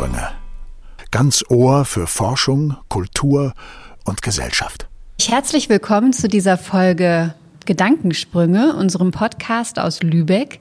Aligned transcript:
Gedankensprünge. 0.00 0.28
Ganz 1.10 1.44
Ohr 1.48 1.84
für 1.84 2.06
Forschung, 2.06 2.76
Kultur 2.88 3.52
und 4.04 4.22
Gesellschaft. 4.22 4.88
Herzlich 5.20 5.68
willkommen 5.68 6.12
zu 6.12 6.28
dieser 6.28 6.56
Folge 6.56 7.34
Gedankensprünge, 7.66 8.74
unserem 8.76 9.10
Podcast 9.10 9.78
aus 9.78 10.02
Lübeck. 10.02 10.60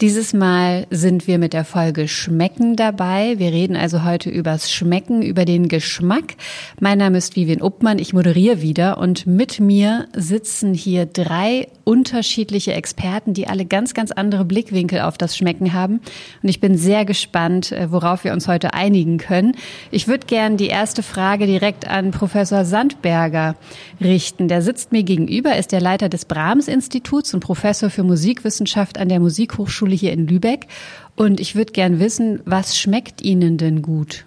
Dieses 0.00 0.32
Mal 0.32 0.86
sind 0.90 1.26
wir 1.26 1.38
mit 1.38 1.52
der 1.52 1.64
Folge 1.64 2.08
Schmecken 2.08 2.74
dabei. 2.74 3.38
Wir 3.38 3.52
reden 3.52 3.76
also 3.76 4.04
heute 4.04 4.30
übers 4.30 4.72
Schmecken, 4.72 5.22
über 5.22 5.44
den 5.44 5.68
Geschmack. 5.68 6.36
Mein 6.80 6.98
Name 6.98 7.18
ist 7.18 7.36
Vivian 7.36 7.60
Uppmann, 7.62 7.98
ich 7.98 8.12
moderiere 8.12 8.62
wieder 8.62 8.98
und 8.98 9.26
mit 9.26 9.60
mir 9.60 10.08
sitzen 10.14 10.74
hier 10.74 11.06
drei 11.06 11.68
unterschiedliche 11.84 12.72
Experten, 12.72 13.34
die 13.34 13.48
alle 13.48 13.66
ganz, 13.66 13.94
ganz 13.94 14.12
andere 14.12 14.44
Blickwinkel 14.44 15.00
auf 15.00 15.18
das 15.18 15.36
Schmecken 15.36 15.72
haben. 15.72 16.00
Und 16.40 16.48
ich 16.48 16.60
bin 16.60 16.76
sehr 16.76 17.04
gespannt, 17.04 17.72
äh, 17.72 17.90
worauf 17.90 18.22
wir 18.22 18.32
uns 18.32 18.46
heute 18.46 18.74
einigen 18.74 19.18
können. 19.18 19.56
Ich 19.90 20.06
würde 20.06 20.26
gern 20.26 20.56
die 20.56 20.68
erste 20.68 21.02
Frage 21.02 21.46
direkt 21.46 21.88
an 21.88 22.12
Professor 22.12 22.64
Sandberger 22.64 23.56
richten. 24.00 24.46
Der 24.46 24.62
sitzt 24.62 24.92
mir 24.92 25.02
gegenüber, 25.02 25.56
ist 25.56 25.72
der 25.72 25.80
Leiter 25.80 26.08
des 26.08 26.24
Brahms-Instituts 26.40 27.34
und 27.34 27.40
Professor 27.40 27.90
für 27.90 28.02
Musikwissenschaft 28.02 28.96
an 28.96 29.10
der 29.10 29.20
Musikhochschule 29.20 29.90
Schule 29.90 29.94
hier 29.94 30.12
in 30.14 30.26
Lübeck. 30.26 30.68
Und 31.14 31.38
ich 31.38 31.54
würde 31.54 31.72
gern 31.72 32.00
wissen, 32.00 32.40
was 32.46 32.78
schmeckt 32.78 33.20
Ihnen 33.20 33.58
denn 33.58 33.82
gut? 33.82 34.24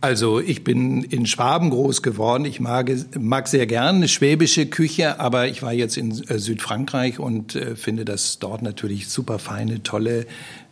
Also 0.00 0.40
ich 0.40 0.64
bin 0.64 1.02
in 1.02 1.26
Schwaben 1.26 1.68
groß 1.68 2.02
geworden. 2.02 2.46
Ich 2.46 2.60
mag, 2.60 2.90
mag 3.20 3.46
sehr 3.46 3.66
gerne 3.66 4.08
schwäbische 4.08 4.64
Küche, 4.64 5.20
aber 5.20 5.48
ich 5.48 5.62
war 5.62 5.74
jetzt 5.74 5.98
in 5.98 6.10
äh, 6.10 6.38
Südfrankreich 6.38 7.18
und 7.18 7.54
äh, 7.54 7.76
finde, 7.76 8.06
dass 8.06 8.38
dort 8.38 8.62
natürlich 8.62 9.08
super 9.08 9.38
feine, 9.38 9.82
tolle, 9.82 10.26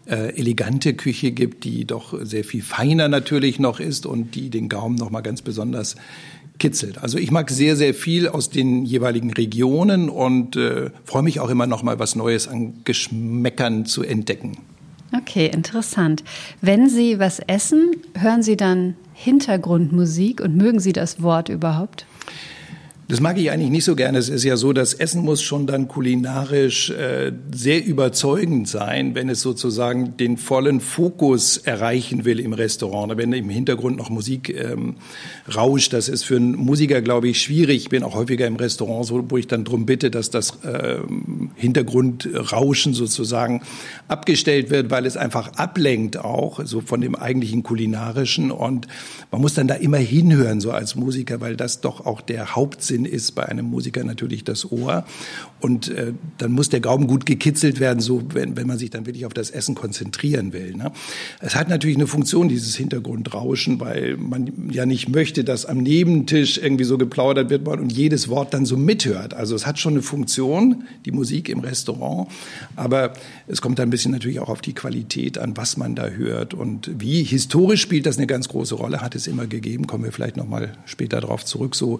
äh, 0.06 0.36
elegante 0.36 0.94
Küche 0.94 1.32
gibt, 1.32 1.64
die 1.64 1.84
doch 1.84 2.14
sehr 2.22 2.44
viel 2.44 2.62
feiner 2.62 3.08
natürlich 3.08 3.58
noch 3.58 3.78
ist 3.78 4.06
und 4.06 4.34
die 4.34 4.48
den 4.48 4.70
Gaumen 4.70 4.96
noch 4.96 5.10
mal 5.10 5.20
ganz 5.20 5.42
besonders 5.42 5.96
kitzelt. 6.60 6.98
Also 6.98 7.18
ich 7.18 7.32
mag 7.32 7.50
sehr, 7.50 7.74
sehr 7.74 7.94
viel 7.94 8.28
aus 8.28 8.50
den 8.50 8.84
jeweiligen 8.84 9.32
Regionen 9.32 10.08
und 10.08 10.54
äh, 10.54 10.90
freue 11.04 11.24
mich 11.24 11.40
auch 11.40 11.50
immer 11.50 11.66
noch 11.66 11.82
mal 11.82 11.98
was 11.98 12.14
Neues 12.14 12.46
an 12.46 12.74
Geschmäckern 12.84 13.86
zu 13.86 14.04
entdecken. 14.04 14.58
Okay, 15.16 15.46
interessant. 15.46 16.22
Wenn 16.60 16.88
Sie 16.88 17.18
was 17.18 17.40
essen, 17.40 17.96
hören 18.16 18.44
Sie 18.44 18.56
dann 18.56 18.94
Hintergrundmusik 19.14 20.40
und 20.40 20.56
mögen 20.56 20.78
Sie 20.78 20.92
das 20.92 21.20
Wort 21.20 21.48
überhaupt? 21.48 22.06
Das 23.10 23.20
mag 23.20 23.36
ich 23.38 23.50
eigentlich 23.50 23.70
nicht 23.70 23.84
so 23.84 23.96
gerne. 23.96 24.18
Es 24.18 24.28
ist 24.28 24.44
ja 24.44 24.56
so, 24.56 24.72
das 24.72 24.94
Essen 24.94 25.22
muss 25.24 25.42
schon 25.42 25.66
dann 25.66 25.88
kulinarisch 25.88 26.90
äh, 26.90 27.32
sehr 27.52 27.84
überzeugend 27.84 28.68
sein, 28.68 29.16
wenn 29.16 29.28
es 29.28 29.40
sozusagen 29.40 30.16
den 30.16 30.36
vollen 30.36 30.78
Fokus 30.78 31.56
erreichen 31.56 32.24
will 32.24 32.38
im 32.38 32.52
Restaurant. 32.52 33.16
Wenn 33.16 33.32
im 33.32 33.50
Hintergrund 33.50 33.96
noch 33.96 34.10
Musik 34.10 34.56
ähm, 34.56 34.94
rauscht, 35.52 35.92
das 35.92 36.08
ist 36.08 36.22
für 36.22 36.36
einen 36.36 36.54
Musiker, 36.54 37.02
glaube 37.02 37.26
ich, 37.26 37.42
schwierig. 37.42 37.78
Ich 37.82 37.88
bin 37.88 38.04
auch 38.04 38.14
häufiger 38.14 38.46
im 38.46 38.54
Restaurant, 38.54 39.10
wo 39.28 39.36
ich 39.36 39.48
dann 39.48 39.64
darum 39.64 39.86
bitte, 39.86 40.12
dass 40.12 40.30
das 40.30 40.62
äh, 40.62 40.98
Hintergrundrauschen 41.56 42.94
sozusagen 42.94 43.62
abgestellt 44.06 44.70
wird, 44.70 44.92
weil 44.92 45.04
es 45.04 45.16
einfach 45.16 45.54
ablenkt 45.54 46.16
auch, 46.16 46.60
so 46.64 46.80
von 46.80 47.00
dem 47.00 47.16
eigentlichen 47.16 47.64
kulinarischen. 47.64 48.52
Und 48.52 48.86
man 49.32 49.40
muss 49.40 49.54
dann 49.54 49.66
da 49.66 49.74
immer 49.74 49.98
hinhören, 49.98 50.60
so 50.60 50.70
als 50.70 50.94
Musiker, 50.94 51.40
weil 51.40 51.56
das 51.56 51.80
doch 51.80 52.06
auch 52.06 52.20
der 52.20 52.54
Hauptsinn 52.54 52.99
Sinn 53.00 53.04
ist 53.04 53.32
bei 53.32 53.46
einem 53.46 53.66
Musiker 53.66 54.04
natürlich 54.04 54.44
das 54.44 54.70
Ohr. 54.70 55.04
Und 55.60 55.88
äh, 55.88 56.12
dann 56.38 56.52
muss 56.52 56.68
der 56.68 56.80
Gaumen 56.80 57.06
gut 57.06 57.26
gekitzelt 57.26 57.80
werden, 57.80 58.00
so 58.00 58.22
wenn, 58.32 58.56
wenn 58.56 58.66
man 58.66 58.78
sich 58.78 58.90
dann 58.90 59.06
wirklich 59.06 59.26
auf 59.26 59.34
das 59.34 59.50
Essen 59.50 59.74
konzentrieren 59.74 60.52
will. 60.52 60.74
Ne? 60.74 60.90
Es 61.40 61.54
hat 61.54 61.68
natürlich 61.68 61.96
eine 61.96 62.06
Funktion, 62.06 62.48
dieses 62.48 62.76
Hintergrundrauschen, 62.76 63.80
weil 63.80 64.16
man 64.16 64.70
ja 64.70 64.86
nicht 64.86 65.08
möchte, 65.08 65.44
dass 65.44 65.66
am 65.66 65.78
Nebentisch 65.78 66.58
irgendwie 66.58 66.84
so 66.84 66.98
geplaudert 66.98 67.50
wird 67.50 67.66
und 67.68 67.92
jedes 67.92 68.28
Wort 68.28 68.54
dann 68.54 68.64
so 68.64 68.76
mithört. 68.76 69.34
Also 69.34 69.54
es 69.54 69.66
hat 69.66 69.78
schon 69.78 69.94
eine 69.94 70.02
Funktion, 70.02 70.84
die 71.04 71.12
Musik 71.12 71.48
im 71.48 71.60
Restaurant, 71.60 72.28
aber 72.76 73.12
es 73.46 73.60
kommt 73.60 73.78
ein 73.80 73.90
bisschen 73.90 74.12
natürlich 74.12 74.40
auch 74.40 74.48
auf 74.48 74.62
die 74.62 74.72
Qualität 74.72 75.38
an, 75.38 75.56
was 75.56 75.76
man 75.76 75.94
da 75.94 76.08
hört 76.08 76.54
und 76.54 76.90
wie. 77.00 77.22
Historisch 77.22 77.82
spielt 77.82 78.06
das 78.06 78.16
eine 78.16 78.26
ganz 78.26 78.48
große 78.48 78.74
Rolle, 78.74 79.02
hat 79.02 79.14
es 79.14 79.26
immer 79.26 79.46
gegeben, 79.46 79.86
kommen 79.86 80.04
wir 80.04 80.12
vielleicht 80.12 80.36
noch 80.36 80.48
mal 80.48 80.72
später 80.86 81.20
darauf 81.20 81.44
zurück, 81.44 81.74
so 81.74 81.98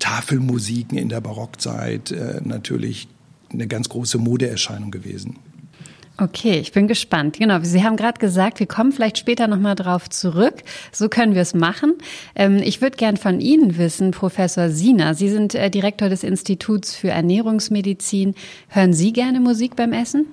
Tafelmusiken 0.00 0.98
in 0.98 1.08
der 1.08 1.20
Barockzeit 1.20 2.10
äh, 2.10 2.40
natürlich 2.42 3.06
eine 3.52 3.66
ganz 3.68 3.88
große 3.88 4.18
Modeerscheinung 4.18 4.90
gewesen. 4.90 5.36
Okay, 6.20 6.58
ich 6.58 6.72
bin 6.72 6.86
gespannt. 6.86 7.38
Genau, 7.38 7.60
Sie 7.62 7.82
haben 7.82 7.96
gerade 7.96 8.18
gesagt, 8.18 8.60
wir 8.60 8.66
kommen 8.66 8.92
vielleicht 8.92 9.16
später 9.16 9.48
nochmal 9.48 9.74
drauf 9.74 10.10
zurück. 10.10 10.56
So 10.92 11.08
können 11.08 11.34
wir 11.34 11.40
es 11.40 11.54
machen. 11.54 11.94
Ähm, 12.34 12.58
ich 12.62 12.82
würde 12.82 12.98
gern 12.98 13.16
von 13.16 13.40
Ihnen 13.40 13.78
wissen, 13.78 14.10
Professor 14.10 14.68
Sina. 14.68 15.14
Sie 15.14 15.30
sind 15.30 15.54
äh, 15.54 15.70
Direktor 15.70 16.10
des 16.10 16.22
Instituts 16.22 16.94
für 16.94 17.08
Ernährungsmedizin. 17.08 18.34
Hören 18.68 18.92
Sie 18.92 19.14
gerne 19.14 19.40
Musik 19.40 19.76
beim 19.76 19.94
Essen? 19.94 20.26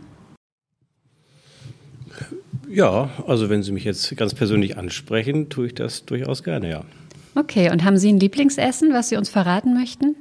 Ja, 2.69 3.09
also 3.25 3.49
wenn 3.49 3.63
Sie 3.63 3.71
mich 3.71 3.85
jetzt 3.85 4.13
ganz 4.17 4.33
persönlich 4.33 4.77
ansprechen, 4.77 5.47
tue 5.47 5.67
ich 5.67 5.75
das 5.75 6.03
durchaus 6.03 6.43
gerne, 6.43 6.69
ja. 6.69 6.83
Okay, 7.37 7.69
und 7.69 7.83
haben 7.83 7.99
Sie 7.99 8.11
ein 8.11 8.19
Lieblingsessen, 8.19 8.93
was 8.93 9.09
Sie 9.09 9.15
uns 9.15 9.29
verraten 9.29 9.75
möchten? 9.75 10.15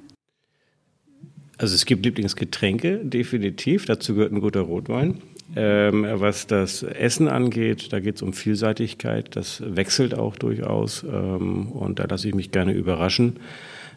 Also 1.56 1.75
es 1.75 1.87
gibt 1.87 2.04
Lieblingsgetränke, 2.04 2.99
definitiv. 3.03 3.87
Dazu 3.87 4.15
gehört 4.15 4.32
ein 4.32 4.43
guter 4.43 4.60
Rotwein. 4.60 5.22
Ähm, 5.54 6.06
was 6.06 6.47
das 6.47 6.82
Essen 6.82 7.28
angeht, 7.28 7.91
da 7.94 8.00
geht 8.00 8.16
es 8.16 8.22
um 8.22 8.34
Vielseitigkeit. 8.34 9.34
Das 9.34 9.62
wechselt 9.65 10.15
auch 10.15 10.37
durchaus. 10.37 11.04
Ähm, 11.04 11.72
und 11.72 12.00
da 12.00 12.04
lasse 12.04 12.28
ich 12.28 12.34
mich 12.34 12.50
gerne 12.50 12.72
überraschen. 12.72 13.41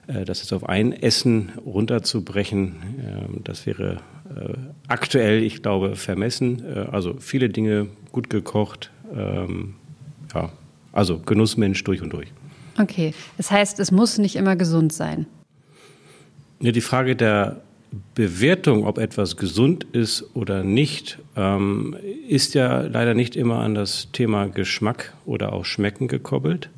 Äh, 0.07 0.23
das 0.23 0.39
jetzt 0.39 0.53
auf 0.53 0.69
ein 0.69 0.93
Essen 0.93 1.49
runterzubrechen, 1.65 2.75
äh, 3.01 3.41
das 3.43 3.65
wäre 3.65 3.97
äh, 4.33 4.53
aktuell, 4.87 5.43
ich 5.43 5.61
glaube, 5.61 5.97
vermessen. 5.97 6.63
Äh, 6.63 6.85
also 6.89 7.15
viele 7.19 7.49
Dinge 7.49 7.87
gut 8.13 8.29
gekocht. 8.29 8.91
Ähm, 9.13 9.75
ja, 10.33 10.53
also 10.93 11.19
Genussmensch 11.19 11.83
durch 11.83 12.01
und 12.01 12.13
durch. 12.13 12.31
Okay, 12.79 13.13
das 13.37 13.51
heißt, 13.51 13.79
es 13.79 13.91
muss 13.91 14.17
nicht 14.17 14.37
immer 14.37 14.55
gesund 14.55 14.93
sein. 14.93 15.25
Ja, 16.61 16.71
die 16.71 16.81
Frage 16.81 17.15
der 17.15 17.61
Bewertung, 18.15 18.85
ob 18.85 18.97
etwas 18.97 19.35
gesund 19.35 19.85
ist 19.91 20.23
oder 20.33 20.63
nicht, 20.63 21.19
ähm, 21.35 21.95
ist 22.27 22.53
ja 22.53 22.81
leider 22.81 23.13
nicht 23.13 23.35
immer 23.35 23.59
an 23.59 23.75
das 23.75 24.09
Thema 24.13 24.47
Geschmack 24.47 25.13
oder 25.25 25.53
auch 25.53 25.65
Schmecken 25.65 26.07
gekoppelt. 26.07 26.69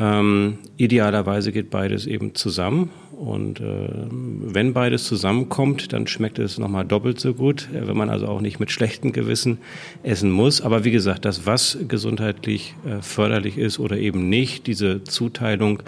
Ähm, 0.00 0.58
idealerweise 0.78 1.52
geht 1.52 1.70
beides 1.70 2.06
eben 2.06 2.34
zusammen. 2.34 2.90
Und 3.12 3.60
äh, 3.60 3.88
wenn 4.10 4.72
beides 4.72 5.04
zusammenkommt, 5.04 5.92
dann 5.92 6.06
schmeckt 6.06 6.38
es 6.38 6.56
nochmal 6.56 6.86
doppelt 6.86 7.20
so 7.20 7.34
gut, 7.34 7.68
äh, 7.74 7.86
wenn 7.86 7.96
man 7.96 8.08
also 8.08 8.26
auch 8.26 8.40
nicht 8.40 8.60
mit 8.60 8.70
schlechtem 8.70 9.12
Gewissen 9.12 9.58
essen 10.02 10.30
muss. 10.30 10.62
Aber 10.62 10.84
wie 10.84 10.90
gesagt, 10.90 11.26
das, 11.26 11.44
was 11.44 11.76
gesundheitlich 11.86 12.74
äh, 12.86 13.02
förderlich 13.02 13.58
ist 13.58 13.78
oder 13.78 13.98
eben 13.98 14.30
nicht, 14.30 14.66
diese 14.66 15.04
Zuteilung, 15.04 15.82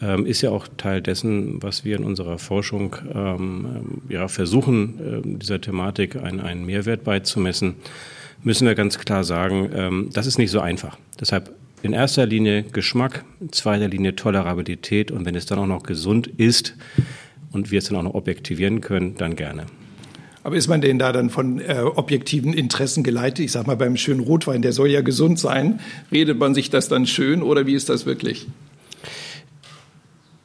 ähm, 0.00 0.26
ist 0.26 0.42
ja 0.42 0.50
auch 0.50 0.68
Teil 0.76 1.02
dessen, 1.02 1.60
was 1.60 1.84
wir 1.84 1.96
in 1.96 2.04
unserer 2.04 2.38
Forschung 2.38 2.96
ähm, 3.12 4.02
ja, 4.08 4.28
versuchen, 4.28 4.98
äh, 5.00 5.38
dieser 5.38 5.60
Thematik 5.60 6.16
einen, 6.16 6.40
einen 6.40 6.64
Mehrwert 6.64 7.02
beizumessen, 7.02 7.74
müssen 8.42 8.66
wir 8.66 8.74
ganz 8.74 8.98
klar 8.98 9.24
sagen, 9.24 9.70
ähm, 9.74 10.10
das 10.12 10.26
ist 10.26 10.38
nicht 10.38 10.50
so 10.50 10.60
einfach. 10.60 10.96
Deshalb 11.20 11.50
in 11.82 11.92
erster 11.92 12.26
Linie 12.26 12.62
Geschmack, 12.62 13.24
in 13.40 13.52
zweiter 13.52 13.88
Linie 13.88 14.16
Tolerabilität 14.16 15.10
und 15.10 15.24
wenn 15.24 15.34
es 15.34 15.46
dann 15.46 15.58
auch 15.58 15.66
noch 15.66 15.82
gesund 15.82 16.26
ist 16.26 16.74
und 17.52 17.70
wir 17.70 17.78
es 17.78 17.86
dann 17.86 17.96
auch 17.96 18.02
noch 18.02 18.14
objektivieren 18.14 18.80
können, 18.80 19.16
dann 19.16 19.36
gerne. 19.36 19.66
Aber 20.42 20.56
ist 20.56 20.68
man 20.68 20.80
denn 20.80 20.98
da 20.98 21.12
dann 21.12 21.28
von 21.28 21.60
äh, 21.60 21.82
objektiven 21.82 22.54
Interessen 22.54 23.02
geleitet? 23.02 23.44
Ich 23.44 23.52
sag 23.52 23.66
mal, 23.66 23.76
beim 23.76 23.96
schönen 23.96 24.20
Rotwein, 24.20 24.62
der 24.62 24.72
soll 24.72 24.88
ja 24.88 25.02
gesund 25.02 25.38
sein. 25.38 25.80
Redet 26.10 26.38
man 26.38 26.54
sich 26.54 26.70
das 26.70 26.88
dann 26.88 27.06
schön 27.06 27.42
oder 27.42 27.66
wie 27.66 27.74
ist 27.74 27.90
das 27.90 28.06
wirklich? 28.06 28.46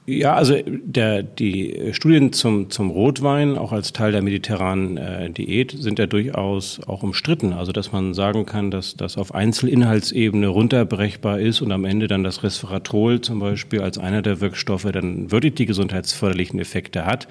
Ja, 0.07 0.35
also 0.35 0.55
der, 0.65 1.23
die 1.23 1.89
Studien 1.93 2.31
zum, 2.31 2.69
zum 2.69 2.91
Rotwein, 2.91 3.57
auch 3.57 3.71
als 3.71 3.91
Teil 3.91 4.11
der 4.11 4.21
mediterranen 4.21 4.97
äh, 4.97 5.31
Diät, 5.31 5.75
sind 5.75 5.97
ja 5.97 6.05
durchaus 6.05 6.79
auch 6.85 7.01
umstritten. 7.01 7.53
Also 7.53 7.71
dass 7.71 7.91
man 7.91 8.13
sagen 8.13 8.45
kann, 8.45 8.69
dass 8.69 8.95
das 8.95 9.17
auf 9.17 9.33
Einzelinhaltsebene 9.33 10.47
runterbrechbar 10.47 11.39
ist 11.39 11.61
und 11.61 11.71
am 11.71 11.85
Ende 11.85 12.07
dann 12.07 12.23
das 12.23 12.43
Resveratrol 12.43 13.21
zum 13.21 13.39
Beispiel 13.39 13.81
als 13.81 13.97
einer 13.97 14.21
der 14.21 14.41
Wirkstoffe 14.41 14.87
dann 14.91 15.31
wirklich 15.31 15.55
die 15.55 15.65
gesundheitsförderlichen 15.65 16.59
Effekte 16.59 17.07
hat. 17.07 17.27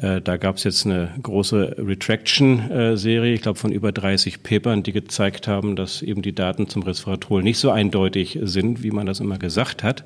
Äh, 0.00 0.22
da 0.22 0.38
gab 0.38 0.56
es 0.56 0.64
jetzt 0.64 0.86
eine 0.86 1.10
große 1.22 1.76
Retraction-Serie, 1.78 3.34
ich 3.34 3.42
glaube 3.42 3.58
von 3.58 3.72
über 3.72 3.92
30 3.92 4.42
Papern, 4.42 4.82
die 4.82 4.92
gezeigt 4.92 5.48
haben, 5.48 5.76
dass 5.76 6.00
eben 6.00 6.22
die 6.22 6.34
Daten 6.34 6.66
zum 6.66 6.82
Resveratrol 6.82 7.42
nicht 7.42 7.58
so 7.58 7.70
eindeutig 7.70 8.38
sind, 8.42 8.82
wie 8.82 8.90
man 8.90 9.04
das 9.04 9.20
immer 9.20 9.36
gesagt 9.38 9.82
hat. 9.82 10.02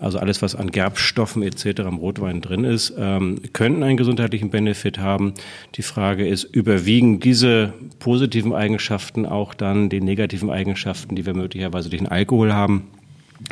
Also 0.00 0.18
alles, 0.18 0.40
was 0.40 0.56
an 0.56 0.70
Gerbstoffen 0.70 1.42
etc. 1.42 1.80
im 1.80 1.96
Rotwein 1.96 2.40
drin 2.40 2.64
ist, 2.64 2.94
ähm, 2.98 3.40
könnten 3.52 3.82
einen 3.82 3.98
gesundheitlichen 3.98 4.50
Benefit 4.50 4.98
haben. 4.98 5.34
Die 5.74 5.82
Frage 5.82 6.26
ist, 6.26 6.44
überwiegen 6.44 7.20
diese 7.20 7.74
positiven 7.98 8.54
Eigenschaften 8.54 9.26
auch 9.26 9.52
dann 9.52 9.90
den 9.90 10.04
negativen 10.04 10.50
Eigenschaften, 10.50 11.16
die 11.16 11.26
wir 11.26 11.34
möglicherweise 11.34 11.90
durch 11.90 12.00
den 12.00 12.08
Alkohol 12.08 12.54
haben? 12.54 12.88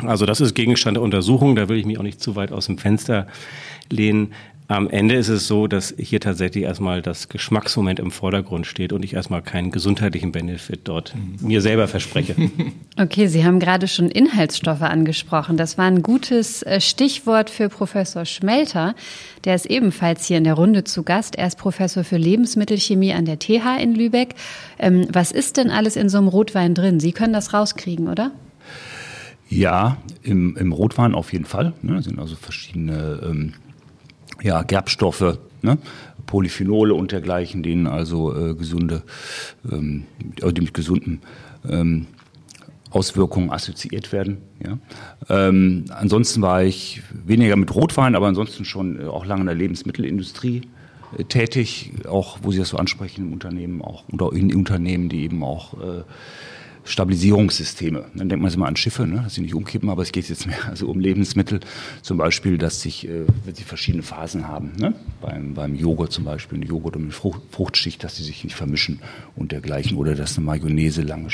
Also 0.03 0.25
das 0.25 0.41
ist 0.41 0.55
Gegenstand 0.55 0.97
der 0.97 1.03
Untersuchung, 1.03 1.55
da 1.55 1.69
will 1.69 1.77
ich 1.77 1.85
mich 1.85 1.99
auch 1.99 2.03
nicht 2.03 2.19
zu 2.19 2.35
weit 2.35 2.51
aus 2.51 2.65
dem 2.65 2.77
Fenster 2.77 3.27
lehnen. 3.89 4.33
Am 4.69 4.87
Ende 4.87 5.15
ist 5.15 5.29
es 5.29 5.47
so, 5.47 5.65
dass 5.65 5.95
hier 5.97 6.19
tatsächlich 6.19 6.63
erstmal 6.63 7.01
das 7.01 7.27
Geschmacksmoment 7.27 7.99
im 7.99 8.11
Vordergrund 8.11 8.67
steht 8.67 8.93
und 8.93 9.03
ich 9.03 9.15
erstmal 9.15 9.41
keinen 9.41 9.71
gesundheitlichen 9.71 10.31
Benefit 10.31 10.81
dort 10.83 11.15
mir 11.41 11.61
selber 11.61 11.87
verspreche. 11.87 12.35
Okay, 12.99 13.27
Sie 13.27 13.45
haben 13.45 13.59
gerade 13.59 13.87
schon 13.87 14.09
Inhaltsstoffe 14.09 14.81
angesprochen. 14.81 15.55
Das 15.55 15.77
war 15.77 15.85
ein 15.85 16.03
gutes 16.03 16.63
äh, 16.63 16.81
Stichwort 16.81 17.49
für 17.49 17.69
Professor 17.69 18.25
Schmelter. 18.25 18.93
Der 19.45 19.55
ist 19.55 19.67
ebenfalls 19.67 20.25
hier 20.25 20.37
in 20.37 20.43
der 20.43 20.55
Runde 20.55 20.83
zu 20.83 21.03
Gast. 21.03 21.37
Er 21.37 21.47
ist 21.47 21.57
Professor 21.57 22.03
für 22.03 22.17
Lebensmittelchemie 22.17 23.13
an 23.13 23.23
der 23.23 23.39
TH 23.39 23.81
in 23.81 23.95
Lübeck. 23.95 24.35
Ähm, 24.79 25.07
was 25.13 25.31
ist 25.31 25.55
denn 25.55 25.69
alles 25.69 25.95
in 25.95 26.09
so 26.09 26.17
einem 26.17 26.27
Rotwein 26.27 26.73
drin? 26.73 26.99
Sie 26.99 27.13
können 27.13 27.31
das 27.31 27.53
rauskriegen, 27.53 28.09
oder? 28.09 28.33
Ja, 29.47 29.97
im, 30.21 30.57
im 30.57 30.73
Rotwein 30.73 31.15
auf 31.15 31.31
jeden 31.31 31.45
Fall. 31.45 31.71
Ne, 31.81 31.95
das 31.95 32.03
sind 32.03 32.19
also 32.19 32.35
verschiedene 32.35 33.21
ähm, 33.23 33.53
ja, 34.41 34.63
Gerbstoffe, 34.63 35.39
ne? 35.61 35.77
Polyphenole 36.25 36.93
und 36.93 37.11
dergleichen, 37.11 37.63
denen 37.63 37.87
also 37.87 38.35
äh, 38.35 38.53
gesunde, 38.53 39.01
ähm, 39.71 40.03
die 40.21 40.61
mit 40.61 40.73
gesunden 40.75 41.21
ähm, 41.67 42.05
Auswirkungen 42.91 43.51
assoziiert 43.51 44.11
werden. 44.11 44.37
Ja. 44.63 44.77
Ähm, 45.29 45.85
ansonsten 45.89 46.41
war 46.41 46.63
ich 46.63 47.01
weniger 47.25 47.55
mit 47.55 47.73
Rotwein, 47.73 48.15
aber 48.15 48.27
ansonsten 48.27 48.65
schon 48.65 48.99
äh, 48.99 49.05
auch 49.05 49.25
lange 49.25 49.41
in 49.41 49.47
der 49.47 49.55
Lebensmittelindustrie 49.55 50.61
äh, 51.17 51.23
tätig, 51.23 51.91
auch 52.07 52.39
wo 52.41 52.51
Sie 52.51 52.59
das 52.59 52.69
so 52.69 52.77
ansprechen 52.77 53.27
im 53.27 53.33
Unternehmen, 53.33 53.81
auch 53.81 54.03
oder 54.11 54.31
in 54.33 54.55
Unternehmen, 54.55 55.09
die 55.09 55.23
eben 55.23 55.43
auch 55.43 55.73
äh, 55.73 56.03
Stabilisierungssysteme. 56.89 58.05
Dann 58.15 58.29
denkt 58.29 58.43
man 58.43 58.59
mal 58.59 58.67
an 58.67 58.75
Schiffe, 58.75 59.05
ne, 59.05 59.21
dass 59.23 59.35
sie 59.35 59.41
nicht 59.41 59.53
umkippen, 59.53 59.89
aber 59.89 60.01
es 60.01 60.11
geht 60.11 60.27
jetzt 60.27 60.47
mehr 60.47 60.57
also 60.69 60.87
um 60.87 60.99
Lebensmittel, 60.99 61.59
zum 62.01 62.17
Beispiel, 62.17 62.57
dass 62.57 62.81
sich, 62.81 63.07
äh, 63.07 63.25
wenn 63.45 63.55
sie 63.55 63.63
verschiedene 63.63 64.03
Phasen 64.03 64.47
haben, 64.47 64.71
ne, 64.77 64.93
beim, 65.21 65.53
beim 65.53 65.75
Joghurt 65.75 66.11
zum 66.11 66.25
Beispiel, 66.25 66.57
eine 66.57 66.65
Joghurt 66.65 66.95
und 66.95 67.03
eine 67.03 67.11
Frucht, 67.11 67.41
Fruchtschicht, 67.51 68.03
dass 68.03 68.17
sie 68.17 68.23
sich 68.23 68.43
nicht 68.43 68.55
vermischen 68.55 68.99
und 69.35 69.51
dergleichen, 69.51 69.97
oder 69.97 70.15
dass 70.15 70.37
eine 70.37 70.45
Mayonnaise 70.45 71.01
lange 71.03 71.29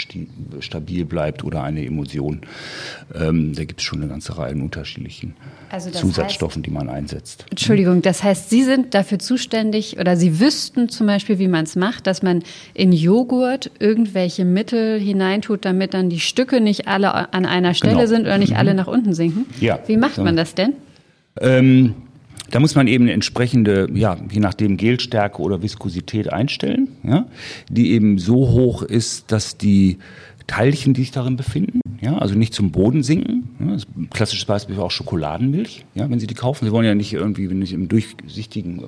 stabil 0.60 1.06
bleibt 1.06 1.44
oder 1.44 1.64
eine 1.64 1.86
Emulsion. 1.86 2.42
Ähm, 3.14 3.56
da 3.56 3.64
gibt 3.64 3.80
es 3.80 3.86
schon 3.86 4.02
eine 4.02 4.10
ganze 4.10 4.38
Reihe 4.38 4.52
an 4.52 4.62
unterschiedlichen 4.62 5.36
also 5.70 5.90
Zusatzstoffen, 5.90 6.62
heißt, 6.62 6.66
die 6.66 6.72
man 6.72 6.90
einsetzt. 6.90 7.46
Entschuldigung, 7.50 8.02
das 8.02 8.24
heißt, 8.24 8.50
Sie 8.50 8.64
sind 8.64 8.94
dafür 8.94 9.20
zuständig 9.20 9.98
oder 10.00 10.18
Sie 10.18 10.40
wüssten 10.40 10.90
zum 10.90 11.08
Beispiel, 11.08 11.40
wie 11.40 11.48
man 11.48 11.64
es 11.64 11.76
macht, 11.76 12.08
dass 12.08 12.22
man 12.22 12.44
in 12.74 12.92
Joghurt 12.92 13.72
irgendwelche 13.80 14.46
Mittel 14.46 15.00
hineintut, 15.46 15.66
damit 15.66 15.94
dann 15.94 16.10
die 16.10 16.20
Stücke 16.20 16.62
nicht 16.62 16.88
alle 16.88 17.34
an 17.34 17.46
einer 17.46 17.74
Stelle 17.74 17.96
genau. 17.96 18.08
sind 18.08 18.22
oder 18.22 18.38
nicht 18.38 18.52
mhm. 18.52 18.58
alle 18.58 18.74
nach 18.74 18.88
unten 18.88 19.14
sinken. 19.14 19.46
Ja. 19.60 19.80
Wie 19.88 19.98
macht 19.98 20.18
man 20.18 20.36
das 20.36 20.56
denn? 20.56 20.74
Ähm, 21.40 21.96
da 22.52 22.60
muss 22.60 22.76
man 22.76 22.88
eben 22.88 23.06
eine 23.06 23.14
entsprechende, 23.14 23.88
ja, 23.94 24.18
je 24.32 24.40
nachdem 24.40 24.78
Gelstärke 24.78 25.42
oder 25.42 25.62
Viskosität 25.62 26.32
einstellen, 26.32 26.90
ja, 27.04 27.26
die 27.70 27.92
eben 27.92 28.18
so 28.20 28.36
hoch 28.36 28.84
ist, 28.84 29.32
dass 29.32 29.58
die 29.58 29.98
Teilchen, 30.48 30.94
die 30.94 31.02
sich 31.02 31.12
darin 31.12 31.38
befinden, 31.38 31.82
ja, 32.02 32.18
also 32.18 32.36
nicht 32.36 32.54
zum 32.54 32.72
Boden 32.72 33.02
sinken. 33.02 33.50
Ja, 33.60 33.78
klassisches 34.12 34.46
Beispiel 34.46 34.78
auch 34.78 34.92
Schokoladenmilch, 34.92 35.86
ja, 35.96 36.10
wenn 36.10 36.20
Sie 36.20 36.28
die 36.28 36.36
kaufen. 36.36 36.66
Sie 36.66 36.72
wollen 36.72 36.86
ja 36.86 36.94
nicht 36.94 37.14
irgendwie, 37.14 37.50
wenn 37.50 37.62
es 37.64 37.72
im 37.72 37.88
durchsichtigen 37.88 38.84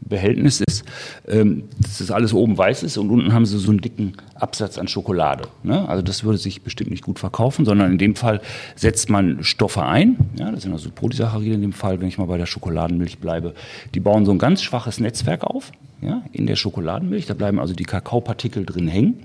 Behältnis 0.00 0.60
ist, 0.60 0.84
ähm, 1.26 1.64
dass 1.80 1.98
das 1.98 2.10
alles 2.10 2.32
oben 2.32 2.56
weiß 2.56 2.82
ist 2.82 2.96
und 2.96 3.10
unten 3.10 3.32
haben 3.32 3.46
Sie 3.46 3.58
so 3.58 3.70
einen 3.70 3.80
dicken 3.80 4.12
Absatz 4.34 4.78
an 4.78 4.88
Schokolade. 4.88 5.48
Ne? 5.62 5.88
Also 5.88 6.02
das 6.02 6.24
würde 6.24 6.38
sich 6.38 6.62
bestimmt 6.62 6.90
nicht 6.90 7.04
gut 7.04 7.18
verkaufen, 7.18 7.64
sondern 7.64 7.92
in 7.92 7.98
dem 7.98 8.14
Fall 8.14 8.40
setzt 8.76 9.10
man 9.10 9.42
Stoffe 9.42 9.84
ein. 9.84 10.16
Ja, 10.38 10.50
das 10.52 10.62
sind 10.62 10.72
also 10.72 10.90
Polysaccharide 10.90 11.54
in 11.54 11.62
dem 11.62 11.72
Fall, 11.72 12.00
wenn 12.00 12.08
ich 12.08 12.18
mal 12.18 12.26
bei 12.26 12.38
der 12.38 12.46
Schokoladenmilch 12.46 13.18
bleibe. 13.18 13.54
Die 13.94 14.00
bauen 14.00 14.24
so 14.24 14.32
ein 14.32 14.38
ganz 14.38 14.62
schwaches 14.62 15.00
Netzwerk 15.00 15.44
auf 15.44 15.72
ja, 16.00 16.22
in 16.32 16.46
der 16.46 16.56
Schokoladenmilch. 16.56 17.26
Da 17.26 17.34
bleiben 17.34 17.58
also 17.58 17.74
die 17.74 17.84
Kakaopartikel 17.84 18.64
drin 18.64 18.88
hängen. 18.88 19.24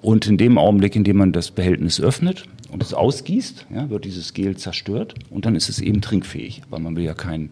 Und 0.00 0.26
in 0.28 0.38
dem 0.38 0.58
Augenblick, 0.58 0.94
in 0.94 1.02
dem 1.02 1.16
man 1.16 1.32
das 1.32 1.50
Behältnis 1.50 2.00
öffnet 2.00 2.44
und 2.70 2.82
es 2.82 2.94
ausgießt, 2.94 3.66
ja, 3.74 3.90
wird 3.90 4.04
dieses 4.04 4.32
Gel 4.32 4.56
zerstört 4.56 5.14
und 5.28 5.44
dann 5.44 5.56
ist 5.56 5.68
es 5.68 5.80
eben 5.80 6.00
trinkfähig, 6.00 6.62
weil 6.70 6.78
man 6.78 6.94
will 6.94 7.02
ja 7.02 7.14
keinen 7.14 7.50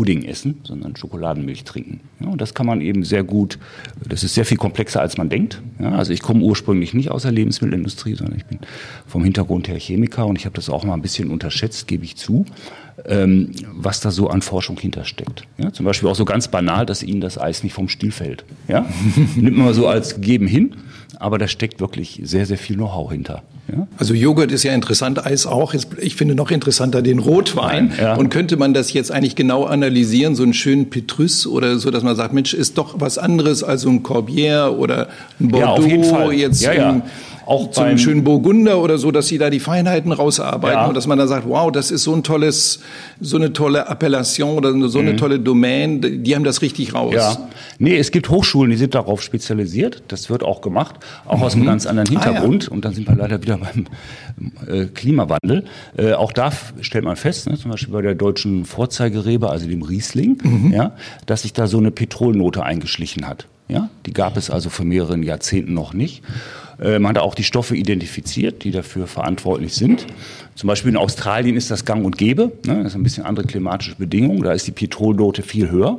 Pudding 0.00 0.24
essen, 0.24 0.62
sondern 0.62 0.96
Schokoladenmilch 0.96 1.64
trinken. 1.64 2.00
Ja, 2.20 2.28
und 2.28 2.40
das 2.40 2.54
kann 2.54 2.64
man 2.64 2.80
eben 2.80 3.04
sehr 3.04 3.22
gut, 3.22 3.58
das 4.08 4.24
ist 4.24 4.32
sehr 4.32 4.46
viel 4.46 4.56
komplexer, 4.56 5.02
als 5.02 5.18
man 5.18 5.28
denkt. 5.28 5.60
Ja, 5.78 5.90
also 5.90 6.14
ich 6.14 6.22
komme 6.22 6.40
ursprünglich 6.40 6.94
nicht 6.94 7.10
aus 7.10 7.24
der 7.24 7.32
Lebensmittelindustrie, 7.32 8.14
sondern 8.14 8.38
ich 8.38 8.46
bin 8.46 8.60
vom 9.06 9.22
Hintergrund 9.22 9.68
her 9.68 9.78
Chemiker 9.78 10.26
und 10.26 10.36
ich 10.36 10.46
habe 10.46 10.56
das 10.56 10.70
auch 10.70 10.84
mal 10.84 10.94
ein 10.94 11.02
bisschen 11.02 11.30
unterschätzt, 11.30 11.86
gebe 11.86 12.02
ich 12.04 12.16
zu, 12.16 12.46
ähm, 13.04 13.50
was 13.74 14.00
da 14.00 14.10
so 14.10 14.30
an 14.30 14.40
Forschung 14.40 14.80
hintersteckt. 14.80 15.42
Ja, 15.58 15.70
zum 15.70 15.84
Beispiel 15.84 16.08
auch 16.08 16.16
so 16.16 16.24
ganz 16.24 16.48
banal, 16.48 16.86
dass 16.86 17.02
Ihnen 17.02 17.20
das 17.20 17.36
Eis 17.36 17.62
nicht 17.62 17.74
vom 17.74 17.90
Stiel 17.90 18.10
fällt. 18.10 18.46
Ja? 18.68 18.86
Nimmt 19.36 19.58
man 19.58 19.66
mal 19.66 19.74
so 19.74 19.86
als 19.86 20.14
gegeben 20.14 20.46
hin 20.46 20.76
aber 21.20 21.38
da 21.38 21.46
steckt 21.46 21.80
wirklich 21.80 22.20
sehr, 22.24 22.46
sehr 22.46 22.58
viel 22.58 22.76
Know-how 22.76 23.12
hinter. 23.12 23.42
Ja? 23.72 23.86
Also 23.98 24.14
Joghurt 24.14 24.52
ist 24.52 24.62
ja 24.62 24.72
interessant, 24.72 25.24
Eis 25.24 25.46
auch. 25.46 25.74
Ich 25.98 26.16
finde 26.16 26.34
noch 26.34 26.50
interessanter 26.50 27.02
den 27.02 27.18
Rotwein. 27.18 27.92
Ja. 28.00 28.14
Und 28.14 28.30
könnte 28.30 28.56
man 28.56 28.74
das 28.74 28.92
jetzt 28.92 29.10
eigentlich 29.12 29.36
genau 29.36 29.64
analysieren, 29.64 30.34
so 30.34 30.42
einen 30.42 30.54
schönen 30.54 30.90
Petrus 30.90 31.46
oder 31.46 31.78
so, 31.78 31.90
dass 31.90 32.02
man 32.02 32.16
sagt, 32.16 32.32
Mensch, 32.32 32.54
ist 32.54 32.78
doch 32.78 32.96
was 32.98 33.18
anderes 33.18 33.62
als 33.62 33.82
so 33.82 33.90
ein 33.90 34.02
Corbière 34.02 34.70
oder 34.70 35.08
ein 35.38 35.48
Bordeaux 35.48 35.66
ja, 35.66 35.72
auf 35.72 35.86
jeden 35.86 36.04
Fall. 36.04 36.32
jetzt 36.32 36.62
ja, 36.62 36.72
ja 36.72 37.02
auch 37.50 37.72
zum 37.72 37.98
schönen 37.98 38.22
Burgunder 38.22 38.80
oder 38.80 38.96
so, 38.96 39.10
dass 39.10 39.26
sie 39.26 39.36
da 39.36 39.50
die 39.50 39.58
Feinheiten 39.58 40.12
rausarbeiten 40.12 40.78
ja. 40.78 40.86
und 40.86 40.96
dass 40.96 41.08
man 41.08 41.18
dann 41.18 41.26
sagt, 41.26 41.48
wow, 41.48 41.72
das 41.72 41.90
ist 41.90 42.04
so 42.04 42.14
ein 42.14 42.22
tolles, 42.22 42.78
so 43.20 43.36
eine 43.36 43.52
tolle 43.52 43.88
Appellation 43.88 44.56
oder 44.56 44.72
so 44.88 45.00
eine 45.00 45.14
mhm. 45.14 45.16
tolle 45.16 45.40
Domain, 45.40 46.22
die 46.22 46.36
haben 46.36 46.44
das 46.44 46.62
richtig 46.62 46.94
raus. 46.94 47.12
Ja. 47.12 47.48
Nee, 47.80 47.96
es 47.96 48.12
gibt 48.12 48.30
Hochschulen, 48.30 48.70
die 48.70 48.76
sind 48.76 48.94
darauf 48.94 49.20
spezialisiert. 49.20 50.04
Das 50.06 50.30
wird 50.30 50.44
auch 50.44 50.60
gemacht, 50.60 50.96
auch 51.26 51.38
mhm. 51.38 51.42
aus 51.42 51.54
einem 51.54 51.62
mhm. 51.62 51.66
ganz 51.66 51.86
anderen 51.86 52.08
Hintergrund. 52.08 52.64
Ah, 52.64 52.66
ja. 52.68 52.72
Und 52.72 52.84
dann 52.84 52.94
sind 52.94 53.08
wir 53.08 53.16
leider 53.16 53.42
wieder 53.42 53.58
beim 53.58 53.86
äh, 54.68 54.86
Klimawandel. 54.86 55.64
Äh, 55.96 56.12
auch 56.12 56.32
da 56.32 56.52
stellt 56.80 57.04
man 57.04 57.16
fest, 57.16 57.50
ne, 57.50 57.58
zum 57.58 57.72
Beispiel 57.72 57.92
bei 57.92 58.02
der 58.02 58.14
deutschen 58.14 58.64
Vorzeigerebe, 58.64 59.50
also 59.50 59.66
dem 59.66 59.82
Riesling, 59.82 60.38
mhm. 60.40 60.72
ja, 60.72 60.92
dass 61.26 61.42
sich 61.42 61.52
da 61.52 61.66
so 61.66 61.78
eine 61.78 61.90
Petrolnote 61.90 62.62
eingeschlichen 62.62 63.26
hat. 63.26 63.46
Ja, 63.66 63.88
die 64.06 64.12
gab 64.12 64.36
es 64.36 64.50
also 64.50 64.68
vor 64.68 64.84
mehreren 64.84 65.22
Jahrzehnten 65.22 65.74
noch 65.74 65.94
nicht. 65.94 66.22
Äh, 66.80 66.98
man 66.98 67.10
hat 67.10 67.22
auch 67.22 67.34
die 67.34 67.44
Stoffe 67.44 67.76
identifiziert, 67.76 68.64
die 68.64 68.70
dafür 68.70 69.06
verantwortlich 69.06 69.74
sind. 69.74 70.06
Zum 70.54 70.66
Beispiel 70.68 70.90
in 70.90 70.96
Australien 70.96 71.56
ist 71.56 71.70
das 71.70 71.84
gang 71.84 72.04
und 72.04 72.18
gäbe. 72.18 72.52
Ne? 72.66 72.82
Das 72.82 72.92
ist 72.92 72.94
ein 72.94 73.02
bisschen 73.02 73.24
andere 73.24 73.46
klimatische 73.46 73.94
Bedingungen. 73.96 74.42
Da 74.42 74.52
ist 74.52 74.66
die 74.66 74.72
Petrolnote 74.72 75.42
viel 75.42 75.70
höher. 75.70 75.98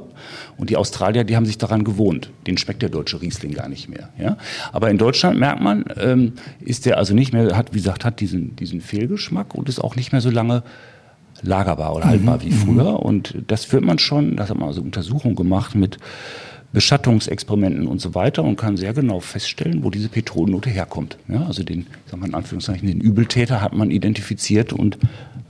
Und 0.57 0.69
die 0.69 0.77
Australier, 0.77 1.23
die 1.23 1.35
haben 1.35 1.45
sich 1.45 1.57
daran 1.57 1.83
gewohnt. 1.83 2.29
Den 2.47 2.57
schmeckt 2.57 2.81
der 2.81 2.89
deutsche 2.89 3.21
Riesling 3.21 3.53
gar 3.53 3.69
nicht 3.69 3.89
mehr. 3.89 4.09
Ja? 4.19 4.37
Aber 4.71 4.89
in 4.89 4.97
Deutschland 4.97 5.39
merkt 5.39 5.61
man, 5.61 5.85
ähm, 5.99 6.33
ist 6.59 6.85
der 6.85 6.97
also 6.97 7.13
nicht 7.13 7.33
mehr, 7.33 7.55
hat, 7.55 7.73
wie 7.73 7.77
gesagt, 7.77 8.05
hat 8.05 8.19
diesen, 8.19 8.55
diesen 8.55 8.81
Fehlgeschmack 8.81 9.55
und 9.55 9.69
ist 9.69 9.79
auch 9.79 9.95
nicht 9.95 10.11
mehr 10.11 10.21
so 10.21 10.29
lange 10.29 10.63
lagerbar 11.43 11.95
oder 11.95 12.05
haltbar 12.05 12.37
mhm. 12.37 12.41
wie 12.43 12.51
früher. 12.51 12.99
Und 12.99 13.35
das 13.47 13.65
führt 13.65 13.83
man 13.83 13.99
schon, 13.99 14.35
das 14.35 14.49
hat 14.49 14.57
man 14.57 14.67
also 14.67 14.81
Untersuchungen 14.81 15.35
gemacht 15.35 15.75
mit 15.75 15.97
Beschattungsexperimenten 16.73 17.87
und 17.87 17.99
so 17.99 18.15
weiter 18.15 18.43
und 18.43 18.55
kann 18.55 18.77
sehr 18.77 18.93
genau 18.93 19.19
feststellen, 19.19 19.83
wo 19.83 19.89
diese 19.89 20.07
Petrolnote 20.07 20.69
herkommt. 20.69 21.17
Ja, 21.27 21.45
also 21.45 21.63
den, 21.63 21.81
ich 21.81 22.11
sag 22.11 22.19
mal 22.19 22.27
in 22.27 22.35
Anführungszeichen, 22.35 22.87
den 22.87 23.01
Übeltäter 23.01 23.61
hat 23.61 23.73
man 23.73 23.91
identifiziert 23.91 24.71
und 24.71 24.97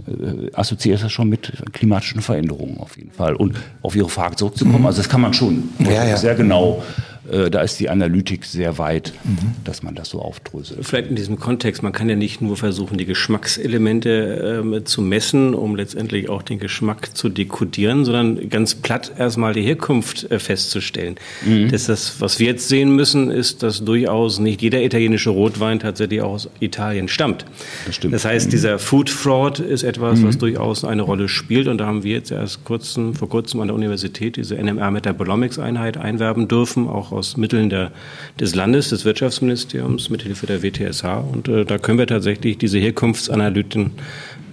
äh, 0.07 0.51
assoziiert 0.53 1.03
das 1.03 1.11
schon 1.11 1.29
mit 1.29 1.51
klimatischen 1.73 2.21
Veränderungen 2.21 2.79
auf 2.79 2.97
jeden 2.97 3.11
Fall. 3.11 3.35
Und 3.35 3.55
auf 3.83 3.95
Ihre 3.95 4.09
Frage 4.09 4.35
zurückzukommen, 4.35 4.79
mhm. 4.79 4.87
also 4.87 4.97
das 4.97 5.09
kann 5.09 5.21
man 5.21 5.33
schon 5.33 5.69
ja, 5.79 6.05
ja. 6.05 6.17
sehr 6.17 6.33
genau 6.33 6.83
da 7.31 7.61
ist 7.61 7.79
die 7.79 7.89
Analytik 7.89 8.45
sehr 8.45 8.77
weit, 8.77 9.13
mhm. 9.23 9.55
dass 9.63 9.83
man 9.83 9.95
das 9.95 10.09
so 10.09 10.21
aufdröselt. 10.21 10.85
Vielleicht 10.85 11.09
in 11.09 11.15
diesem 11.15 11.39
Kontext, 11.39 11.81
man 11.81 11.93
kann 11.93 12.09
ja 12.09 12.15
nicht 12.15 12.41
nur 12.41 12.57
versuchen, 12.57 12.97
die 12.97 13.05
Geschmackselemente 13.05 14.63
äh, 14.75 14.83
zu 14.83 15.01
messen, 15.01 15.53
um 15.53 15.75
letztendlich 15.75 16.29
auch 16.29 16.41
den 16.41 16.59
Geschmack 16.59 17.15
zu 17.15 17.29
dekodieren, 17.29 18.03
sondern 18.03 18.49
ganz 18.49 18.75
platt 18.75 19.13
erstmal 19.17 19.53
die 19.53 19.61
Herkunft 19.61 20.29
äh, 20.29 20.39
festzustellen. 20.39 21.15
Mhm. 21.45 21.69
Das, 21.71 21.85
das, 21.85 22.19
was 22.19 22.39
wir 22.39 22.47
jetzt 22.47 22.67
sehen 22.67 22.95
müssen, 22.95 23.31
ist, 23.31 23.63
dass 23.63 23.85
durchaus 23.85 24.39
nicht 24.39 24.61
jeder 24.61 24.81
italienische 24.81 25.29
Rotwein 25.29 25.79
tatsächlich 25.79 26.21
aus 26.21 26.49
Italien 26.59 27.07
stammt. 27.07 27.45
Das 27.85 27.95
stimmt. 27.95 28.13
Das 28.13 28.25
heißt, 28.25 28.47
mhm. 28.47 28.51
dieser 28.51 28.79
Food 28.79 29.09
Fraud 29.09 29.59
ist 29.59 29.83
etwas, 29.83 30.21
was 30.23 30.35
mhm. 30.35 30.39
durchaus 30.39 30.83
eine 30.83 31.03
Rolle 31.03 31.29
spielt 31.29 31.67
und 31.67 31.77
da 31.77 31.85
haben 31.85 32.03
wir 32.03 32.13
jetzt 32.13 32.31
erst 32.31 32.65
kurzen, 32.65 33.13
vor 33.13 33.29
kurzem 33.29 33.61
an 33.61 33.67
der 33.67 33.75
Universität 33.75 34.35
diese 34.35 34.55
NMR 34.55 34.91
Metabolomics 34.91 35.59
Einheit 35.59 35.97
einwerben 35.97 36.47
dürfen, 36.47 36.87
auch 36.87 37.11
aus 37.11 37.20
aus 37.21 37.37
Mitteln 37.37 37.69
der, 37.69 37.91
des 38.39 38.55
Landes, 38.55 38.89
des 38.89 39.05
Wirtschaftsministeriums, 39.05 40.09
mit 40.09 40.23
Hilfe 40.23 40.47
der 40.47 40.63
WTSH. 40.63 41.05
Und 41.31 41.47
äh, 41.47 41.65
da 41.65 41.77
können 41.77 41.99
wir 41.99 42.07
tatsächlich 42.07 42.57
diese 42.57 42.79
Herkunftsanalyten 42.79 43.91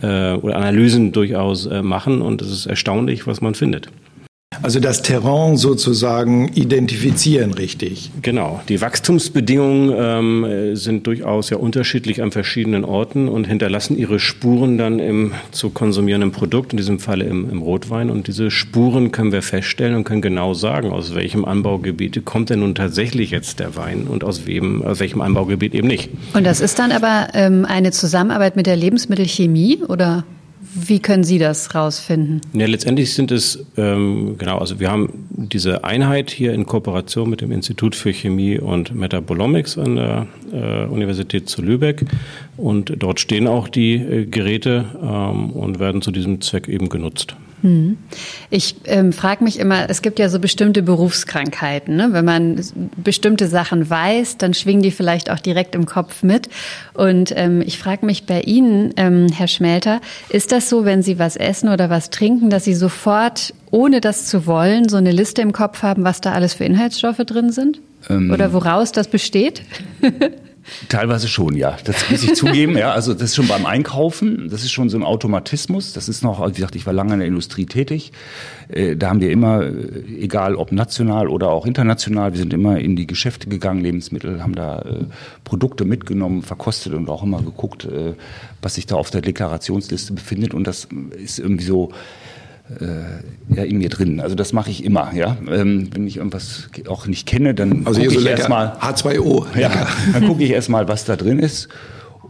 äh, 0.03 0.35
oder 0.35 0.57
Analysen 0.57 1.13
durchaus 1.13 1.65
äh, 1.65 1.83
machen 1.83 2.21
und 2.21 2.43
es 2.43 2.51
ist 2.51 2.67
erstaunlich, 2.67 3.27
was 3.27 3.41
man 3.41 3.55
findet. 3.55 3.89
Also 4.63 4.81
das 4.81 5.03
Terrain 5.03 5.57
sozusagen 5.57 6.49
identifizieren, 6.55 7.55
richtig. 7.55 8.11
Genau. 8.23 8.61
Die 8.69 8.81
Wachstumsbedingungen 8.81 9.95
ähm, 9.97 10.77
sind 10.77 11.07
durchaus 11.07 11.51
ja 11.51 11.57
unterschiedlich 11.57 12.23
an 12.23 12.33
verschiedenen 12.33 12.85
Orten 12.85 13.29
und 13.29 13.47
hinterlassen 13.47 13.97
ihre 13.97 14.19
Spuren 14.19 14.79
dann 14.79 14.99
im 14.99 15.33
zu 15.51 15.71
konsumierenden 15.71 16.33
Produkt, 16.33 16.73
in 16.73 16.77
diesem 16.77 16.99
Falle 16.99 17.25
im, 17.25 17.51
im 17.51 17.63
Rotwein. 17.63 18.11
Und 18.11 18.27
diese 18.27 18.51
Spuren 18.51 19.13
können 19.13 19.33
wir 19.33 19.43
feststellen 19.43 19.95
und 19.95 20.05
können 20.05 20.23
genau 20.23 20.55
sagen, 20.55 20.91
aus 20.91 21.15
welchem 21.15 21.45
Anbaugebiet 21.45 22.25
kommt 22.25 22.51
denn 22.51 22.61
nun 22.61 22.75
tatsächlich 22.75 23.31
jetzt 23.31 23.61
der 23.61 23.77
Wein 23.77 24.07
und 24.09 24.25
aus, 24.25 24.47
wem, 24.47 24.83
aus 24.83 25.01
welchem 25.01 25.21
Anbaugebiet 25.21 25.75
eben 25.75 25.89
nicht. 25.89 26.11
Und 26.35 26.45
das 26.45 26.61
ist 26.61 26.79
dann 26.79 26.93
aber 26.93 27.29
ähm, 27.35 27.65
eine 27.65 27.93
Zusammenarbeit 27.93 28.57
mit 28.57 28.67
der 28.67 28.77
Lebensmittelchemie 28.77 29.79
oder? 29.89 30.25
Wie 30.87 31.01
können 31.01 31.25
Sie 31.25 31.39
das 31.39 31.75
rausfinden? 31.75 32.41
Ja, 32.53 32.67
letztendlich 32.67 33.15
sind 33.15 33.33
es, 33.33 33.65
ähm, 33.77 34.37
genau, 34.39 34.59
also 34.59 34.79
wir 34.81 34.91
haben 34.91 35.27
diese 35.31 35.85
Einheit 35.85 36.31
hier 36.31 36.53
in 36.53 36.67
Kooperation 36.67 37.29
mit 37.29 37.41
dem 37.41 37.53
Institut 37.53 37.95
für 37.95 38.13
Chemie 38.13 38.59
und 38.59 38.95
Metabolomics 38.95 39.79
an 39.79 39.97
der 39.97 40.27
äh, 40.53 40.85
Universität 40.87 41.49
zu 41.49 41.63
Lübeck. 41.63 42.05
Und 42.57 42.93
dort 42.99 43.21
stehen 43.21 43.47
auch 43.47 43.69
die 43.69 43.95
äh, 43.95 44.27
Geräte 44.27 44.85
ähm, 45.03 45.51
und 45.51 45.79
werden 45.79 46.03
zu 46.03 46.11
diesem 46.11 46.41
Zweck 46.41 46.69
eben 46.69 46.89
genutzt. 46.89 47.37
Hm. 47.63 47.99
Ich 48.51 48.77
ähm, 48.85 49.13
frage 49.13 49.43
mich 49.43 49.59
immer, 49.59 49.91
es 49.91 50.03
gibt 50.03 50.19
ja 50.19 50.29
so 50.29 50.39
bestimmte 50.39 50.83
Berufskrankheiten. 50.83 51.97
Ne? 51.97 52.09
Wenn 52.13 52.25
man 52.25 52.61
bestimmte 52.97 53.49
Sachen 53.49 53.89
weiß, 53.89 54.39
dann 54.39 54.55
schwingen 54.55 54.83
die 54.83 54.91
vielleicht 54.91 55.31
auch 55.31 55.41
direkt 55.41 55.75
im 55.75 55.87
Kopf 55.87 56.23
mit. 56.23 56.49
Und 56.95 57.33
ähm, 57.37 57.63
ich 57.65 57.79
frage 57.79 58.07
mich 58.07 58.27
bei 58.27 58.43
Ihnen, 58.43 58.93
ähm, 58.97 59.27
Herr 59.33 59.49
Schmelter, 59.49 60.01
ist 60.29 60.53
das 60.53 60.69
so, 60.69 60.85
wenn 60.85 61.03
Sie 61.03 61.19
was 61.19 61.37
essen 61.37 61.69
oder 61.69 61.91
was 61.91 62.11
trinken, 62.11 62.51
dass 62.51 62.65
Sie 62.65 62.75
sofort, 62.75 63.55
ohne 63.71 64.01
das 64.01 64.27
zu 64.27 64.47
wollen, 64.47 64.89
so 64.89 64.97
eine 64.97 65.13
Liste 65.13 65.43
im 65.43 65.53
Kopf 65.53 65.83
haben, 65.83 66.05
was 66.05 66.21
da 66.21 66.33
alles 66.33 66.55
für 66.55 66.65
Inhaltsstoffe 66.65 67.19
drin 67.19 67.51
sind? 67.51 67.81
Ähm. 68.09 68.31
Oder 68.31 68.53
woraus 68.53 68.93
das 68.93 69.09
besteht? 69.09 69.63
Teilweise 70.89 71.29
schon, 71.29 71.57
ja. 71.57 71.77
Das 71.85 72.11
muss 72.11 72.23
ich 72.23 72.35
zugeben. 72.35 72.77
Ja, 72.77 72.93
also 72.93 73.15
das 73.15 73.25
ist 73.25 73.37
schon 73.37 73.49
beim 73.49 73.67
Einkaufen. 73.67 74.49
Das 74.51 74.63
ist 74.63 74.73
schon 74.73 74.89
so 74.89 74.97
ein 74.97 75.03
Automatismus. 75.03 75.93
Das 75.93 76.09
ist 76.09 76.23
noch, 76.23 76.47
wie 76.47 76.53
gesagt, 76.53 76.77
ich 76.77 76.87
war 76.87 76.93
lange 76.93 77.15
in 77.15 77.19
der 77.21 77.29
Industrie 77.29 77.67
tätig. 77.67 78.13
Äh, 78.69 78.97
da 78.97 79.09
haben 79.09 79.21
wir 79.21 79.31
immer, 79.31 79.63
äh, 79.63 79.71
egal 80.21 80.55
ob 80.55 80.73
national 80.73 81.29
oder 81.29 81.51
auch 81.51 81.67
international, 81.67 82.33
wir 82.33 82.39
sind 82.39 82.53
immer 82.53 82.79
in 82.79 82.97
die 82.97 83.07
Geschäfte 83.07 83.49
gegangen, 83.49 83.81
Lebensmittel, 83.81 84.43
haben 84.43 84.55
da 84.55 84.81
äh, 84.81 85.05
Produkte 85.45 85.85
mitgenommen, 85.85 86.43
verkostet 86.43 86.95
und 86.95 87.09
auch 87.09 87.23
immer 87.23 87.43
geguckt, 87.43 87.89
was 88.61 88.75
sich 88.75 88.87
da 88.87 88.97
auf 88.97 89.11
der 89.11 89.23
Deklarationsliste 89.23 90.13
befindet. 90.13 90.55
Und 90.55 90.67
das 90.67 90.89
ist 91.17 91.39
irgendwie 91.39 91.65
so, 91.65 91.93
äh, 92.81 93.55
ja, 93.57 93.65
in 93.65 93.79
mir 93.79 93.89
drin. 93.89 94.21
Also 94.21 94.35
das 94.35 94.53
mache 94.53 94.71
ich 94.71 94.85
immer, 94.85 95.13
ja. 95.15 95.37
Ähm, 95.51 95.89
wenn 95.93 96.07
ich 96.07 96.19
irgendwas 96.19 96.69
auch 96.89 97.07
nicht 97.07 97.27
kenne, 97.27 97.55
dann 97.55 97.87
also 97.87 98.01
gucke 98.01 98.15
so 98.15 98.21
ich 98.21 98.27
erstmal 98.27 98.77
H2O. 98.81 99.59
Ja, 99.59 99.87
dann 100.13 100.27
gucke 100.27 100.45
ich 100.45 100.51
erstmal, 100.51 100.89
was 100.89 101.05
da 101.05 101.17
drin 101.17 101.39
ist. 101.39 101.69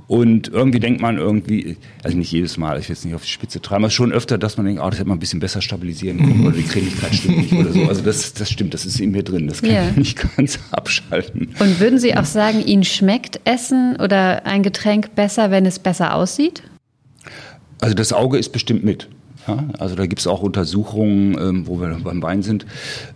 Und 0.09 0.49
irgendwie 0.49 0.81
denkt 0.81 1.03
man 1.03 1.19
irgendwie, 1.19 1.77
also 2.03 2.17
nicht 2.17 2.33
jedes 2.33 2.57
Mal, 2.57 2.79
ich 2.79 2.89
will 2.89 2.95
jetzt 2.95 3.05
nicht 3.05 3.15
auf 3.15 3.23
die 3.23 3.29
Spitze 3.29 3.61
treiben, 3.61 3.85
aber 3.85 3.91
schon 3.91 4.11
öfter, 4.11 4.39
dass 4.39 4.57
man 4.57 4.65
denkt, 4.65 4.81
oh, 4.83 4.89
das 4.89 4.99
hätte 4.99 5.09
man 5.09 5.19
ein 5.19 5.21
bisschen 5.21 5.39
besser 5.39 5.61
stabilisieren 5.61 6.17
können 6.17 6.47
oder 6.47 6.57
die 6.57 6.63
Cremigkeit 6.63 7.15
stimmt 7.15 7.37
nicht 7.37 7.53
oder 7.53 7.73
so. 7.73 7.83
Also 7.83 8.01
das, 8.01 8.33
das 8.33 8.51
stimmt, 8.51 8.73
das 8.73 8.87
ist 8.87 9.01
in 9.01 9.11
mir 9.11 9.23
drin, 9.23 9.49
das 9.49 9.61
kann 9.61 9.71
ja. 9.71 9.89
ich 9.91 9.97
nicht 9.97 10.37
ganz 10.37 10.59
abschalten. 10.71 11.51
Und 11.59 11.79
würden 11.79 11.99
Sie 11.99 12.17
auch 12.17 12.25
sagen, 12.25 12.65
Ihnen 12.65 12.85
schmeckt 12.85 13.41
Essen 13.45 13.97
oder 13.97 14.47
ein 14.47 14.63
Getränk 14.63 15.15
besser, 15.15 15.51
wenn 15.51 15.67
es 15.67 15.79
besser 15.79 16.15
aussieht? 16.15 16.63
Also 17.81 17.95
das 17.95 18.15
Auge 18.15 18.39
ist 18.39 18.49
bestimmt 18.49 18.85
mit. 18.85 19.09
Ja, 19.49 19.65
also 19.79 19.95
da 19.95 20.07
gibt 20.07 20.21
es 20.21 20.27
auch 20.27 20.43
Untersuchungen, 20.43 21.37
ähm, 21.39 21.67
wo 21.67 21.81
wir 21.81 21.89
beim 22.03 22.23
Wein 22.23 22.43
sind. 22.43 22.67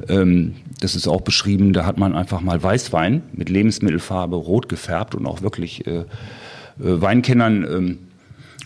Ähm, 0.09 0.55
das 0.81 0.97
ist 0.97 1.07
auch 1.07 1.21
beschrieben, 1.21 1.73
da 1.73 1.85
hat 1.87 1.99
man 1.99 2.15
einfach 2.15 2.41
mal 2.41 2.61
Weißwein 2.63 3.23
mit 3.33 3.49
Lebensmittelfarbe 3.49 4.37
rot 4.37 4.69
gefärbt 4.69 5.15
und 5.15 5.27
auch 5.27 5.43
wirklich 5.43 5.87
äh, 5.87 6.01
äh, 6.01 6.05
Weinkennern 6.79 7.65
ähm, 7.65 7.99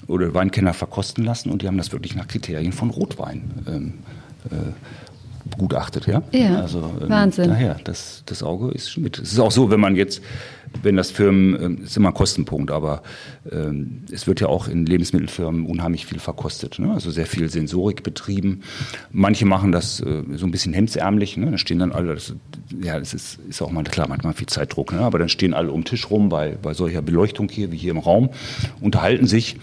oder 0.06 0.32
Weinkenner 0.32 0.73
verkosten 0.73 1.25
lassen 1.25 1.50
und 1.50 1.62
die 1.62 1.66
haben 1.66 1.78
das 1.78 1.92
wirklich 1.92 2.14
nach 2.14 2.28
Kriterien 2.28 2.73
von 2.73 2.90
Rotwein 2.90 3.42
ähm, 3.66 3.94
äh, 4.50 5.50
begutachtet. 5.50 6.06
Ja, 6.06 6.23
ja 6.32 6.61
also, 6.61 6.92
ähm, 7.00 7.08
Wahnsinn. 7.08 7.49
Daher, 7.49 7.76
das, 7.85 8.23
das 8.26 8.42
Auge 8.42 8.70
ist 8.70 8.96
mit. 8.99 9.18
Es 9.18 9.32
ist 9.32 9.38
auch 9.38 9.50
so, 9.50 9.70
wenn 9.70 9.80
man 9.80 9.96
jetzt 9.96 10.23
wenn 10.83 10.97
das 10.97 11.11
Firmen, 11.11 11.62
ähm, 11.62 11.78
ist 11.85 11.97
immer 11.97 12.09
ein 12.09 12.14
Kostenpunkt, 12.14 12.71
aber 12.71 13.02
ähm, 13.50 14.02
es 14.11 14.26
wird 14.26 14.40
ja 14.40 14.49
auch 14.49 14.68
in 14.68 14.87
Lebensmittelfirmen 14.87 15.66
unheimlich 15.66 16.06
viel 16.06 16.18
verkostet. 16.18 16.78
Ne? 16.78 16.92
Also 16.92 17.11
sehr 17.11 17.26
viel 17.26 17.49
Sensorik 17.49 18.02
betrieben. 18.02 18.62
Manche 19.11 19.47
machen 19.47 19.73
das 19.73 20.00
äh, 20.00 20.23
so 20.35 20.47
ein 20.47 20.50
bisschen 20.50 20.73
hemdsärmlich. 20.73 21.37
Ne? 21.37 21.50
Da 21.50 21.59
stehen 21.59 21.78
dann 21.78 21.92
alle, 21.92 22.14
das, 22.14 22.35
ja, 22.80 22.99
das 22.99 23.14
ist, 23.14 23.38
ist 23.49 23.62
auch 23.62 23.71
mal 23.71 23.85
klar, 23.85 24.09
manchmal 24.09 24.35
viel 24.35 24.49
Zeitdruck, 24.49 24.92
ne? 24.92 25.00
aber 25.00 25.18
dann 25.18 25.28
stehen 25.28 25.54
alle 25.54 25.71
um 25.71 25.80
den 25.80 25.87
Tisch 25.87 26.11
rum 26.11 26.28
bei, 26.28 26.56
bei 26.61 26.75
solcher 26.75 27.02
Beleuchtung 27.02 27.49
hier, 27.49 27.73
wie 27.73 27.76
hier 27.76 27.92
im 27.92 27.99
Raum, 27.99 28.30
unterhalten 28.80 29.26
sich 29.26 29.56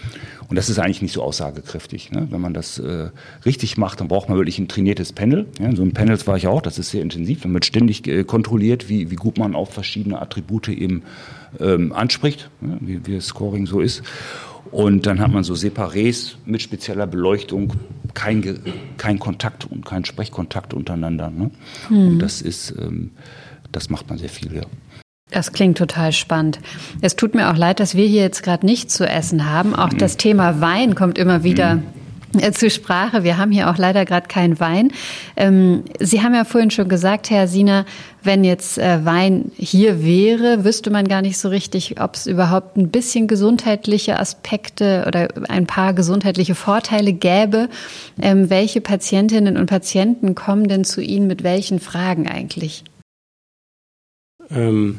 und 0.53 0.57
das 0.57 0.69
ist 0.69 0.77
eigentlich 0.77 1.01
nicht 1.01 1.13
so 1.13 1.24
aussagekräftig. 1.24 2.12
Ne? 2.12 2.27
Wenn 2.29 2.39
man 2.39 2.53
das 2.53 2.77
äh, 2.77 3.10
richtig 3.43 3.75
macht, 3.75 4.01
dann 4.01 4.07
braucht 4.07 4.29
man 4.29 4.38
wirklich 4.38 4.60
ein 4.60 4.67
trainiertes 4.67 5.12
Panel. 5.12 5.48
Ja, 5.60 5.65
in 5.65 5.75
so 5.75 5.81
einem 5.81 5.93
Panels 5.93 6.27
war 6.27 6.38
ich 6.38 6.45
auch, 6.45 6.62
das 6.62 6.77
ist 6.77 6.91
sehr 6.91 7.01
intensiv. 7.01 7.41
Dann 7.41 7.55
wird 7.55 7.65
ständig 7.65 8.07
äh, 8.07 8.24
kontrolliert, 8.24 8.88
wie, 8.88 9.10
wie 9.10 9.15
gut 9.15 9.39
man 9.39 9.55
auf 9.55 9.74
verschiedene 9.74 10.22
Attribute 10.22 10.67
eben 10.67 11.01
ähm, 11.60 11.91
anspricht, 11.91 12.51
ja, 12.62 12.77
wie, 12.81 13.03
wie 13.03 13.15
das 13.15 13.25
Scoring 13.25 13.65
so 13.65 13.79
ist. 13.79 14.03
Und 14.69 15.07
dann 15.07 15.19
hat 15.19 15.31
man 15.31 15.43
so 15.43 15.55
Separés 15.55 16.36
mit 16.45 16.62
spezieller 16.62 17.07
Beleuchtung, 17.07 17.74
kein, 18.13 18.60
kein 18.98 19.17
Kontakt 19.17 19.65
und 19.65 19.83
kein 19.83 20.05
Sprechkontakt 20.05 20.75
untereinander. 20.75 21.31
Ne? 21.31 21.50
Hm. 21.88 22.07
Und 22.10 22.19
das 22.19 22.43
ist, 22.43 22.75
ähm, 22.77 23.10
das 23.72 23.89
macht 23.89 24.07
man 24.07 24.19
sehr 24.19 24.29
viel, 24.29 24.53
ja. 24.53 24.62
Das 25.33 25.51
klingt 25.51 25.79
total 25.79 26.11
spannend. 26.11 26.59
Es 27.01 27.15
tut 27.15 27.33
mir 27.33 27.49
auch 27.49 27.57
leid, 27.57 27.79
dass 27.79 27.95
wir 27.95 28.05
hier 28.05 28.21
jetzt 28.21 28.43
gerade 28.43 28.65
nichts 28.65 28.93
zu 28.93 29.07
essen 29.07 29.49
haben. 29.49 29.73
Auch 29.75 29.91
mhm. 29.91 29.97
das 29.97 30.15
Thema 30.15 30.61
Wein 30.61 30.93
kommt 30.93 31.17
immer 31.17 31.43
wieder. 31.43 31.75
Mhm 31.75 31.83
zur 32.53 32.69
Sprache. 32.69 33.23
Wir 33.23 33.37
haben 33.37 33.51
hier 33.51 33.69
auch 33.69 33.77
leider 33.77 34.05
gerade 34.05 34.27
keinen 34.27 34.59
Wein. 34.59 34.91
Ähm, 35.35 35.83
Sie 35.99 36.23
haben 36.23 36.33
ja 36.33 36.45
vorhin 36.45 36.71
schon 36.71 36.89
gesagt, 36.89 37.29
Herr 37.29 37.47
Sina, 37.47 37.85
wenn 38.23 38.43
jetzt 38.43 38.77
äh, 38.77 39.05
Wein 39.05 39.51
hier 39.55 40.03
wäre, 40.03 40.63
wüsste 40.65 40.89
man 40.89 41.07
gar 41.07 41.21
nicht 41.21 41.37
so 41.37 41.49
richtig, 41.49 42.01
ob 42.01 42.15
es 42.15 42.25
überhaupt 42.25 42.77
ein 42.77 42.89
bisschen 42.89 43.27
gesundheitliche 43.27 44.19
Aspekte 44.19 45.05
oder 45.07 45.27
ein 45.49 45.67
paar 45.67 45.93
gesundheitliche 45.93 46.55
Vorteile 46.55 47.13
gäbe. 47.13 47.69
Ähm, 48.21 48.49
welche 48.49 48.81
Patientinnen 48.81 49.57
und 49.57 49.67
Patienten 49.67 50.35
kommen 50.35 50.67
denn 50.67 50.85
zu 50.85 51.01
Ihnen 51.01 51.27
mit 51.27 51.43
welchen 51.43 51.79
Fragen 51.79 52.27
eigentlich? 52.27 52.83
Ähm 54.49 54.97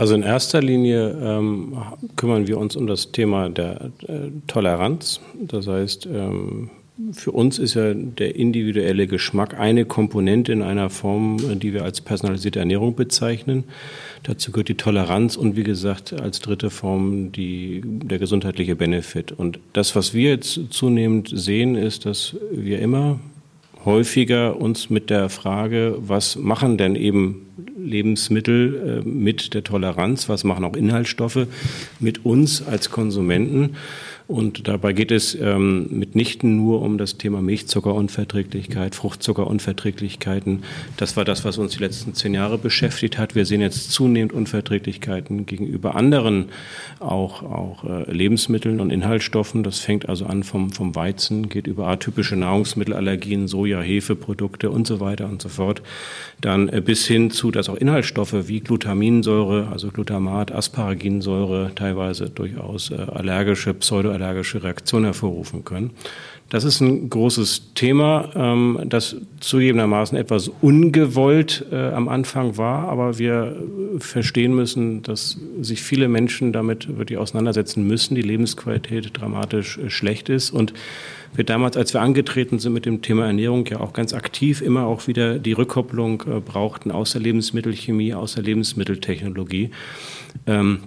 also 0.00 0.14
in 0.14 0.22
erster 0.22 0.62
Linie 0.62 1.10
ähm, 1.22 1.76
kümmern 2.16 2.46
wir 2.46 2.56
uns 2.56 2.74
um 2.74 2.86
das 2.86 3.12
Thema 3.12 3.50
der 3.50 3.90
äh, 4.08 4.30
Toleranz. 4.46 5.20
Das 5.38 5.66
heißt, 5.66 6.06
ähm, 6.06 6.70
für 7.12 7.32
uns 7.32 7.58
ist 7.58 7.74
ja 7.74 7.92
der 7.92 8.34
individuelle 8.34 9.06
Geschmack 9.06 9.60
eine 9.60 9.84
Komponente 9.84 10.52
in 10.52 10.62
einer 10.62 10.88
Form, 10.88 11.36
die 11.60 11.74
wir 11.74 11.84
als 11.84 12.00
personalisierte 12.00 12.60
Ernährung 12.60 12.94
bezeichnen. 12.94 13.64
Dazu 14.22 14.52
gehört 14.52 14.68
die 14.68 14.76
Toleranz 14.78 15.36
und 15.36 15.54
wie 15.54 15.64
gesagt 15.64 16.14
als 16.14 16.40
dritte 16.40 16.70
Form 16.70 17.30
die, 17.32 17.82
der 17.84 18.18
gesundheitliche 18.18 18.76
Benefit. 18.76 19.32
Und 19.32 19.58
das, 19.74 19.94
was 19.94 20.14
wir 20.14 20.30
jetzt 20.30 20.60
zunehmend 20.70 21.30
sehen, 21.30 21.76
ist, 21.76 22.06
dass 22.06 22.36
wir 22.50 22.78
immer 22.78 23.20
häufiger 23.84 24.60
uns 24.60 24.90
mit 24.90 25.10
der 25.10 25.28
Frage, 25.28 25.96
was 25.98 26.36
machen 26.36 26.76
denn 26.76 26.96
eben 26.96 27.46
Lebensmittel 27.78 29.02
äh, 29.04 29.08
mit 29.08 29.54
der 29.54 29.64
Toleranz, 29.64 30.28
was 30.28 30.44
machen 30.44 30.64
auch 30.64 30.76
Inhaltsstoffe 30.76 31.46
mit 31.98 32.24
uns 32.24 32.66
als 32.66 32.90
Konsumenten. 32.90 33.76
Und 34.30 34.68
dabei 34.68 34.92
geht 34.92 35.10
es 35.10 35.34
ähm, 35.34 35.88
mitnichten 35.90 36.54
nur 36.54 36.82
um 36.82 36.98
das 36.98 37.18
Thema 37.18 37.42
Milchzuckerunverträglichkeit, 37.42 38.94
Fruchtzuckerunverträglichkeiten. 38.94 40.62
Das 40.96 41.16
war 41.16 41.24
das, 41.24 41.44
was 41.44 41.58
uns 41.58 41.72
die 41.72 41.80
letzten 41.80 42.14
zehn 42.14 42.34
Jahre 42.34 42.56
beschäftigt 42.56 43.18
hat. 43.18 43.34
Wir 43.34 43.44
sehen 43.44 43.60
jetzt 43.60 43.90
zunehmend 43.90 44.32
Unverträglichkeiten 44.32 45.46
gegenüber 45.46 45.96
anderen 45.96 46.50
auch, 47.00 47.42
auch 47.42 47.82
äh, 47.82 48.08
Lebensmitteln 48.12 48.78
und 48.78 48.90
Inhaltsstoffen. 48.90 49.64
Das 49.64 49.80
fängt 49.80 50.08
also 50.08 50.26
an 50.26 50.44
vom, 50.44 50.70
vom 50.70 50.94
Weizen, 50.94 51.48
geht 51.48 51.66
über 51.66 51.88
atypische 51.88 52.36
Nahrungsmittelallergien, 52.36 53.48
Soja, 53.48 53.80
Hefeprodukte 53.80 54.70
und 54.70 54.86
so 54.86 55.00
weiter 55.00 55.28
und 55.28 55.42
so 55.42 55.48
fort. 55.48 55.82
Dann 56.40 56.68
äh, 56.68 56.80
bis 56.80 57.04
hin 57.04 57.32
zu, 57.32 57.50
dass 57.50 57.68
auch 57.68 57.74
Inhaltsstoffe 57.74 58.46
wie 58.46 58.60
Glutaminsäure, 58.60 59.66
also 59.72 59.88
Glutamat, 59.88 60.52
Asparaginsäure 60.52 61.72
teilweise 61.74 62.30
durchaus 62.30 62.92
äh, 62.92 62.94
allergische, 62.94 63.74
pseudoallergische 64.20 64.62
Reaktionen 64.62 65.06
hervorrufen 65.06 65.64
können. 65.64 65.90
Das 66.50 66.64
ist 66.64 66.80
ein 66.80 67.08
großes 67.08 67.74
Thema, 67.74 68.30
ähm, 68.34 68.80
das 68.86 69.16
zugegebenermaßen 69.38 70.18
etwas 70.18 70.50
ungewollt 70.60 71.64
äh, 71.70 71.76
am 71.76 72.08
Anfang 72.08 72.56
war, 72.56 72.88
aber 72.88 73.18
wir 73.18 73.56
verstehen 73.98 74.54
müssen, 74.54 75.02
dass 75.02 75.38
sich 75.60 75.80
viele 75.80 76.08
Menschen 76.08 76.52
damit 76.52 76.98
wirklich 76.98 77.18
auseinandersetzen 77.18 77.86
müssen, 77.86 78.16
die 78.16 78.22
Lebensqualität 78.22 79.10
dramatisch 79.14 79.78
äh, 79.78 79.90
schlecht 79.90 80.28
ist 80.28 80.50
und 80.50 80.74
wir 81.32 81.44
damals, 81.44 81.76
als 81.76 81.94
wir 81.94 82.00
angetreten 82.00 82.58
sind 82.58 82.72
mit 82.72 82.84
dem 82.84 83.02
Thema 83.02 83.26
Ernährung, 83.26 83.64
ja 83.66 83.78
auch 83.78 83.92
ganz 83.92 84.12
aktiv 84.12 84.60
immer 84.60 84.86
auch 84.86 85.06
wieder 85.06 85.38
die 85.38 85.52
Rückkopplung 85.52 86.22
äh, 86.22 86.40
brauchten 86.40 86.90
aus 86.90 87.12
der 87.12 87.20
Lebensmittelchemie, 87.20 88.12
aus 88.14 88.34
der 88.34 88.42
Lebensmitteltechnologie. 88.42 89.70
Ähm, 90.48 90.80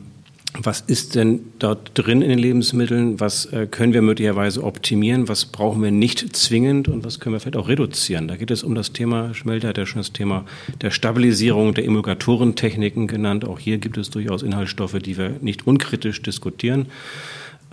was 0.62 0.82
ist 0.82 1.16
denn 1.16 1.40
dort 1.58 1.92
drin 1.96 2.22
in 2.22 2.30
den 2.30 2.38
Lebensmitteln? 2.38 3.20
Was 3.20 3.46
äh, 3.48 3.66
können 3.66 3.94
wir 3.94 4.04
möglicherweise 4.04 4.64
optimieren? 4.64 5.28
Was 5.28 5.46
brauchen 5.46 5.82
wir 5.82 5.92
nicht 5.92 6.36
zwingend 6.36 6.88
und 6.88 7.04
was 7.04 7.20
können 7.20 7.34
wir 7.34 7.40
vielleicht 7.40 7.58
auch 7.58 7.70
reduzieren? 7.70 8.28
Da 8.28 8.36
geht 8.36 8.52
es 8.52 8.64
um 8.64 8.76
das 8.76 8.94
Thema, 8.94 9.34
Schmelter 9.34 9.70
hat 9.70 9.78
ja 9.78 9.86
schon 9.86 10.02
das 10.02 10.14
Thema 10.14 10.46
der 10.82 10.92
Stabilisierung 10.92 11.74
der 11.74 11.86
Emulgatorentechniken 11.86 13.08
genannt. 13.08 13.46
Auch 13.46 13.58
hier 13.58 13.80
gibt 13.80 13.98
es 13.98 14.12
durchaus 14.12 14.44
Inhaltsstoffe, 14.44 15.00
die 15.00 15.18
wir 15.18 15.32
nicht 15.42 15.66
unkritisch 15.66 16.22
diskutieren 16.22 16.88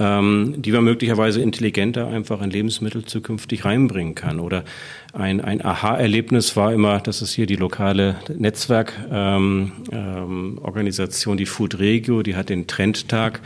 ähm, 0.00 0.54
die 0.56 0.72
man 0.72 0.82
möglicherweise 0.82 1.42
intelligenter 1.42 2.08
einfach 2.08 2.40
in 2.40 2.50
Lebensmittel 2.50 3.04
zukünftig 3.04 3.66
reinbringen 3.66 4.14
kann. 4.14 4.40
Oder 4.40 4.64
ein, 5.12 5.40
ein 5.40 5.64
Aha-Erlebnis 5.64 6.56
war 6.56 6.72
immer, 6.72 7.00
dass 7.00 7.22
es 7.22 7.32
hier 7.32 7.46
die 7.46 7.56
lokale 7.56 8.16
Netzwerkorganisation, 8.36 11.32
ähm, 11.32 11.32
ähm, 11.32 11.38
die 11.38 11.46
Food 11.46 11.78
Regio, 11.78 12.22
die 12.22 12.36
hat 12.36 12.48
den 12.48 12.66
Trendtag 12.66 13.40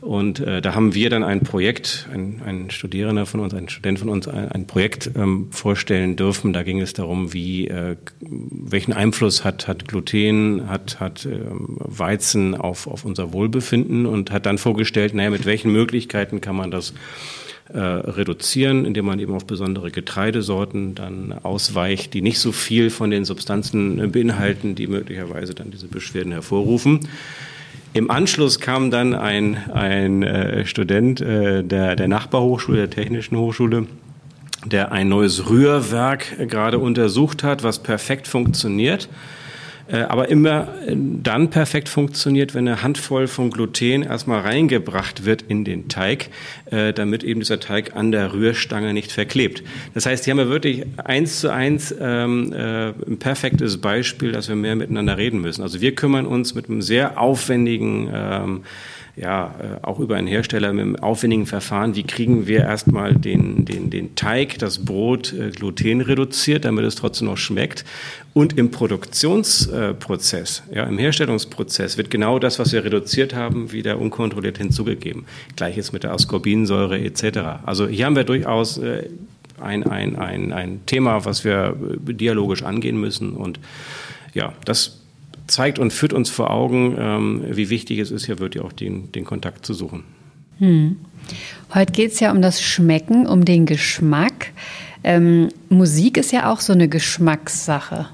und 0.00 0.40
äh, 0.40 0.62
da 0.62 0.74
haben 0.74 0.94
wir 0.94 1.10
dann 1.10 1.24
ein 1.24 1.40
Projekt, 1.40 2.08
ein, 2.12 2.40
ein 2.44 2.70
Studierender 2.70 3.26
von 3.26 3.40
uns, 3.40 3.52
ein 3.52 3.68
Student 3.68 3.98
von 3.98 4.08
uns, 4.08 4.28
ein, 4.28 4.50
ein 4.50 4.66
Projekt 4.66 5.10
ähm, 5.14 5.48
vorstellen 5.50 6.16
dürfen. 6.16 6.52
Da 6.52 6.62
ging 6.62 6.80
es 6.80 6.94
darum, 6.94 7.34
wie 7.34 7.68
äh, 7.68 7.96
welchen 8.20 8.94
Einfluss 8.94 9.44
hat, 9.44 9.68
hat 9.68 9.88
Gluten, 9.88 10.68
hat, 10.68 11.00
hat 11.00 11.26
ähm, 11.26 11.76
Weizen 11.78 12.54
auf, 12.54 12.86
auf 12.86 13.04
unser 13.04 13.34
Wohlbefinden 13.34 14.06
und 14.06 14.30
hat 14.30 14.46
dann 14.46 14.56
vorgestellt, 14.56 15.12
naja, 15.12 15.30
mit 15.30 15.44
welchen 15.44 15.70
Möglichkeiten 15.70 16.40
kann 16.40 16.56
man 16.56 16.70
das 16.70 16.94
äh, 17.72 17.78
reduzieren, 17.78 18.84
indem 18.84 19.06
man 19.06 19.18
eben 19.18 19.34
auf 19.34 19.46
besondere 19.46 19.90
Getreidesorten 19.90 20.94
dann 20.94 21.34
ausweicht, 21.42 22.14
die 22.14 22.22
nicht 22.22 22.38
so 22.38 22.52
viel 22.52 22.90
von 22.90 23.10
den 23.10 23.24
Substanzen 23.24 24.10
beinhalten, 24.12 24.74
die 24.74 24.86
möglicherweise 24.86 25.54
dann 25.54 25.70
diese 25.70 25.88
Beschwerden 25.88 26.32
hervorrufen. 26.32 27.00
Im 27.92 28.10
Anschluss 28.10 28.60
kam 28.60 28.90
dann 28.90 29.14
ein, 29.14 29.56
ein 29.72 30.22
äh, 30.22 30.64
Student 30.64 31.20
äh, 31.20 31.64
der, 31.64 31.96
der 31.96 32.08
Nachbarhochschule, 32.08 32.78
der 32.78 32.90
Technischen 32.90 33.36
Hochschule, 33.36 33.86
der 34.64 34.92
ein 34.92 35.08
neues 35.08 35.48
Rührwerk 35.48 36.48
gerade 36.48 36.78
untersucht 36.78 37.42
hat, 37.42 37.62
was 37.62 37.82
perfekt 37.82 38.28
funktioniert 38.28 39.04
äh, 39.04 39.39
aber 39.96 40.28
immer 40.28 40.68
äh, 40.86 40.94
dann 40.96 41.50
perfekt 41.50 41.88
funktioniert, 41.88 42.54
wenn 42.54 42.68
eine 42.68 42.82
Handvoll 42.82 43.26
von 43.26 43.50
Gluten 43.50 44.02
erstmal 44.02 44.40
reingebracht 44.40 45.24
wird 45.24 45.42
in 45.42 45.64
den 45.64 45.88
Teig, 45.88 46.28
äh, 46.70 46.92
damit 46.92 47.24
eben 47.24 47.40
dieser 47.40 47.60
Teig 47.60 47.96
an 47.96 48.12
der 48.12 48.32
Rührstange 48.32 48.92
nicht 48.92 49.12
verklebt. 49.12 49.62
Das 49.94 50.06
heißt, 50.06 50.24
hier 50.24 50.32
haben 50.32 50.38
wir 50.38 50.48
wirklich 50.48 50.84
eins 51.04 51.40
zu 51.40 51.52
eins 51.52 51.94
ähm, 52.00 52.52
ein 52.52 53.18
perfektes 53.18 53.78
Beispiel, 53.78 54.32
dass 54.32 54.48
wir 54.48 54.56
mehr 54.56 54.76
miteinander 54.76 55.16
reden 55.16 55.40
müssen. 55.40 55.62
Also 55.62 55.80
wir 55.80 55.94
kümmern 55.94 56.26
uns 56.26 56.54
mit 56.54 56.68
einem 56.68 56.82
sehr 56.82 57.20
aufwendigen 57.20 58.10
ähm, 58.12 58.62
ja, 59.20 59.54
äh, 59.60 59.84
auch 59.84 59.98
über 59.98 60.16
einen 60.16 60.26
Hersteller 60.26 60.72
mit 60.72 60.82
einem 60.82 60.96
aufwendigen 60.96 61.44
Verfahren, 61.44 61.94
wie 61.94 62.04
kriegen 62.04 62.46
wir 62.46 62.60
erstmal 62.60 63.14
den, 63.14 63.66
den, 63.66 63.90
den 63.90 64.14
Teig, 64.14 64.58
das 64.58 64.78
Brot 64.78 65.34
äh, 65.34 65.50
Gluten 65.50 66.00
reduziert, 66.00 66.64
damit 66.64 66.86
es 66.86 66.94
trotzdem 66.94 67.26
noch 67.26 67.36
schmeckt. 67.36 67.84
Und 68.32 68.56
im 68.56 68.70
Produktionsprozess, 68.70 70.62
ja, 70.72 70.84
im 70.84 70.96
Herstellungsprozess 70.96 71.98
wird 71.98 72.10
genau 72.10 72.38
das, 72.38 72.58
was 72.58 72.72
wir 72.72 72.82
reduziert 72.82 73.34
haben, 73.34 73.72
wieder 73.72 73.98
unkontrolliert 73.98 74.56
hinzugegeben. 74.56 75.26
Gleiches 75.54 75.92
mit 75.92 76.02
der 76.02 76.12
Ascorbinsäure 76.12 76.98
etc. 76.98 77.66
Also 77.66 77.88
hier 77.88 78.06
haben 78.06 78.16
wir 78.16 78.24
durchaus 78.24 78.78
äh, 78.78 79.10
ein, 79.60 79.86
ein, 79.86 80.16
ein, 80.16 80.52
ein 80.54 80.80
Thema, 80.86 81.26
was 81.26 81.44
wir 81.44 81.76
dialogisch 81.78 82.62
angehen 82.62 82.98
müssen. 82.98 83.32
Und 83.32 83.60
ja, 84.32 84.54
das 84.64 84.99
zeigt 85.50 85.78
und 85.78 85.92
führt 85.92 86.12
uns 86.12 86.30
vor 86.30 86.50
Augen, 86.50 86.96
ähm, 86.98 87.44
wie 87.50 87.70
wichtig 87.70 87.98
es 87.98 88.10
ist, 88.10 88.26
hier 88.26 88.38
wirklich 88.38 88.62
auch 88.62 88.72
den, 88.72 89.12
den 89.12 89.24
Kontakt 89.24 89.66
zu 89.66 89.74
suchen. 89.74 90.04
Hm. 90.58 90.96
Heute 91.74 91.92
geht 91.92 92.12
es 92.12 92.20
ja 92.20 92.30
um 92.32 92.42
das 92.42 92.62
Schmecken, 92.62 93.26
um 93.26 93.44
den 93.44 93.66
Geschmack. 93.66 94.52
Ähm, 95.04 95.48
Musik 95.68 96.16
ist 96.16 96.32
ja 96.32 96.50
auch 96.52 96.60
so 96.60 96.72
eine 96.72 96.88
Geschmackssache. 96.88 98.08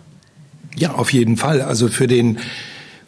Ja, 0.77 0.95
auf 0.95 1.13
jeden 1.13 1.37
Fall. 1.37 1.63
Also 1.63 1.89
für 1.89 2.07
den 2.07 2.39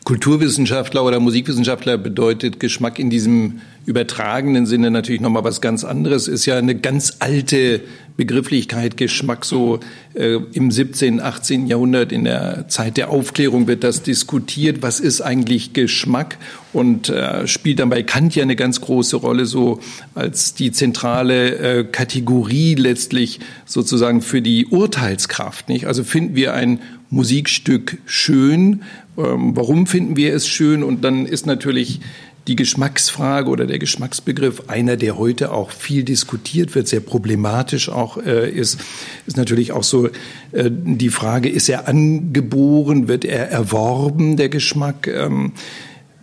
Kulturwissenschaftler 0.04 1.04
oder 1.04 1.20
Musikwissenschaftler 1.20 1.98
bedeutet 1.98 2.60
Geschmack 2.60 2.98
in 2.98 3.10
diesem 3.10 3.60
übertragenen 3.84 4.64
Sinne 4.64 4.90
natürlich 4.90 5.20
nochmal 5.20 5.44
was 5.44 5.60
ganz 5.60 5.84
anderes. 5.84 6.28
Ist 6.28 6.46
ja 6.46 6.56
eine 6.56 6.74
ganz 6.74 7.16
alte 7.18 7.82
Begrifflichkeit 8.18 8.96
Geschmack 8.96 9.44
so 9.44 9.78
äh, 10.14 10.38
im 10.52 10.72
17., 10.72 11.20
18. 11.20 11.68
Jahrhundert 11.68 12.10
in 12.10 12.24
der 12.24 12.66
Zeit 12.66 12.96
der 12.96 13.10
Aufklärung 13.10 13.68
wird 13.68 13.84
das 13.84 14.02
diskutiert. 14.02 14.82
Was 14.82 14.98
ist 14.98 15.20
eigentlich 15.20 15.72
Geschmack? 15.72 16.36
Und 16.72 17.10
äh, 17.10 17.46
spielt 17.46 17.78
dann 17.78 17.90
bei 17.90 18.02
Kant 18.02 18.34
ja 18.34 18.42
eine 18.42 18.56
ganz 18.56 18.80
große 18.80 19.16
Rolle 19.16 19.46
so 19.46 19.78
als 20.16 20.52
die 20.52 20.72
zentrale 20.72 21.54
äh, 21.58 21.84
Kategorie 21.84 22.74
letztlich 22.74 23.38
sozusagen 23.64 24.20
für 24.20 24.42
die 24.42 24.66
Urteilskraft. 24.66 25.68
Nicht? 25.68 25.86
Also 25.86 26.02
finden 26.02 26.34
wir 26.34 26.54
ein 26.54 26.80
Musikstück 27.10 27.98
schön, 28.04 28.82
ähm, 29.16 29.56
warum 29.56 29.86
finden 29.86 30.16
wir 30.16 30.34
es 30.34 30.46
schön? 30.46 30.82
Und 30.82 31.04
dann 31.04 31.26
ist 31.26 31.46
natürlich 31.46 32.00
die 32.48 32.56
Geschmacksfrage 32.56 33.50
oder 33.50 33.66
der 33.66 33.78
Geschmacksbegriff 33.78 34.64
einer, 34.68 34.96
der 34.96 35.18
heute 35.18 35.52
auch 35.52 35.70
viel 35.70 36.02
diskutiert 36.02 36.74
wird, 36.74 36.88
sehr 36.88 37.00
problematisch 37.00 37.88
auch 37.90 38.16
äh, 38.16 38.50
ist, 38.50 38.80
ist 39.26 39.36
natürlich 39.36 39.72
auch 39.72 39.84
so 39.84 40.06
äh, 40.52 40.70
die 40.70 41.10
Frage, 41.10 41.50
ist 41.50 41.68
er 41.68 41.86
angeboren, 41.86 43.06
wird 43.06 43.24
er 43.24 43.50
erworben, 43.50 44.36
der 44.36 44.48
Geschmack? 44.48 45.06
Ähm, 45.06 45.52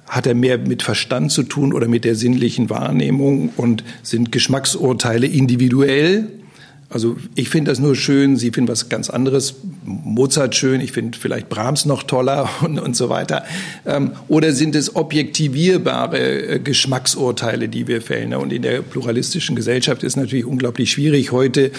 hat 0.07 0.27
er 0.27 0.35
mehr 0.35 0.59
mit 0.59 0.83
Verstand 0.83 1.31
zu 1.31 1.41
tun 1.41 1.73
oder 1.73 1.87
mit 1.87 2.05
der 2.05 2.15
sinnlichen 2.15 2.69
Wahrnehmung 2.69 3.49
und 3.57 3.83
sind 4.03 4.31
Geschmacksurteile 4.31 5.25
individuell? 5.25 6.27
Also 6.87 7.17
ich 7.33 7.49
finde 7.49 7.71
das 7.71 7.79
nur 7.79 7.95
schön, 7.95 8.37
Sie 8.37 8.51
finden 8.51 8.69
was 8.69 8.89
ganz 8.89 9.09
anderes, 9.09 9.55
Mozart 9.83 10.55
schön, 10.55 10.81
ich 10.81 10.91
finde 10.91 11.17
vielleicht 11.17 11.49
Brahms 11.49 11.85
noch 11.85 12.03
toller 12.03 12.47
und, 12.61 12.79
und 12.79 12.95
so 12.95 13.09
weiter. 13.09 13.43
Ähm, 13.85 14.11
oder 14.27 14.53
sind 14.53 14.75
es 14.75 14.95
objektivierbare 14.95 16.47
äh, 16.47 16.59
Geschmacksurteile, 16.59 17.69
die 17.69 17.87
wir 17.87 18.01
fällen? 18.01 18.35
Und 18.35 18.53
in 18.53 18.61
der 18.61 18.81
pluralistischen 18.81 19.55
Gesellschaft 19.55 20.03
ist 20.03 20.15
natürlich 20.15 20.45
unglaublich 20.45 20.91
schwierig, 20.91 21.31
heute 21.31 21.71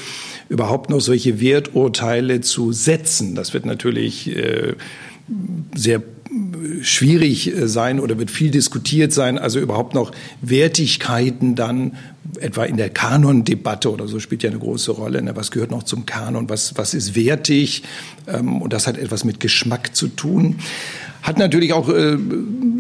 überhaupt 0.49 0.91
noch 0.91 1.01
solche 1.01 1.41
Werturteile 1.41 2.41
zu 2.41 2.73
setzen. 2.73 3.35
Das 3.37 3.55
wird 3.55 3.65
natürlich 3.65 4.35
äh, 4.37 4.75
sehr 5.75 6.03
schwierig 6.83 7.55
äh, 7.55 7.69
sein 7.69 8.01
oder 8.01 8.19
wird 8.19 8.31
viel 8.31 8.51
diskutiert 8.51 9.13
sein, 9.13 9.39
also 9.39 9.59
überhaupt 9.59 9.95
noch 9.95 10.13
Wertigkeiten 10.43 11.55
dann 11.55 11.97
etwa 12.39 12.65
in 12.65 12.77
der 12.77 12.91
Kanon-Debatte 12.91 13.91
oder 13.91 14.09
so 14.09 14.21
spielt 14.21 14.43
ja 14.43 14.51
eine 14.51 14.59
große 14.59 14.93
Rolle. 14.93 15.23
Ne? 15.23 15.37
Was 15.37 15.51
gehört 15.51 15.71
noch 15.71 15.83
zum 15.83 16.07
Kanon? 16.07 16.49
Was, 16.49 16.77
was 16.77 16.95
ist 16.95 17.15
wertig? 17.15 17.83
Ähm, 18.27 18.63
und 18.63 18.73
das 18.73 18.87
hat 18.87 18.99
etwas 18.99 19.25
mit 19.25 19.41
Geschmack 19.41 19.95
zu 19.95 20.09
tun. 20.09 20.61
Hat 21.27 21.39
natürlich 21.39 21.73
auch 21.73 21.89
äh, 21.89 22.17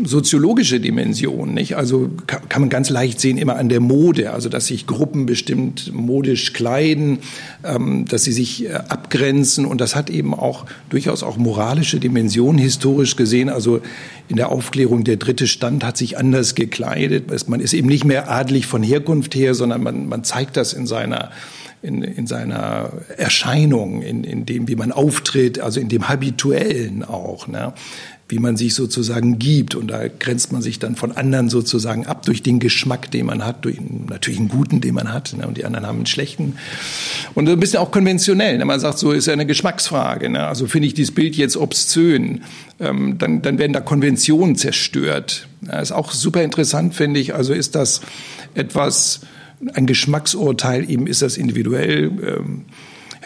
soziologische 0.04 0.78
Dimensionen, 0.78 1.52
nicht? 1.52 1.76
Also 1.76 2.10
kann, 2.28 2.48
kann, 2.48 2.62
man 2.62 2.68
ganz 2.68 2.90
leicht 2.90 3.18
sehen 3.20 3.38
immer 3.38 3.56
an 3.56 3.68
der 3.68 3.80
Mode, 3.80 4.30
also 4.30 4.48
dass 4.48 4.68
sich 4.68 4.86
Gruppen 4.86 5.26
bestimmt 5.26 5.92
modisch 5.92 6.52
kleiden, 6.52 7.18
ähm, 7.64 8.04
dass 8.04 8.22
sie 8.22 8.30
sich 8.30 8.66
äh, 8.66 8.74
abgrenzen 8.74 9.66
und 9.66 9.80
das 9.80 9.96
hat 9.96 10.10
eben 10.10 10.32
auch 10.32 10.64
durchaus 10.90 11.24
auch 11.24 11.38
moralische 11.38 11.98
Dimensionen 11.98 12.58
historisch 12.58 13.16
gesehen. 13.16 13.48
Also 13.48 13.80
in 14.28 14.36
der 14.36 14.50
Aufklärung 14.50 15.02
der 15.02 15.16
dritte 15.16 15.48
Stand 15.48 15.82
hat 15.82 15.96
sich 15.96 16.16
anders 16.16 16.54
gekleidet. 16.54 17.48
Man 17.48 17.58
ist 17.58 17.74
eben 17.74 17.88
nicht 17.88 18.04
mehr 18.04 18.30
adelig 18.30 18.66
von 18.66 18.84
Herkunft 18.84 19.34
her, 19.34 19.56
sondern 19.56 19.82
man, 19.82 20.06
man 20.06 20.22
zeigt 20.22 20.56
das 20.56 20.72
in 20.72 20.86
seiner 20.86 21.32
in, 21.82 22.02
in 22.02 22.26
seiner 22.26 22.90
Erscheinung, 23.16 24.02
in, 24.02 24.24
in 24.24 24.46
dem, 24.46 24.66
wie 24.66 24.76
man 24.76 24.92
auftritt, 24.92 25.60
also 25.60 25.78
in 25.78 25.88
dem 25.88 26.08
Habituellen 26.08 27.04
auch. 27.04 27.46
Ne? 27.46 27.74
Wie 28.28 28.38
man 28.38 28.56
sich 28.56 28.74
sozusagen 28.74 29.38
gibt. 29.38 29.74
Und 29.74 29.88
da 29.88 30.08
grenzt 30.08 30.52
man 30.52 30.60
sich 30.60 30.78
dann 30.78 30.96
von 30.96 31.12
anderen 31.12 31.48
sozusagen 31.48 32.06
ab 32.06 32.26
durch 32.26 32.42
den 32.42 32.58
Geschmack, 32.58 33.10
den 33.10 33.26
man 33.26 33.44
hat, 33.44 33.64
durch 33.64 33.78
natürlich 33.80 34.40
einen 34.40 34.48
guten, 34.48 34.80
den 34.80 34.94
man 34.94 35.12
hat. 35.12 35.34
Ne? 35.36 35.46
Und 35.46 35.58
die 35.58 35.64
anderen 35.64 35.86
haben 35.86 35.98
einen 35.98 36.06
schlechten. 36.06 36.56
Und 37.34 37.48
ein 37.48 37.60
bisschen 37.60 37.78
auch 37.78 37.92
konventionell. 37.92 38.58
Ne? 38.58 38.64
Man 38.64 38.80
sagt, 38.80 38.98
so 38.98 39.12
ist 39.12 39.26
ja 39.26 39.32
eine 39.32 39.46
Geschmacksfrage. 39.46 40.28
Ne? 40.28 40.44
Also 40.44 40.66
finde 40.66 40.88
ich 40.88 40.94
dieses 40.94 41.14
Bild 41.14 41.36
jetzt 41.36 41.56
obszön, 41.56 42.42
ähm, 42.80 43.16
dann, 43.18 43.42
dann 43.42 43.58
werden 43.58 43.72
da 43.72 43.80
Konventionen 43.80 44.56
zerstört. 44.56 45.48
Ja, 45.66 45.80
ist 45.80 45.92
auch 45.92 46.12
super 46.12 46.42
interessant, 46.42 46.94
finde 46.94 47.20
ich. 47.20 47.34
Also 47.34 47.52
ist 47.52 47.74
das 47.74 48.00
etwas 48.54 49.20
ein 49.74 49.86
Geschmacksurteil, 49.86 50.90
eben 50.90 51.06
ist 51.06 51.22
das 51.22 51.36
individuell. 51.36 52.10
Ähm, 52.22 52.64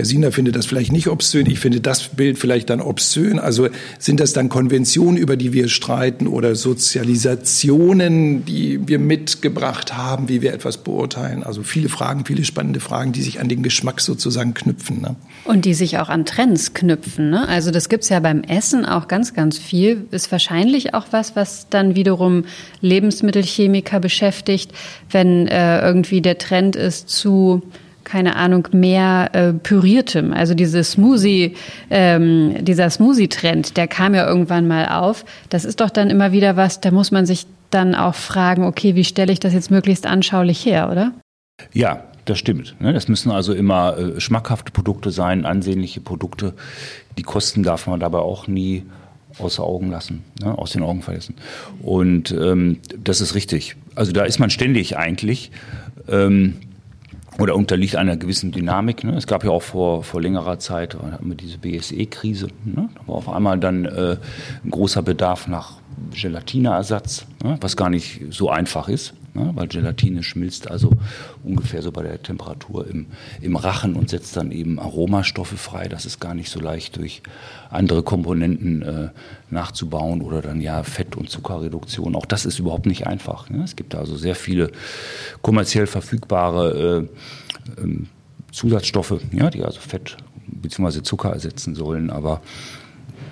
Herr 0.00 0.06
Siener 0.06 0.32
findet 0.32 0.56
das 0.56 0.64
vielleicht 0.64 0.92
nicht 0.92 1.08
obszön, 1.08 1.44
ich 1.44 1.60
finde 1.60 1.82
das 1.82 2.08
Bild 2.08 2.38
vielleicht 2.38 2.70
dann 2.70 2.80
obszön. 2.80 3.38
Also 3.38 3.68
sind 3.98 4.18
das 4.18 4.32
dann 4.32 4.48
Konventionen, 4.48 5.18
über 5.18 5.36
die 5.36 5.52
wir 5.52 5.68
streiten 5.68 6.26
oder 6.26 6.54
Sozialisationen, 6.54 8.46
die 8.46 8.88
wir 8.88 8.98
mitgebracht 8.98 9.98
haben, 9.98 10.30
wie 10.30 10.40
wir 10.40 10.54
etwas 10.54 10.78
beurteilen? 10.78 11.42
Also 11.42 11.62
viele 11.62 11.90
Fragen, 11.90 12.24
viele 12.24 12.46
spannende 12.46 12.80
Fragen, 12.80 13.12
die 13.12 13.20
sich 13.20 13.40
an 13.40 13.50
den 13.50 13.62
Geschmack 13.62 14.00
sozusagen 14.00 14.54
knüpfen. 14.54 15.02
Ne? 15.02 15.16
Und 15.44 15.66
die 15.66 15.74
sich 15.74 15.98
auch 15.98 16.08
an 16.08 16.24
Trends 16.24 16.72
knüpfen. 16.72 17.28
Ne? 17.28 17.46
Also 17.46 17.70
das 17.70 17.90
gibt's 17.90 18.08
ja 18.08 18.20
beim 18.20 18.42
Essen 18.42 18.86
auch 18.86 19.06
ganz, 19.06 19.34
ganz 19.34 19.58
viel. 19.58 20.06
Ist 20.12 20.32
wahrscheinlich 20.32 20.94
auch 20.94 21.08
was, 21.10 21.36
was 21.36 21.66
dann 21.68 21.94
wiederum 21.94 22.44
Lebensmittelchemiker 22.80 24.00
beschäftigt, 24.00 24.72
wenn 25.10 25.46
äh, 25.46 25.82
irgendwie 25.82 26.22
der 26.22 26.38
Trend 26.38 26.74
ist 26.74 27.10
zu 27.10 27.60
keine 28.10 28.34
Ahnung, 28.34 28.66
mehr 28.72 29.30
äh, 29.34 29.52
püriertem. 29.52 30.32
Also 30.32 30.54
diese 30.54 30.82
Smoothie, 30.82 31.54
ähm, 31.90 32.56
dieser 32.64 32.90
Smoothie-Trend, 32.90 33.76
der 33.76 33.86
kam 33.86 34.16
ja 34.16 34.26
irgendwann 34.26 34.66
mal 34.66 34.88
auf. 34.88 35.24
Das 35.48 35.64
ist 35.64 35.80
doch 35.80 35.90
dann 35.90 36.10
immer 36.10 36.32
wieder 36.32 36.56
was, 36.56 36.80
da 36.80 36.90
muss 36.90 37.12
man 37.12 37.24
sich 37.24 37.46
dann 37.70 37.94
auch 37.94 38.16
fragen, 38.16 38.64
okay, 38.64 38.96
wie 38.96 39.04
stelle 39.04 39.32
ich 39.32 39.38
das 39.38 39.52
jetzt 39.52 39.70
möglichst 39.70 40.06
anschaulich 40.08 40.66
her, 40.66 40.90
oder? 40.90 41.12
Ja, 41.72 42.02
das 42.24 42.36
stimmt. 42.40 42.74
Ne? 42.80 42.92
Das 42.92 43.06
müssen 43.06 43.30
also 43.30 43.54
immer 43.54 43.96
äh, 43.96 44.20
schmackhafte 44.20 44.72
Produkte 44.72 45.12
sein, 45.12 45.46
ansehnliche 45.46 46.00
Produkte. 46.00 46.54
Die 47.16 47.22
Kosten 47.22 47.62
darf 47.62 47.86
man 47.86 48.00
dabei 48.00 48.18
auch 48.18 48.48
nie 48.48 48.86
außer 49.38 49.62
Augen 49.62 49.92
lassen, 49.92 50.24
ne? 50.42 50.58
aus 50.58 50.72
den 50.72 50.82
Augen 50.82 51.02
verlassen. 51.02 51.36
Und 51.80 52.32
ähm, 52.32 52.78
das 52.98 53.20
ist 53.20 53.36
richtig. 53.36 53.76
Also 53.94 54.10
da 54.10 54.24
ist 54.24 54.40
man 54.40 54.50
ständig 54.50 54.96
eigentlich. 54.96 55.52
Ähm, 56.08 56.56
oder 57.38 57.56
unterliegt 57.56 57.96
einer 57.96 58.16
gewissen 58.16 58.52
Dynamik. 58.52 59.04
Ne? 59.04 59.16
Es 59.16 59.26
gab 59.26 59.44
ja 59.44 59.50
auch 59.50 59.62
vor, 59.62 60.02
vor 60.02 60.20
längerer 60.20 60.58
Zeit 60.58 60.94
hatten 60.94 61.28
wir 61.28 61.36
diese 61.36 61.58
BSE-Krise. 61.58 62.48
Ne? 62.64 62.88
Da 62.94 63.00
war 63.06 63.16
auf 63.16 63.28
einmal 63.28 63.58
dann 63.58 63.84
äh, 63.84 64.16
ein 64.64 64.70
großer 64.70 65.02
Bedarf 65.02 65.46
nach 65.48 65.74
Gelatineersatz, 66.12 67.26
ne? 67.42 67.56
was 67.60 67.76
gar 67.76 67.90
nicht 67.90 68.22
so 68.30 68.50
einfach 68.50 68.88
ist, 68.88 69.14
ne? 69.34 69.50
weil 69.54 69.68
Gelatine 69.68 70.22
schmilzt 70.22 70.70
also 70.70 70.92
ungefähr 71.44 71.82
so 71.82 71.92
bei 71.92 72.02
der 72.02 72.22
Temperatur 72.22 72.86
im, 72.86 73.06
im 73.40 73.56
Rachen 73.56 73.94
und 73.94 74.10
setzt 74.10 74.36
dann 74.36 74.50
eben 74.50 74.78
Aromastoffe 74.78 75.56
frei. 75.56 75.88
Das 75.88 76.06
ist 76.06 76.20
gar 76.20 76.34
nicht 76.34 76.50
so 76.50 76.60
leicht 76.60 76.96
durch 76.96 77.22
andere 77.70 78.02
Komponenten 78.02 78.82
äh, 78.82 79.08
nachzubauen 79.50 80.22
oder 80.22 80.42
dann 80.42 80.60
ja 80.60 80.82
Fett- 80.82 81.16
und 81.16 81.30
Zuckerreduktion. 81.30 82.14
Auch 82.14 82.26
das 82.26 82.44
ist 82.44 82.58
überhaupt 82.58 82.86
nicht 82.86 83.06
einfach. 83.06 83.50
Ne? 83.50 83.62
Es 83.64 83.76
gibt 83.76 83.94
also 83.94 84.16
sehr 84.16 84.34
viele 84.34 84.70
kommerziell 85.42 85.86
verfügbare 85.86 87.08
äh, 87.78 87.82
äh, 87.82 88.06
Zusatzstoffe, 88.52 89.20
ja, 89.32 89.48
die 89.50 89.62
also 89.62 89.80
Fett 89.80 90.16
bzw. 90.46 91.02
Zucker 91.02 91.30
ersetzen 91.30 91.74
sollen, 91.74 92.10
aber 92.10 92.42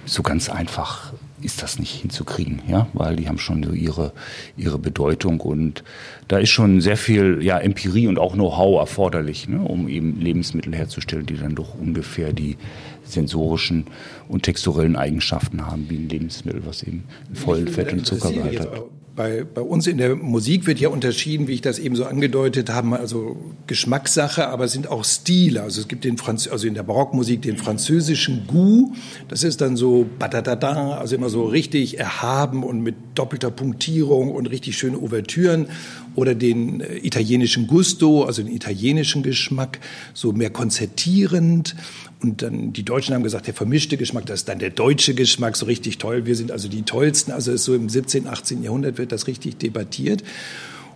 so 0.04 0.22
ganz 0.22 0.48
einfach 0.48 1.12
ist 1.40 1.62
das 1.62 1.78
nicht 1.78 1.92
hinzukriegen, 2.00 2.62
ja, 2.68 2.88
weil 2.92 3.16
die 3.16 3.28
haben 3.28 3.38
schon 3.38 3.62
so 3.62 3.72
ihre, 3.72 4.12
ihre 4.56 4.78
Bedeutung 4.78 5.40
und 5.40 5.84
da 6.26 6.38
ist 6.38 6.50
schon 6.50 6.80
sehr 6.80 6.96
viel 6.96 7.38
ja, 7.42 7.58
Empirie 7.58 8.08
und 8.08 8.18
auch 8.18 8.34
Know-how 8.34 8.80
erforderlich, 8.80 9.48
ne, 9.48 9.60
um 9.60 9.88
eben 9.88 10.20
Lebensmittel 10.20 10.74
herzustellen, 10.74 11.26
die 11.26 11.36
dann 11.36 11.54
doch 11.54 11.74
ungefähr 11.74 12.32
die 12.32 12.56
sensorischen 13.04 13.86
und 14.28 14.42
texturellen 14.42 14.96
Eigenschaften 14.96 15.66
haben, 15.66 15.86
wie 15.88 15.96
ein 15.96 16.08
Lebensmittel, 16.08 16.66
was 16.66 16.82
eben 16.82 17.04
voll 17.32 17.66
Fett 17.66 17.92
und 17.92 18.06
Zuckergehalt 18.06 18.60
hat. 18.60 18.82
Bei, 19.18 19.42
bei 19.42 19.62
uns 19.62 19.88
in 19.88 19.98
der 19.98 20.14
Musik 20.14 20.68
wird 20.68 20.78
ja 20.78 20.90
unterschieden, 20.90 21.48
wie 21.48 21.54
ich 21.54 21.60
das 21.60 21.80
eben 21.80 21.96
so 21.96 22.04
angedeutet 22.04 22.70
habe, 22.70 23.00
also 23.00 23.36
Geschmackssache, 23.66 24.46
aber 24.46 24.66
es 24.66 24.72
sind 24.72 24.86
auch 24.86 25.04
Stile. 25.04 25.64
Also 25.64 25.80
es 25.80 25.88
gibt 25.88 26.04
den 26.04 26.18
Franz 26.18 26.46
also 26.46 26.68
in 26.68 26.74
der 26.74 26.84
Barockmusik 26.84 27.42
den 27.42 27.56
französischen 27.56 28.46
Goût. 28.46 28.94
Das 29.26 29.42
ist 29.42 29.60
dann 29.60 29.76
so 29.76 30.06
badadada, 30.20 30.98
also 30.98 31.16
immer 31.16 31.30
so 31.30 31.46
richtig 31.46 31.98
erhaben 31.98 32.62
und 32.62 32.80
mit 32.80 32.94
doppelter 33.16 33.50
Punktierung 33.50 34.30
und 34.30 34.46
richtig 34.46 34.78
schöne 34.78 34.98
Ouvertüren 34.98 35.66
oder 36.14 36.34
den 36.34 36.80
äh, 36.80 36.98
italienischen 36.98 37.66
Gusto, 37.66 38.24
also 38.24 38.42
den 38.42 38.54
italienischen 38.54 39.22
Geschmack, 39.22 39.80
so 40.14 40.32
mehr 40.32 40.50
konzertierend. 40.50 41.76
Und 42.20 42.42
dann 42.42 42.72
die 42.72 42.82
Deutschen 42.82 43.14
haben 43.14 43.22
gesagt, 43.22 43.46
der 43.46 43.54
vermischte 43.54 43.96
Geschmack, 43.96 44.26
das 44.26 44.40
ist 44.40 44.48
dann 44.48 44.58
der 44.58 44.70
deutsche 44.70 45.14
Geschmack, 45.14 45.56
so 45.56 45.66
richtig 45.66 45.98
toll. 45.98 46.26
Wir 46.26 46.36
sind 46.36 46.50
also 46.50 46.68
die 46.68 46.82
tollsten. 46.82 47.32
Also 47.32 47.56
so 47.56 47.74
im 47.74 47.88
17., 47.88 48.26
18. 48.26 48.62
Jahrhundert 48.62 48.98
wird 48.98 49.12
das 49.12 49.26
richtig 49.26 49.56
debattiert. 49.58 50.22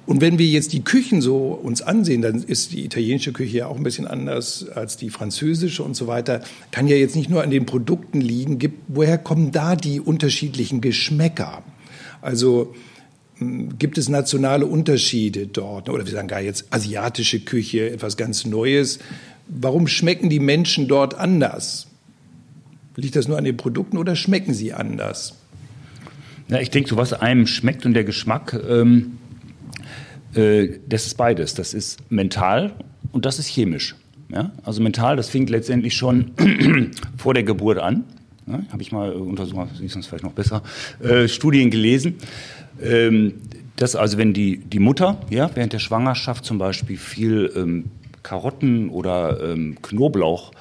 Und 0.05 0.21
wenn 0.21 0.39
wir 0.39 0.47
jetzt 0.47 0.73
die 0.73 0.83
Küchen 0.83 1.21
so 1.21 1.59
uns 1.63 1.81
ansehen, 1.81 2.23
dann 2.23 2.43
ist 2.43 2.73
die 2.73 2.85
italienische 2.85 3.33
Küche 3.33 3.59
ja 3.59 3.67
auch 3.69 3.77
ein 3.77 3.85
bisschen 3.85 4.09
anders 4.09 4.69
als 4.69 4.97
die 4.97 5.11
französische 5.11 5.85
und 5.85 5.95
so 5.95 6.09
weiter. 6.09 6.43
Kann 6.73 6.89
ja 6.89 6.97
jetzt 6.97 7.15
nicht 7.15 7.31
nur 7.31 7.43
an 7.43 7.51
den 7.51 7.67
Produkten 7.67 8.21
liegen. 8.21 8.59
Woher 8.89 9.17
kommen 9.17 9.53
da 9.53 9.77
die 9.77 10.01
unterschiedlichen 10.01 10.81
Geschmäcker? 10.81 11.63
Also 12.21 12.75
gibt 13.79 13.99
es 13.99 14.09
nationale 14.09 14.67
Unterschiede 14.67 15.47
dort? 15.47 15.89
Oder 15.89 16.05
wir 16.05 16.13
sagen 16.13 16.29
gar 16.29 16.41
jetzt 16.41 16.67
asiatische 16.71 17.41
Küche, 17.41 17.91
etwas 17.91 18.17
ganz 18.17 18.45
Neues. 18.45 18.99
Warum 19.49 19.87
schmecken 19.87 20.31
die 20.31 20.41
Menschen 20.41 20.89
dort 20.89 21.15
anders? 21.15 21.87
Liegt 22.97 23.17
das 23.17 23.29
nur 23.29 23.39
an 23.39 23.45
den 23.45 23.57
Produkten 23.57 23.97
oder 23.97 24.17
schmecken 24.17 24.55
sie 24.55 24.73
anders? 24.73 25.35
Ja, 26.49 26.61
ich 26.61 26.71
denke, 26.71 26.89
so 26.89 26.97
was 26.97 27.13
einem 27.13 27.47
schmeckt 27.47 27.87
und 27.87 27.95
der 27.95 28.05
Geschmack, 28.05 28.59
ähm, 28.69 29.19
äh, 30.35 30.69
das 30.89 31.07
ist 31.07 31.17
beides. 31.17 31.55
Das 31.55 31.75
ist 31.75 31.99
mental 32.11 32.73
und 33.13 33.25
das 33.25 33.39
ist 33.39 33.49
chemisch. 33.49 33.95
Ja? 34.29 34.53
Also 34.65 34.83
mental, 34.83 35.17
das 35.17 35.29
fing 35.29 35.47
letztendlich 35.47 35.95
schon 35.95 36.33
vor 37.17 37.35
der 37.35 37.43
Geburt 37.43 37.79
an. 37.79 38.05
Ja, 38.47 38.61
Habe 38.73 38.83
ich 38.83 38.91
mal 38.91 39.13
untersucht, 39.13 39.69
siehst 39.79 39.95
du 39.95 40.01
es 40.01 40.07
vielleicht 40.07 40.25
noch 40.25 40.33
besser, 40.33 40.63
äh, 41.01 41.29
Studien 41.29 41.71
gelesen. 41.71 42.17
Ähm, 42.83 43.35
dass 43.77 43.97
also 43.97 44.19
wenn 44.19 44.33
die, 44.33 44.59
die 44.59 44.79
Mutter 44.79 45.19
ja, 45.31 45.51
während 45.55 45.73
der 45.73 45.79
Schwangerschaft 45.79 46.45
zum 46.45 46.59
Beispiel 46.59 46.97
viel 46.97 47.53
ähm, 47.57 47.85
Karotten 48.23 48.91
oder 48.91 49.53
ähm, 49.53 49.77
Knoblauch 49.83 50.53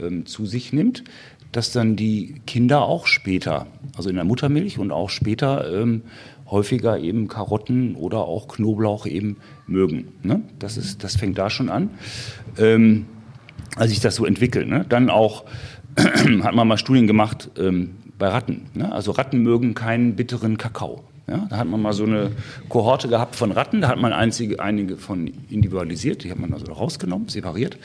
ähm, 0.00 0.26
zu 0.26 0.46
sich 0.46 0.72
nimmt, 0.72 1.04
dass 1.52 1.72
dann 1.72 1.96
die 1.96 2.34
Kinder 2.46 2.82
auch 2.82 3.06
später, 3.06 3.66
also 3.96 4.10
in 4.10 4.16
der 4.16 4.24
Muttermilch 4.24 4.78
und 4.78 4.90
auch 4.90 5.08
später 5.10 5.72
ähm, 5.72 6.02
häufiger 6.50 6.98
eben 6.98 7.28
Karotten 7.28 7.94
oder 7.94 8.18
auch 8.18 8.48
Knoblauch 8.48 9.06
eben 9.06 9.38
mögen. 9.66 10.08
Ne? 10.22 10.42
Das, 10.58 10.76
ist, 10.76 11.02
das 11.02 11.16
fängt 11.16 11.38
da 11.38 11.50
schon 11.50 11.70
an. 11.70 11.90
Ähm, 12.58 13.06
als 13.76 13.90
sich 13.90 14.00
das 14.00 14.16
so 14.16 14.26
entwickelt. 14.26 14.68
Ne? 14.68 14.84
Dann 14.88 15.10
auch 15.10 15.44
hat 15.96 16.54
man 16.54 16.68
mal 16.68 16.78
Studien 16.78 17.06
gemacht 17.06 17.50
ähm, 17.58 17.96
bei 18.18 18.28
Ratten. 18.28 18.66
Ne? 18.74 18.92
Also 18.92 19.12
Ratten 19.12 19.42
mögen 19.42 19.74
keinen 19.74 20.14
bitteren 20.14 20.58
Kakao. 20.58 21.04
Ja, 21.28 21.46
da 21.50 21.56
hat 21.56 21.66
man 21.66 21.82
mal 21.82 21.92
so 21.92 22.04
eine 22.04 22.30
Kohorte 22.68 23.08
gehabt 23.08 23.34
von 23.34 23.50
Ratten, 23.50 23.80
da 23.80 23.88
hat 23.88 23.98
man 23.98 24.12
einzige, 24.12 24.60
einige 24.60 24.96
von 24.96 25.26
individualisiert, 25.50 26.22
die 26.22 26.30
hat 26.30 26.38
man 26.38 26.52
also 26.52 26.72
rausgenommen, 26.72 27.28
separiert. 27.28 27.78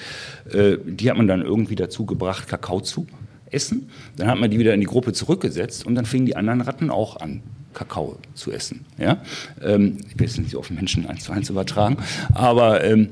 Äh, 0.51 0.77
die 0.85 1.09
hat 1.09 1.17
man 1.17 1.27
dann 1.27 1.41
irgendwie 1.41 1.75
dazu 1.75 2.05
gebracht, 2.05 2.47
Kakao 2.47 2.81
zu 2.81 3.07
essen. 3.49 3.89
Dann 4.15 4.27
hat 4.27 4.37
man 4.37 4.51
die 4.51 4.59
wieder 4.59 4.75
in 4.75 4.79
die 4.79 4.85
Gruppe 4.85 5.13
zurückgesetzt 5.13 5.87
und 5.87 5.95
dann 5.95 6.05
fingen 6.05 6.27
die 6.27 6.35
anderen 6.35 6.61
Ratten 6.61 6.91
auch 6.91 7.17
an, 7.19 7.41
Kakao 7.73 8.17
zu 8.35 8.51
essen. 8.51 8.85
Ja? 8.99 9.21
Ähm, 9.61 9.97
ich 10.07 10.19
will 10.19 10.27
es 10.27 10.37
nicht 10.37 10.55
auf 10.55 10.69
Menschen 10.69 11.07
eins 11.07 11.23
zu 11.23 11.31
eins 11.31 11.49
übertragen, 11.49 11.97
aber 12.33 12.83
ähm, 12.83 13.09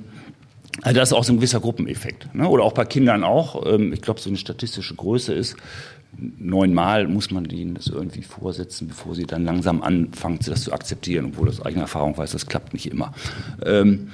also 0.82 1.00
das 1.00 1.10
ist 1.10 1.14
auch 1.14 1.24
so 1.24 1.34
ein 1.34 1.38
gewisser 1.38 1.60
Gruppeneffekt. 1.60 2.34
Ne? 2.34 2.48
Oder 2.48 2.64
auch 2.64 2.74
bei 2.74 2.86
Kindern 2.86 3.24
auch. 3.24 3.66
Ähm, 3.66 3.94
ich 3.94 4.02
glaube, 4.02 4.20
so 4.20 4.30
eine 4.30 4.38
statistische 4.38 4.96
Größe 4.96 5.34
ist, 5.34 5.56
neunmal 6.38 7.08
muss 7.08 7.32
man 7.32 7.46
ihnen 7.46 7.76
das 7.76 7.88
irgendwie 7.88 8.24
vorsetzen, 8.24 8.88
bevor 8.88 9.16
sie 9.16 9.26
dann 9.26 9.46
langsam 9.46 9.82
anfangen, 9.82 10.40
das 10.46 10.64
zu 10.64 10.74
akzeptieren, 10.74 11.26
obwohl 11.28 11.48
das 11.48 11.62
eigene 11.62 11.82
Erfahrung 11.82 12.18
weiß, 12.18 12.32
das 12.32 12.48
klappt 12.48 12.74
nicht 12.74 12.88
immer. 12.92 13.14
Ähm, 13.66 14.10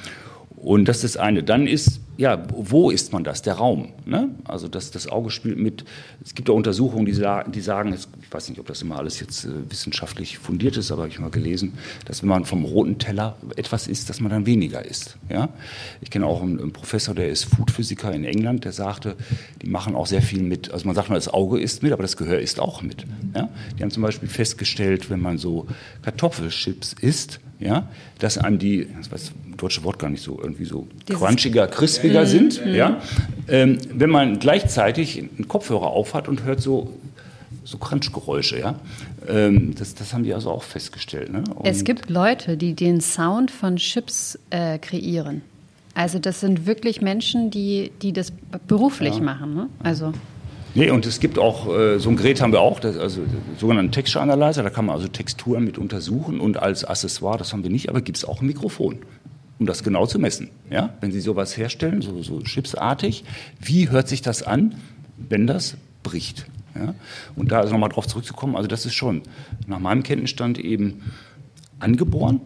und 0.55 0.85
das 0.85 1.03
ist 1.03 1.15
das 1.15 1.17
eine. 1.17 1.43
Dann 1.43 1.67
ist 1.67 2.01
ja, 2.17 2.43
wo 2.49 2.89
ist 2.89 3.11
man 3.11 3.23
das? 3.23 3.41
Der 3.41 3.55
Raum. 3.55 3.89
Ne? 4.05 4.29
Also 4.45 4.67
das, 4.67 4.91
das 4.91 5.07
Auge 5.07 5.31
spielt 5.31 5.57
mit. 5.57 5.83
Es 6.23 6.33
gibt 6.33 6.49
auch 6.49 6.55
Untersuchungen, 6.55 7.05
die, 7.05 7.11
die 7.11 7.61
sagen, 7.61 7.93
ich 7.93 8.33
weiß 8.33 8.49
nicht, 8.49 8.59
ob 8.59 8.67
das 8.67 8.81
immer 8.81 8.97
alles 8.97 9.19
jetzt 9.19 9.45
äh, 9.45 9.49
wissenschaftlich 9.69 10.37
fundiert 10.37 10.77
ist, 10.77 10.91
aber 10.91 11.03
habe 11.03 11.11
ich 11.11 11.19
mal 11.19 11.29
gelesen, 11.29 11.73
dass 12.05 12.21
wenn 12.21 12.29
man 12.29 12.45
vom 12.45 12.63
roten 12.63 12.99
Teller 12.99 13.35
etwas 13.55 13.87
isst, 13.87 14.09
dass 14.09 14.21
man 14.21 14.31
dann 14.31 14.45
weniger 14.45 14.85
isst. 14.85 15.17
Ja? 15.29 15.49
Ich 16.01 16.09
kenne 16.09 16.25
auch 16.25 16.41
einen, 16.41 16.59
einen 16.59 16.73
Professor, 16.73 17.13
der 17.13 17.29
ist 17.29 17.45
Foodphysiker 17.45 18.13
in 18.13 18.23
England, 18.23 18.65
der 18.65 18.71
sagte, 18.71 19.15
die 19.61 19.67
machen 19.67 19.95
auch 19.95 20.07
sehr 20.07 20.21
viel 20.21 20.43
mit. 20.43 20.71
Also 20.71 20.85
man 20.85 20.95
sagt 20.95 21.09
mal, 21.09 21.15
das 21.15 21.27
Auge 21.27 21.59
isst 21.59 21.83
mit, 21.83 21.91
aber 21.91 22.03
das 22.03 22.15
Gehör 22.15 22.39
isst 22.39 22.59
auch 22.59 22.81
mit. 22.81 23.05
Ja? 23.35 23.49
Die 23.77 23.83
haben 23.83 23.91
zum 23.91 24.03
Beispiel 24.03 24.29
festgestellt, 24.29 25.09
wenn 25.09 25.19
man 25.19 25.37
so 25.37 25.67
Kartoffelchips 26.03 26.93
isst, 26.93 27.39
ja, 27.59 27.87
dass 28.19 28.37
einem 28.37 28.59
die, 28.59 28.87
das 28.97 29.11
weiß 29.11 29.31
deutsche 29.57 29.83
Wort 29.83 29.99
gar 29.99 30.09
nicht 30.09 30.21
so, 30.21 30.39
irgendwie 30.41 30.65
so 30.65 30.87
Dieses 31.07 31.21
crunchiger, 31.21 31.67
crispiger 31.67 32.21
mhm. 32.21 32.27
sind. 32.27 32.65
Mhm. 32.65 32.75
Ja? 32.75 33.01
Ähm, 33.47 33.77
wenn 33.93 34.09
man 34.09 34.39
gleichzeitig 34.39 35.17
einen 35.17 35.47
Kopfhörer 35.47 35.87
aufhat 35.87 36.27
und 36.27 36.43
hört 36.43 36.61
so 36.61 36.93
so 37.63 37.79
Crunchgeräusche, 37.79 38.59
ja. 38.59 38.75
Ähm, 39.27 39.73
das, 39.75 39.95
das 39.95 40.13
haben 40.13 40.23
die 40.23 40.33
also 40.33 40.51
auch 40.51 40.61
festgestellt. 40.61 41.31
Ne? 41.31 41.43
es 41.63 41.83
gibt 41.83 42.11
Leute, 42.11 42.57
die 42.57 42.75
den 42.75 43.01
Sound 43.01 43.49
von 43.49 43.77
Chips 43.77 44.37
äh, 44.51 44.77
kreieren. 44.77 45.41
Also 45.95 46.19
das 46.19 46.41
sind 46.41 46.67
wirklich 46.67 47.01
Menschen, 47.01 47.49
die, 47.49 47.91
die 48.01 48.13
das 48.13 48.31
beruflich 48.67 49.15
ja. 49.15 49.21
machen. 49.21 49.55
Ne? 49.55 49.69
Also 49.81 50.13
Nee, 50.77 50.91
und 50.91 51.05
es 51.05 51.21
gibt 51.21 51.39
auch, 51.39 51.73
äh, 51.73 51.99
so 51.99 52.09
ein 52.09 52.17
Gerät 52.17 52.41
haben 52.41 52.51
wir 52.51 52.59
auch, 52.59 52.81
das, 52.81 52.97
also 52.97 53.21
sogenannten 53.57 53.93
Texture 53.93 54.21
Analyzer, 54.21 54.61
da 54.61 54.69
kann 54.69 54.85
man 54.85 54.95
also 54.95 55.07
Texturen 55.07 55.63
mit 55.63 55.77
untersuchen 55.77 56.41
und 56.41 56.57
als 56.57 56.83
Accessoire, 56.83 57.37
das 57.37 57.53
haben 57.53 57.63
wir 57.63 57.69
nicht, 57.71 57.87
aber 57.87 58.01
gibt 58.01 58.17
es 58.17 58.25
auch 58.25 58.41
ein 58.41 58.47
Mikrofon, 58.47 58.97
um 59.57 59.65
das 59.67 59.83
genau 59.83 60.05
zu 60.05 60.19
messen. 60.19 60.49
Ja? 60.69 60.93
Wenn 60.99 61.13
Sie 61.13 61.21
sowas 61.21 61.55
herstellen, 61.55 62.01
so, 62.01 62.21
so 62.21 62.41
chipsartig, 62.41 63.23
wie 63.61 63.89
hört 63.89 64.09
sich 64.09 64.21
das 64.21 64.43
an, 64.43 64.75
wenn 65.17 65.47
das 65.47 65.77
bricht? 66.03 66.45
Ja? 66.75 66.93
Und 67.37 67.53
da 67.53 67.61
also 67.61 67.71
nochmal 67.71 67.89
drauf 67.89 68.05
zurückzukommen, 68.05 68.57
also 68.57 68.67
das 68.67 68.85
ist 68.85 68.95
schon 68.95 69.21
nach 69.67 69.79
meinem 69.79 70.03
Kenntnisstand 70.03 70.59
eben 70.59 71.03
angeboren, 71.79 72.41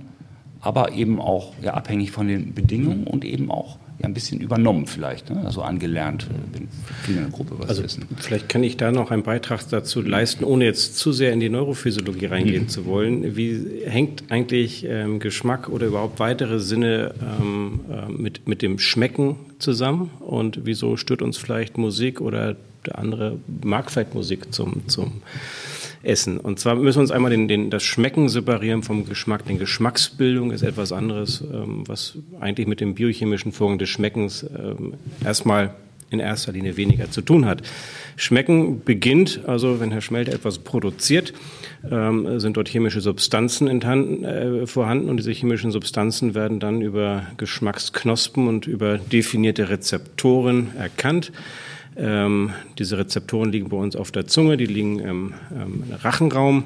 aber 0.62 0.92
eben 0.92 1.20
auch 1.20 1.54
ja, 1.64 1.74
abhängig 1.74 2.12
von 2.12 2.28
den 2.28 2.54
Bedingungen 2.54 3.08
und 3.08 3.26
eben 3.26 3.50
auch 3.50 3.80
ja, 4.00 4.06
ein 4.06 4.14
bisschen 4.14 4.40
übernommen 4.40 4.88
vielleicht, 4.88 5.30
ne? 5.30 5.42
also 5.46 5.62
angelernt, 5.62 6.28
äh, 6.30 6.58
wenn 6.58 6.68
viele 7.04 7.18
in 7.18 7.24
der 7.26 7.34
Gruppe 7.34 7.56
was 7.58 7.70
also 7.70 7.84
wissen. 7.84 8.08
Vielleicht 8.18 8.48
kann 8.48 8.64
ich 8.64 8.78
da 8.78 8.92
noch 8.92 9.12
einen 9.12 9.24
Beitrag 9.24 9.68
dazu 9.70 10.02
leisten, 10.02 10.44
ohne 10.46 10.66
jetzt 10.66 10.98
zu 10.98 11.12
sehr 11.12 11.34
in 11.34 11.40
die 11.40 11.50
Neurophysiologie 11.50 12.28
reingehen 12.28 12.64
mhm. 12.64 12.70
zu 12.70 12.86
wollen. 12.86 13.36
Wie 13.36 13.82
hängt 13.86 14.24
eigentlich 14.30 14.86
ähm, 14.88 15.20
Geschmack 15.20 15.68
oder 15.68 15.88
überhaupt 15.88 16.20
weitere 16.20 16.60
Sinne 16.60 17.14
ähm, 17.42 17.82
äh, 17.92 18.10
mit, 18.10 18.48
mit 18.48 18.62
dem 18.62 18.80
Schmecken 18.80 19.36
zusammen? 19.60 20.12
Und 20.20 20.62
wieso 20.64 20.96
stört 20.96 21.22
uns 21.22 21.38
vielleicht 21.38 21.78
Musik 21.78 22.22
oder 22.22 22.56
der 22.86 22.98
andere 22.98 23.38
mag 23.62 23.92
vielleicht 23.92 24.16
Musik 24.16 24.54
zum, 24.54 24.88
zum 24.88 25.22
essen. 26.04 26.40
Und 26.40 26.60
zwar 26.60 26.76
müssen 26.76 26.98
wir 26.98 27.02
uns 27.02 27.12
einmal 27.12 27.32
den, 27.32 27.48
den, 27.48 27.70
das 27.70 27.84
Schmecken 27.84 28.30
separieren 28.30 28.84
vom 28.84 29.06
Geschmack. 29.06 29.46
Denn 29.46 29.60
Geschmacksbildung 29.60 30.52
ist 30.52 30.62
etwas 30.62 30.92
anderes, 30.92 31.42
ähm, 31.42 31.84
was 31.88 32.18
eigentlich 32.40 32.68
mit 32.68 32.80
dem 32.80 32.96
biochemischen 32.96 33.52
Vorgang 33.52 33.80
des 33.80 33.90
Schmeckens 33.90 34.44
ähm, 34.44 34.94
erstmal 35.24 35.74
in 36.12 36.20
erster 36.20 36.52
Linie 36.52 36.78
weniger 36.78 37.12
zu 37.12 37.22
tun 37.22 37.46
hat. 37.46 37.62
Schmecken 38.16 38.84
beginnt, 38.84 39.42
also 39.46 39.80
wenn 39.80 39.92
Herr 39.92 40.02
Schmelte 40.02 40.32
etwas 40.32 40.60
produziert, 40.60 41.34
ähm, 41.90 42.40
sind 42.40 42.58
dort 42.58 42.68
chemische 42.68 43.02
Substanzen 43.02 43.68
enthalten, 43.68 44.24
äh, 44.24 44.68
vorhanden 44.68 45.10
und 45.10 45.18
diese 45.18 45.32
chemischen 45.32 45.72
Substanzen 45.72 46.36
werden 46.36 46.60
dann 46.60 46.82
über 46.82 47.28
Geschmacksknospen 47.38 48.48
und 48.48 48.68
über 48.68 48.98
definierte 48.98 49.70
Rezeptoren 49.70 50.76
erkannt. 50.78 51.32
Ähm, 52.00 52.52
diese 52.78 52.98
Rezeptoren 52.98 53.52
liegen 53.52 53.70
bei 53.70 53.78
uns 53.78 53.96
auf 53.96 54.12
der 54.12 54.26
Zunge, 54.26 54.56
die 54.56 54.66
liegen 54.66 55.00
im, 55.00 55.34
im 55.52 55.84
Rachenraum. 56.02 56.64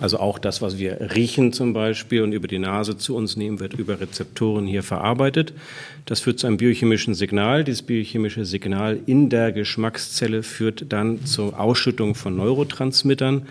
Also 0.00 0.18
auch 0.18 0.38
das, 0.38 0.62
was 0.62 0.78
wir 0.78 1.14
riechen 1.14 1.52
zum 1.52 1.72
Beispiel 1.72 2.22
und 2.22 2.32
über 2.32 2.46
die 2.46 2.58
Nase 2.58 2.96
zu 2.96 3.16
uns 3.16 3.36
nehmen, 3.36 3.58
wird 3.60 3.74
über 3.74 4.00
Rezeptoren 4.00 4.66
hier 4.66 4.82
verarbeitet. 4.82 5.52
Das 6.06 6.20
führt 6.20 6.38
zu 6.38 6.46
einem 6.46 6.58
biochemischen 6.58 7.14
Signal. 7.14 7.64
Dieses 7.64 7.82
biochemische 7.82 8.44
Signal 8.44 8.98
in 9.06 9.30
der 9.30 9.52
Geschmackszelle 9.52 10.42
führt 10.42 10.92
dann 10.92 11.24
zur 11.24 11.58
Ausschüttung 11.58 12.14
von 12.14 12.36
Neurotransmittern. 12.36 13.46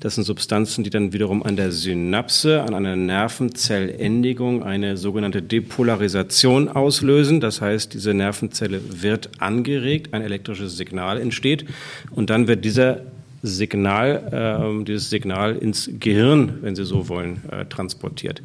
Das 0.00 0.16
sind 0.16 0.24
Substanzen, 0.24 0.84
die 0.84 0.90
dann 0.90 1.12
wiederum 1.12 1.42
an 1.42 1.56
der 1.56 1.72
Synapse, 1.72 2.62
an 2.62 2.74
einer 2.74 2.96
Nervenzellendigung 2.96 4.62
eine 4.62 4.96
sogenannte 4.96 5.42
Depolarisation 5.42 6.68
auslösen. 6.68 7.40
Das 7.40 7.60
heißt, 7.60 7.94
diese 7.94 8.12
Nervenzelle 8.12 9.02
wird 9.02 9.30
angeregt, 9.40 10.12
ein 10.12 10.22
elektrisches 10.22 10.76
Signal 10.76 11.20
entsteht 11.20 11.64
und 12.10 12.30
dann 12.30 12.48
wird 12.48 12.64
dieser 12.64 13.02
Signal, 13.42 14.80
äh, 14.80 14.84
dieses 14.84 15.10
Signal 15.10 15.56
ins 15.56 15.90
Gehirn, 16.00 16.58
wenn 16.62 16.74
Sie 16.74 16.84
so 16.84 17.08
wollen, 17.08 17.42
äh, 17.50 17.66
transportiert. 17.66 18.42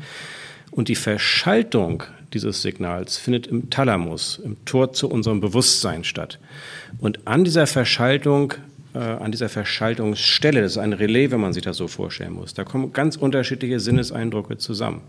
Und 0.72 0.90
die 0.90 0.96
Verschaltung 0.96 2.04
dieses 2.34 2.62
Signals 2.62 3.18
findet 3.18 3.48
im 3.48 3.70
Thalamus, 3.70 4.40
im 4.44 4.64
Tor 4.66 4.94
zu 4.94 5.10
unserem 5.10 5.40
Bewusstsein 5.40 6.04
statt. 6.04 6.38
Und 7.00 7.28
an 7.28 7.44
dieser 7.44 7.66
Verschaltung 7.66 8.54
an 8.94 9.32
dieser 9.32 9.50
Verschaltungsstelle, 9.50 10.62
das 10.62 10.74
ist 10.74 10.78
ein 10.78 10.94
Relais, 10.94 11.30
wenn 11.30 11.40
man 11.40 11.54
sich 11.54 11.64
das 11.64 11.78
so 11.78 11.88
vorstellen 11.88 12.34
muss, 12.34 12.54
da 12.54 12.64
kommen 12.64 12.92
ganz 12.92 13.16
unterschiedliche 13.16 13.80
Sinneseindrücke 13.80 14.58
zusammen. 14.58 15.02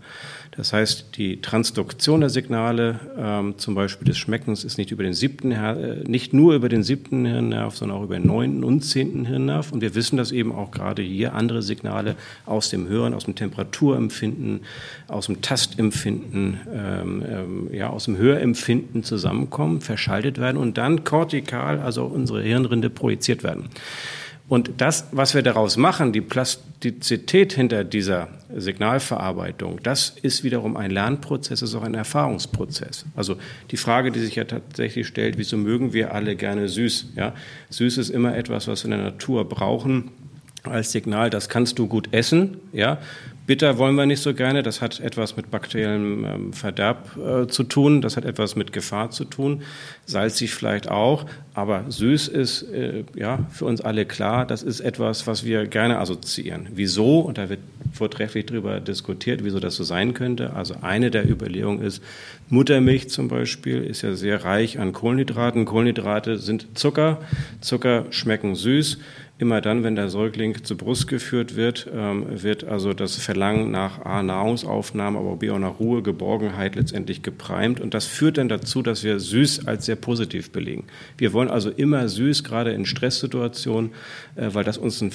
Das 0.61 0.73
heißt, 0.73 1.17
die 1.17 1.41
Transduktion 1.41 2.19
der 2.19 2.29
Signale, 2.29 2.99
ähm, 3.17 3.57
zum 3.57 3.73
Beispiel 3.73 4.05
des 4.05 4.19
Schmeckens, 4.19 4.63
ist 4.63 4.77
nicht 4.77 4.91
über 4.91 5.01
den 5.01 5.15
siebten, 5.15 5.51
äh, 5.51 6.03
nicht 6.07 6.33
nur 6.33 6.53
über 6.53 6.69
den 6.69 6.83
siebten 6.83 7.25
Hirnnerv, 7.25 7.75
sondern 7.75 7.97
auch 7.97 8.03
über 8.03 8.13
den 8.13 8.27
neunten 8.27 8.63
und 8.63 8.81
zehnten 8.81 9.25
Hirnnerv. 9.25 9.71
Und 9.71 9.81
wir 9.81 9.95
wissen 9.95 10.17
das 10.17 10.31
eben 10.31 10.51
auch 10.51 10.69
gerade 10.69 11.01
hier, 11.01 11.33
andere 11.33 11.63
Signale 11.63 12.15
aus 12.45 12.69
dem 12.69 12.87
Hören, 12.87 13.15
aus 13.15 13.25
dem 13.25 13.33
Temperaturempfinden, 13.33 14.59
aus 15.07 15.25
dem 15.25 15.41
Tastempfinden, 15.41 16.59
ähm, 16.71 17.23
ähm, 17.27 17.69
ja, 17.73 17.89
aus 17.89 18.05
dem 18.05 18.17
Hörempfinden 18.17 19.03
zusammenkommen, 19.03 19.81
verschaltet 19.81 20.37
werden 20.37 20.57
und 20.57 20.77
dann 20.77 21.03
kortikal, 21.03 21.79
also 21.79 22.05
unsere 22.05 22.43
Hirnrinde 22.43 22.91
projiziert 22.91 23.41
werden. 23.41 23.69
Und 24.51 24.81
das, 24.81 25.07
was 25.13 25.33
wir 25.33 25.43
daraus 25.43 25.77
machen, 25.77 26.11
die 26.11 26.19
Plastizität 26.19 27.53
hinter 27.53 27.85
dieser 27.85 28.27
Signalverarbeitung, 28.53 29.79
das 29.81 30.09
ist 30.21 30.43
wiederum 30.43 30.75
ein 30.75 30.91
Lernprozess, 30.91 31.61
ist 31.61 31.73
auch 31.73 31.83
ein 31.83 31.93
Erfahrungsprozess. 31.93 33.05
Also 33.15 33.37
die 33.71 33.77
Frage, 33.77 34.11
die 34.11 34.19
sich 34.19 34.35
ja 34.35 34.43
tatsächlich 34.43 35.07
stellt, 35.07 35.37
wieso 35.37 35.55
mögen 35.55 35.93
wir 35.93 36.13
alle 36.13 36.35
gerne 36.35 36.67
süß? 36.67 37.13
Ja, 37.15 37.33
süß 37.69 37.97
ist 37.97 38.09
immer 38.09 38.35
etwas, 38.35 38.67
was 38.67 38.83
wir 38.83 38.91
in 38.91 38.97
der 39.01 39.11
Natur 39.11 39.47
brauchen 39.47 40.11
als 40.63 40.91
Signal, 40.91 41.29
das 41.29 41.47
kannst 41.47 41.79
du 41.79 41.87
gut 41.87 42.09
essen, 42.11 42.57
ja. 42.73 42.97
Bitter 43.51 43.77
wollen 43.77 43.95
wir 43.95 44.05
nicht 44.05 44.21
so 44.21 44.33
gerne, 44.33 44.63
das 44.63 44.79
hat 44.79 45.01
etwas 45.01 45.35
mit 45.35 45.51
bakteriellem 45.51 46.23
ähm, 46.23 46.53
Verderb 46.53 47.17
äh, 47.17 47.47
zu 47.47 47.63
tun, 47.63 47.99
das 47.99 48.15
hat 48.15 48.23
etwas 48.23 48.55
mit 48.55 48.71
Gefahr 48.71 49.11
zu 49.11 49.25
tun, 49.25 49.63
salzig 50.05 50.53
vielleicht 50.53 50.89
auch, 50.89 51.25
aber 51.53 51.83
süß 51.89 52.29
ist 52.29 52.61
äh, 52.71 53.03
ja 53.13 53.39
für 53.51 53.65
uns 53.65 53.81
alle 53.81 54.05
klar, 54.05 54.45
das 54.45 54.63
ist 54.63 54.79
etwas, 54.79 55.27
was 55.27 55.43
wir 55.43 55.67
gerne 55.67 55.99
assoziieren. 55.99 56.67
Wieso? 56.75 57.19
Und 57.19 57.37
da 57.39 57.49
wird 57.49 57.59
vortrefflich 57.91 58.45
darüber 58.45 58.79
diskutiert, 58.79 59.43
wieso 59.43 59.59
das 59.59 59.75
so 59.75 59.83
sein 59.83 60.13
könnte. 60.13 60.53
Also 60.53 60.75
eine 60.81 61.11
der 61.11 61.29
Überlegungen 61.29 61.81
ist, 61.81 62.01
Muttermilch 62.47 63.09
zum 63.09 63.27
Beispiel 63.27 63.83
ist 63.83 64.01
ja 64.01 64.13
sehr 64.13 64.45
reich 64.45 64.79
an 64.79 64.93
Kohlenhydraten. 64.93 65.65
Kohlenhydrate 65.65 66.37
sind 66.37 66.77
Zucker, 66.79 67.19
Zucker 67.59 68.05
schmecken 68.11 68.55
süß. 68.55 68.97
Immer 69.41 69.59
dann, 69.59 69.83
wenn 69.83 69.95
der 69.95 70.07
Säugling 70.07 70.63
zur 70.63 70.77
Brust 70.77 71.07
geführt 71.07 71.55
wird, 71.55 71.89
ähm, 71.91 72.27
wird 72.29 72.63
also 72.63 72.93
das 72.93 73.15
Verlangen 73.15 73.71
nach 73.71 74.05
A, 74.05 74.21
Nahrungsaufnahme, 74.21 75.17
aber 75.17 75.37
B 75.37 75.49
auch 75.49 75.57
nach 75.57 75.79
Ruhe, 75.79 76.03
Geborgenheit 76.03 76.75
letztendlich 76.75 77.23
geprimt. 77.23 77.79
Und 77.79 77.95
das 77.95 78.05
führt 78.05 78.37
dann 78.37 78.49
dazu, 78.49 78.83
dass 78.83 79.03
wir 79.03 79.19
süß 79.19 79.67
als 79.67 79.87
sehr 79.87 79.95
positiv 79.95 80.51
belegen. 80.51 80.83
Wir 81.17 81.33
wollen 81.33 81.49
also 81.49 81.71
immer 81.71 82.07
süß, 82.07 82.43
gerade 82.43 82.71
in 82.73 82.85
Stresssituationen, 82.85 83.93
äh, 84.35 84.49
weil 84.53 84.63
das 84.63 84.77
uns 84.77 85.01
ein 85.01 85.11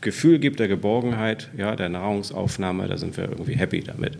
Gefühl 0.00 0.40
gibt 0.40 0.58
der 0.58 0.66
Geborgenheit, 0.66 1.48
ja, 1.56 1.76
der 1.76 1.88
Nahrungsaufnahme, 1.88 2.88
da 2.88 2.96
sind 2.96 3.16
wir 3.16 3.28
irgendwie 3.28 3.54
happy 3.54 3.84
damit. 3.84 4.18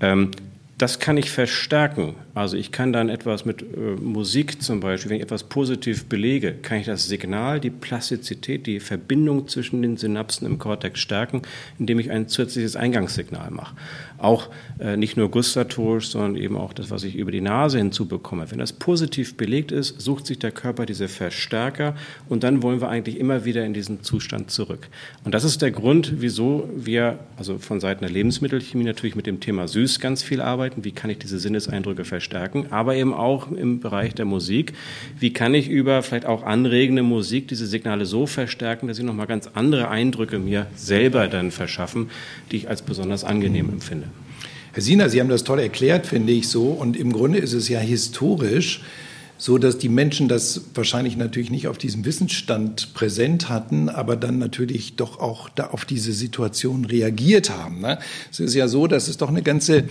Ähm, 0.00 0.32
das 0.78 0.98
kann 0.98 1.16
ich 1.16 1.30
verstärken. 1.30 2.16
Also 2.34 2.58
ich 2.58 2.70
kann 2.70 2.92
dann 2.92 3.08
etwas 3.08 3.46
mit 3.46 3.62
äh, 3.62 3.96
Musik 3.98 4.62
zum 4.62 4.80
Beispiel, 4.80 5.10
wenn 5.10 5.16
ich 5.16 5.22
etwas 5.22 5.44
positiv 5.44 6.04
belege, 6.04 6.52
kann 6.52 6.78
ich 6.78 6.84
das 6.84 7.08
Signal, 7.08 7.60
die 7.60 7.70
Plastizität, 7.70 8.66
die 8.66 8.78
Verbindung 8.78 9.48
zwischen 9.48 9.80
den 9.80 9.96
Synapsen 9.96 10.46
im 10.46 10.58
Kortex 10.58 11.00
stärken, 11.00 11.40
indem 11.78 11.98
ich 11.98 12.10
ein 12.10 12.28
zusätzliches 12.28 12.76
Eingangssignal 12.76 13.50
mache. 13.50 13.74
Auch 14.18 14.50
äh, 14.78 14.98
nicht 14.98 15.16
nur 15.16 15.30
gustatorisch, 15.30 16.08
sondern 16.08 16.36
eben 16.36 16.58
auch 16.58 16.74
das, 16.74 16.90
was 16.90 17.04
ich 17.04 17.14
über 17.16 17.30
die 17.30 17.40
Nase 17.40 17.78
hinzubekomme. 17.78 18.50
Wenn 18.50 18.58
das 18.58 18.74
positiv 18.74 19.38
belegt 19.38 19.72
ist, 19.72 19.98
sucht 19.98 20.26
sich 20.26 20.38
der 20.38 20.50
Körper 20.50 20.84
diese 20.84 21.08
Verstärker 21.08 21.94
und 22.28 22.42
dann 22.42 22.62
wollen 22.62 22.82
wir 22.82 22.90
eigentlich 22.90 23.18
immer 23.18 23.46
wieder 23.46 23.64
in 23.64 23.72
diesen 23.72 24.02
Zustand 24.02 24.50
zurück. 24.50 24.88
Und 25.24 25.32
das 25.32 25.44
ist 25.44 25.62
der 25.62 25.70
Grund, 25.70 26.20
wieso 26.20 26.68
wir 26.76 27.18
also 27.38 27.56
von 27.56 27.80
Seiten 27.80 28.02
der 28.02 28.10
Lebensmittelchemie 28.10 28.84
natürlich 28.84 29.16
mit 29.16 29.26
dem 29.26 29.40
Thema 29.40 29.68
Süß 29.68 30.00
ganz 30.00 30.22
viel 30.22 30.42
arbeiten. 30.42 30.65
Wie 30.76 30.92
kann 30.92 31.10
ich 31.10 31.18
diese 31.18 31.38
Sinneseindrücke 31.38 32.04
verstärken? 32.04 32.26
stärken, 32.26 32.66
aber 32.70 32.94
eben 32.94 33.14
auch 33.14 33.50
im 33.50 33.80
Bereich 33.80 34.14
der 34.14 34.26
Musik. 34.26 34.74
Wie 35.18 35.32
kann 35.32 35.54
ich 35.54 35.68
über 35.68 36.02
vielleicht 36.02 36.26
auch 36.26 36.42
anregende 36.42 37.02
Musik 37.02 37.48
diese 37.48 37.66
Signale 37.66 38.04
so 38.04 38.26
verstärken, 38.26 38.88
dass 38.88 38.98
sie 38.98 39.02
nochmal 39.02 39.26
ganz 39.26 39.48
andere 39.54 39.88
Eindrücke 39.88 40.38
mir 40.38 40.66
selber 40.74 41.28
dann 41.28 41.50
verschaffen, 41.50 42.10
die 42.50 42.56
ich 42.56 42.68
als 42.68 42.82
besonders 42.82 43.24
angenehm 43.24 43.70
empfinde? 43.70 44.08
Herr 44.72 44.82
Siener, 44.82 45.08
Sie 45.08 45.20
haben 45.20 45.30
das 45.30 45.44
toll 45.44 45.60
erklärt, 45.60 46.06
finde 46.06 46.32
ich 46.32 46.48
so. 46.48 46.66
Und 46.66 46.96
im 46.96 47.12
Grunde 47.12 47.38
ist 47.38 47.54
es 47.54 47.68
ja 47.68 47.78
historisch 47.78 48.82
so 49.38 49.58
dass 49.58 49.78
die 49.78 49.88
Menschen 49.88 50.28
das 50.28 50.62
wahrscheinlich 50.74 51.16
natürlich 51.16 51.50
nicht 51.50 51.68
auf 51.68 51.78
diesem 51.78 52.04
Wissensstand 52.04 52.94
präsent 52.94 53.48
hatten, 53.48 53.88
aber 53.88 54.16
dann 54.16 54.38
natürlich 54.38 54.96
doch 54.96 55.20
auch 55.20 55.48
da 55.50 55.68
auf 55.68 55.84
diese 55.84 56.12
Situation 56.12 56.84
reagiert 56.86 57.50
haben. 57.50 57.80
Ne? 57.80 57.98
Es 58.30 58.40
ist 58.40 58.54
ja 58.54 58.66
so, 58.68 58.86
dass 58.86 59.08
es 59.08 59.18
doch 59.18 59.28
eine 59.28 59.42
ganze 59.42 59.84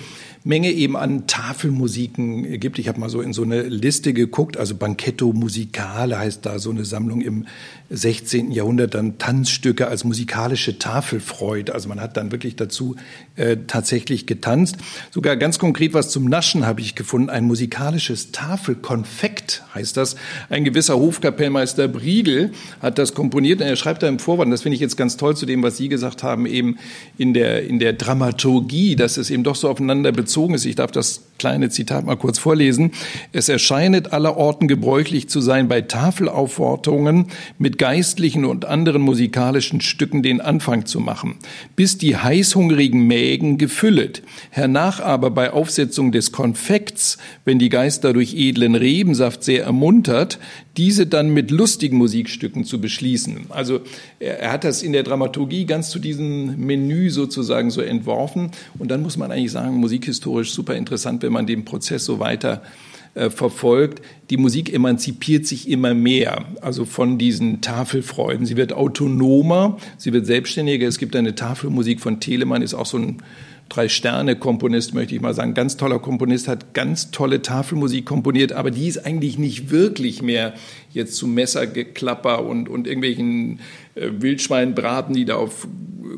Menge 0.46 0.72
eben 0.72 0.96
an 0.96 1.26
Tafelmusiken 1.26 2.60
gibt. 2.60 2.78
Ich 2.78 2.88
habe 2.88 3.00
mal 3.00 3.10
so 3.10 3.20
in 3.20 3.34
so 3.34 3.42
eine 3.42 3.64
Liste 3.64 4.14
geguckt, 4.14 4.58
also 4.58 4.76
Banchetto 4.76 5.34
Musicale 5.34 6.20
heißt 6.20 6.46
da 6.46 6.60
so 6.60 6.70
eine 6.70 6.86
Sammlung 6.86 7.22
im 7.22 7.48
16. 7.90 8.52
Jahrhundert, 8.52 8.94
dann 8.94 9.18
Tanzstücke 9.18 9.88
als 9.88 10.04
musikalische 10.04 10.78
Tafelfreude. 10.78 11.74
Also 11.74 11.90
man 11.90 12.00
hat 12.00 12.16
dann 12.16 12.32
wirklich 12.32 12.56
dazu 12.56 12.96
äh, 13.38 13.58
tatsächlich 13.66 14.28
getanzt. 14.28 14.78
Sogar 15.10 15.36
ganz 15.36 15.58
konkret 15.58 15.96
was 15.96 16.10
zum 16.10 16.26
Naschen 16.26 16.64
habe 16.64 16.80
ich 16.82 16.94
gefunden, 16.94 17.32
ein 17.32 17.46
musikalisches 17.46 18.32
Tafelkonfekt 18.32 19.64
heißt 19.74 19.98
das. 19.98 20.16
Ein 20.50 20.64
gewisser 20.64 20.96
Hofkapellmeister 20.98 21.88
Briegel 21.88 22.52
hat 22.84 23.00
das 23.00 23.16
komponiert 23.16 23.62
und 23.62 23.68
er 23.68 23.76
schreibt 23.76 24.04
da 24.04 24.08
im 24.08 24.20
Vorwand, 24.20 24.54
das 24.54 24.62
finde 24.62 24.76
ich 24.76 24.82
jetzt 24.82 24.96
ganz 24.96 25.18
toll 25.18 25.36
zu 25.36 25.48
dem, 25.48 25.64
was 25.64 25.78
Sie 25.78 25.90
gesagt 25.90 26.22
haben, 26.22 26.46
eben 26.46 26.78
in 27.18 27.34
der, 27.34 27.68
in 27.68 27.80
der 27.80 27.94
Dramaturgie, 27.94 28.96
dass 28.96 29.18
es 29.18 29.32
eben 29.32 29.44
doch 29.44 29.56
so 29.56 29.70
aufeinander 29.70 30.12
bezogen 30.12 30.35
bezogen 30.36 30.54
ist. 30.54 30.66
Ich 30.66 30.76
darf 30.76 30.92
das 30.92 31.22
kleine 31.38 31.70
Zitat 31.70 32.06
mal 32.06 32.16
kurz 32.18 32.40
vorlesen. 32.40 32.92
Es 33.32 33.48
erscheinet 33.50 34.12
allerorten 34.12 34.68
gebräuchlich 34.68 35.30
zu 35.30 35.40
sein, 35.40 35.68
bei 35.68 35.82
Tafelaufforderungen 35.82 37.28
mit 37.58 37.78
geistlichen 37.78 38.44
und 38.44 38.66
anderen 38.66 39.02
musikalischen 39.02 39.80
Stücken 39.80 40.24
den 40.24 40.42
Anfang 40.42 40.86
zu 40.86 41.00
machen, 41.00 41.36
bis 41.76 41.98
die 41.98 42.18
heißhungrigen 42.18 43.02
Mägen 43.02 43.58
gefüllet. 43.58 44.24
Hernach 44.50 45.00
aber 45.00 45.32
bei 45.32 45.52
Aufsetzung 45.52 46.12
des 46.12 46.32
Konfekts, 46.32 47.18
wenn 47.46 47.60
die 47.60 47.70
Geister 47.70 48.12
durch 48.12 48.34
edlen 48.34 48.76
Rebensaft 48.76 49.44
sehr 49.44 49.64
ermuntert, 49.64 50.40
diese 50.78 51.08
dann 51.08 51.30
mit 51.30 51.52
lustigen 51.52 51.98
Musikstücken 51.98 52.66
zu 52.66 52.82
beschließen. 52.82 53.46
Also 53.50 53.80
er, 54.20 54.52
hat 54.52 54.64
das 54.66 54.84
in 54.84 54.92
der 54.92 55.04
Dramaturgie 55.04 55.66
ganz 55.66 55.90
zu 55.90 56.00
diesem 56.00 56.58
Menü 56.66 57.10
sozusagen 57.10 57.72
so 57.72 57.82
entworfen. 57.82 58.52
Und 58.78 58.92
dann 58.92 59.02
muss 59.02 59.16
man 59.16 59.32
eigentlich 59.32 59.52
sagen, 59.52 59.80
musikhistorisch 60.26 60.52
super 60.52 60.76
interessant, 60.76 61.24
wenn 61.24 61.34
man 61.34 61.46
den 61.46 61.66
Prozess 61.66 62.06
so 62.06 62.20
weiter 62.20 62.62
äh, 63.14 63.30
verfolgt. 63.30 64.02
Die 64.30 64.38
Musik 64.38 64.74
emanzipiert 64.74 65.46
sich 65.46 65.70
immer 65.70 65.94
mehr, 65.94 66.46
also 66.62 66.86
von 66.86 67.18
diesen 67.18 67.62
Tafelfreuden. 67.62 68.46
Sie 68.46 68.58
wird 68.58 68.74
autonomer, 68.74 69.78
sie 69.98 70.14
wird 70.14 70.26
selbstständiger. 70.26 70.88
Es 70.88 70.98
gibt 70.98 71.16
eine 71.16 71.36
Tafelmusik 71.36 72.02
von 72.02 72.20
Telemann, 72.20 72.62
ist 72.62 72.74
auch 72.74 72.86
so 72.86 72.98
ein 72.98 73.22
Drei-Sterne-Komponist, 73.68 74.94
möchte 74.94 75.16
ich 75.16 75.22
mal 75.22 75.34
sagen. 75.34 75.56
Ganz 75.56 75.76
toller 75.76 75.98
Komponist, 75.98 76.48
hat 76.48 76.76
ganz 76.76 77.10
tolle 77.10 77.42
Tafelmusik 77.42 78.06
komponiert, 78.06 78.52
aber 78.52 78.70
die 78.70 78.88
ist 78.88 79.08
eigentlich 79.08 79.40
nicht 79.40 79.72
wirklich 79.72 80.22
mehr 80.22 80.54
jetzt 80.92 81.16
zu 81.16 81.26
Messergeklapper 81.26 82.46
und, 82.46 82.70
und 82.70 82.86
irgendwelchen 82.86 83.60
Wildschweinbraten, 83.96 85.16
die 85.16 85.26
da 85.26 85.36
auf 85.36 85.68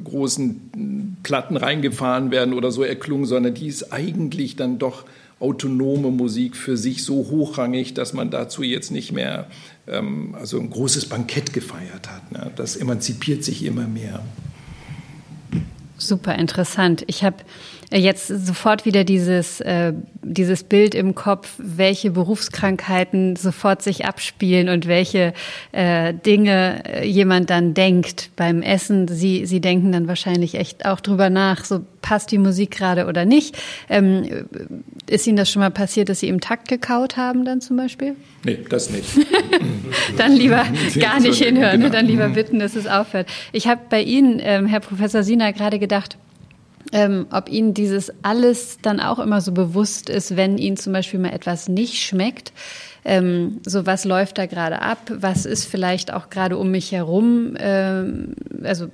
großen 0.03 1.17
Platten 1.23 1.57
reingefahren 1.57 2.31
werden 2.31 2.53
oder 2.53 2.71
so 2.71 2.83
erklungen, 2.83 3.25
sondern 3.25 3.53
die 3.53 3.67
ist 3.67 3.91
eigentlich 3.93 4.55
dann 4.55 4.79
doch 4.79 5.05
autonome 5.39 6.09
Musik 6.09 6.55
für 6.55 6.77
sich 6.77 7.03
so 7.03 7.27
hochrangig, 7.29 7.93
dass 7.93 8.13
man 8.13 8.31
dazu 8.31 8.63
jetzt 8.63 8.91
nicht 8.91 9.11
mehr 9.11 9.47
ähm, 9.87 10.35
also 10.35 10.59
ein 10.59 10.69
großes 10.69 11.07
Bankett 11.07 11.53
gefeiert 11.53 12.09
hat. 12.09 12.31
Ne? 12.31 12.51
Das 12.55 12.75
emanzipiert 12.75 13.43
sich 13.43 13.63
immer 13.63 13.87
mehr. 13.87 14.23
Super 15.99 16.35
interessant. 16.35 17.03
Ich 17.07 17.23
habe 17.23 17.37
äh, 17.41 17.45
jetzt 17.93 18.27
sofort 18.27 18.85
wieder 18.85 19.05
dieses, 19.05 19.61
äh, 19.61 19.93
dieses 20.21 20.63
Bild 20.63 20.93
im 20.93 21.15
Kopf, 21.15 21.53
welche 21.57 22.11
Berufskrankheiten 22.11 23.37
sofort 23.37 23.81
sich 23.81 24.05
abspielen 24.05 24.67
und 24.67 24.87
welche 24.87 25.33
äh, 25.71 26.13
Dinge 26.13 26.83
äh, 26.85 27.07
jemand 27.07 27.49
dann 27.49 27.73
denkt 27.73 28.31
beim 28.35 28.61
Essen. 28.61 29.07
Sie, 29.07 29.45
Sie 29.45 29.61
denken 29.61 29.93
dann 29.93 30.07
wahrscheinlich 30.07 30.55
echt 30.55 30.85
auch 30.85 30.99
drüber 30.99 31.29
nach, 31.29 31.63
so 31.63 31.79
passt 32.01 32.31
die 32.31 32.37
Musik 32.37 32.71
gerade 32.71 33.05
oder 33.05 33.23
nicht. 33.23 33.57
Ähm, 33.89 34.47
ist 35.09 35.25
Ihnen 35.25 35.37
das 35.37 35.49
schon 35.49 35.61
mal 35.61 35.71
passiert, 35.71 36.09
dass 36.09 36.19
Sie 36.19 36.27
im 36.27 36.41
Takt 36.41 36.67
gekaut 36.67 37.15
haben 37.15 37.45
dann 37.45 37.61
zum 37.61 37.77
Beispiel? 37.77 38.15
Nee, 38.43 38.59
das 38.69 38.89
nicht. 38.89 39.07
dann 40.17 40.33
lieber 40.33 40.65
gar 40.99 41.21
nicht 41.21 41.41
hinhören, 41.41 41.79
genau. 41.79 41.93
dann 41.93 42.05
lieber 42.05 42.27
bitten, 42.29 42.59
dass 42.59 42.75
es 42.75 42.85
aufhört. 42.85 43.27
Ich 43.53 43.67
habe 43.67 43.81
bei 43.89 44.01
Ihnen, 44.01 44.41
ähm, 44.43 44.67
Herr 44.67 44.81
Professor 44.81 45.23
Sina, 45.23 45.51
gerade 45.51 45.79
gedacht, 45.79 46.17
ähm, 46.91 47.27
ob 47.31 47.49
Ihnen 47.49 47.73
dieses 47.73 48.11
alles 48.21 48.79
dann 48.81 48.99
auch 48.99 49.19
immer 49.19 49.41
so 49.41 49.51
bewusst 49.51 50.09
ist, 50.09 50.35
wenn 50.37 50.57
Ihnen 50.57 50.77
zum 50.77 50.93
Beispiel 50.93 51.19
mal 51.19 51.33
etwas 51.33 51.67
nicht 51.67 51.95
schmeckt. 51.95 52.53
Ähm, 53.05 53.61
so 53.65 53.85
was 53.85 54.05
läuft 54.05 54.37
da 54.37 54.45
gerade 54.45 54.81
ab? 54.81 54.99
Was 55.09 55.45
ist 55.45 55.65
vielleicht 55.65 56.13
auch 56.13 56.29
gerade 56.29 56.57
um 56.57 56.71
mich 56.71 56.91
herum? 56.91 57.55
Ähm, 57.59 58.35
also 58.63 58.87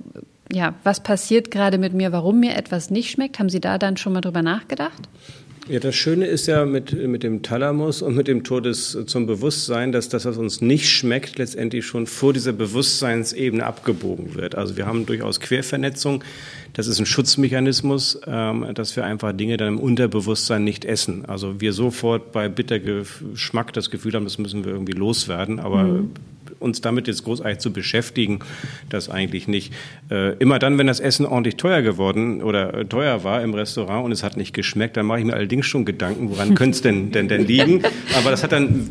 ja, 0.52 0.74
was 0.84 1.02
passiert 1.02 1.50
gerade 1.50 1.78
mit 1.78 1.94
mir, 1.94 2.12
warum 2.12 2.40
mir 2.40 2.56
etwas 2.56 2.90
nicht 2.90 3.10
schmeckt? 3.10 3.38
Haben 3.38 3.48
Sie 3.48 3.60
da 3.60 3.78
dann 3.78 3.96
schon 3.96 4.12
mal 4.12 4.20
drüber 4.20 4.42
nachgedacht? 4.42 5.08
Ja, 5.66 5.80
das 5.80 5.94
Schöne 5.94 6.26
ist 6.26 6.46
ja 6.46 6.66
mit, 6.66 6.92
mit 6.92 7.22
dem 7.22 7.42
Thalamus 7.42 8.02
und 8.02 8.14
mit 8.14 8.28
dem 8.28 8.44
Todes 8.44 8.98
zum 9.06 9.26
Bewusstsein, 9.26 9.92
dass 9.92 10.10
das, 10.10 10.26
was 10.26 10.36
uns 10.36 10.60
nicht 10.60 10.90
schmeckt, 10.90 11.38
letztendlich 11.38 11.86
schon 11.86 12.06
vor 12.06 12.34
dieser 12.34 12.52
Bewusstseinsebene 12.52 13.64
abgebogen 13.64 14.34
wird. 14.34 14.56
Also 14.56 14.76
wir 14.76 14.84
haben 14.84 15.06
durchaus 15.06 15.40
Quervernetzung. 15.40 16.22
Das 16.74 16.88
ist 16.88 16.98
ein 16.98 17.06
Schutzmechanismus, 17.06 18.20
ähm, 18.26 18.66
dass 18.74 18.94
wir 18.96 19.04
einfach 19.04 19.32
Dinge 19.32 19.56
dann 19.56 19.68
im 19.68 19.80
Unterbewusstsein 19.80 20.64
nicht 20.64 20.84
essen. 20.84 21.24
Also 21.24 21.60
wir 21.60 21.72
sofort 21.72 22.32
bei 22.32 22.48
Bittergeschmack 22.48 23.72
das 23.72 23.90
Gefühl 23.90 24.12
haben, 24.14 24.24
das 24.24 24.38
müssen 24.38 24.64
wir 24.64 24.72
irgendwie 24.72 24.92
loswerden, 24.92 25.60
aber 25.60 25.84
mhm 25.84 26.10
uns 26.60 26.80
damit 26.80 27.06
jetzt 27.06 27.24
großartig 27.24 27.58
zu 27.58 27.72
beschäftigen, 27.72 28.40
das 28.88 29.08
eigentlich 29.08 29.48
nicht. 29.48 29.72
Äh, 30.10 30.34
immer 30.38 30.58
dann, 30.58 30.78
wenn 30.78 30.86
das 30.86 31.00
Essen 31.00 31.26
ordentlich 31.26 31.56
teuer 31.56 31.82
geworden 31.82 32.42
oder 32.42 32.74
äh, 32.74 32.84
teuer 32.84 33.24
war 33.24 33.42
im 33.42 33.54
Restaurant 33.54 34.04
und 34.04 34.12
es 34.12 34.22
hat 34.22 34.36
nicht 34.36 34.54
geschmeckt, 34.54 34.96
dann 34.96 35.06
mache 35.06 35.20
ich 35.20 35.24
mir 35.24 35.34
allerdings 35.34 35.66
schon 35.66 35.84
Gedanken, 35.84 36.30
woran 36.30 36.54
könnte 36.54 36.76
es 36.76 36.82
denn, 36.82 37.12
denn, 37.12 37.28
denn 37.28 37.46
liegen. 37.46 37.82
Aber 38.16 38.30
das 38.30 38.42
hat 38.42 38.52
dann 38.52 38.90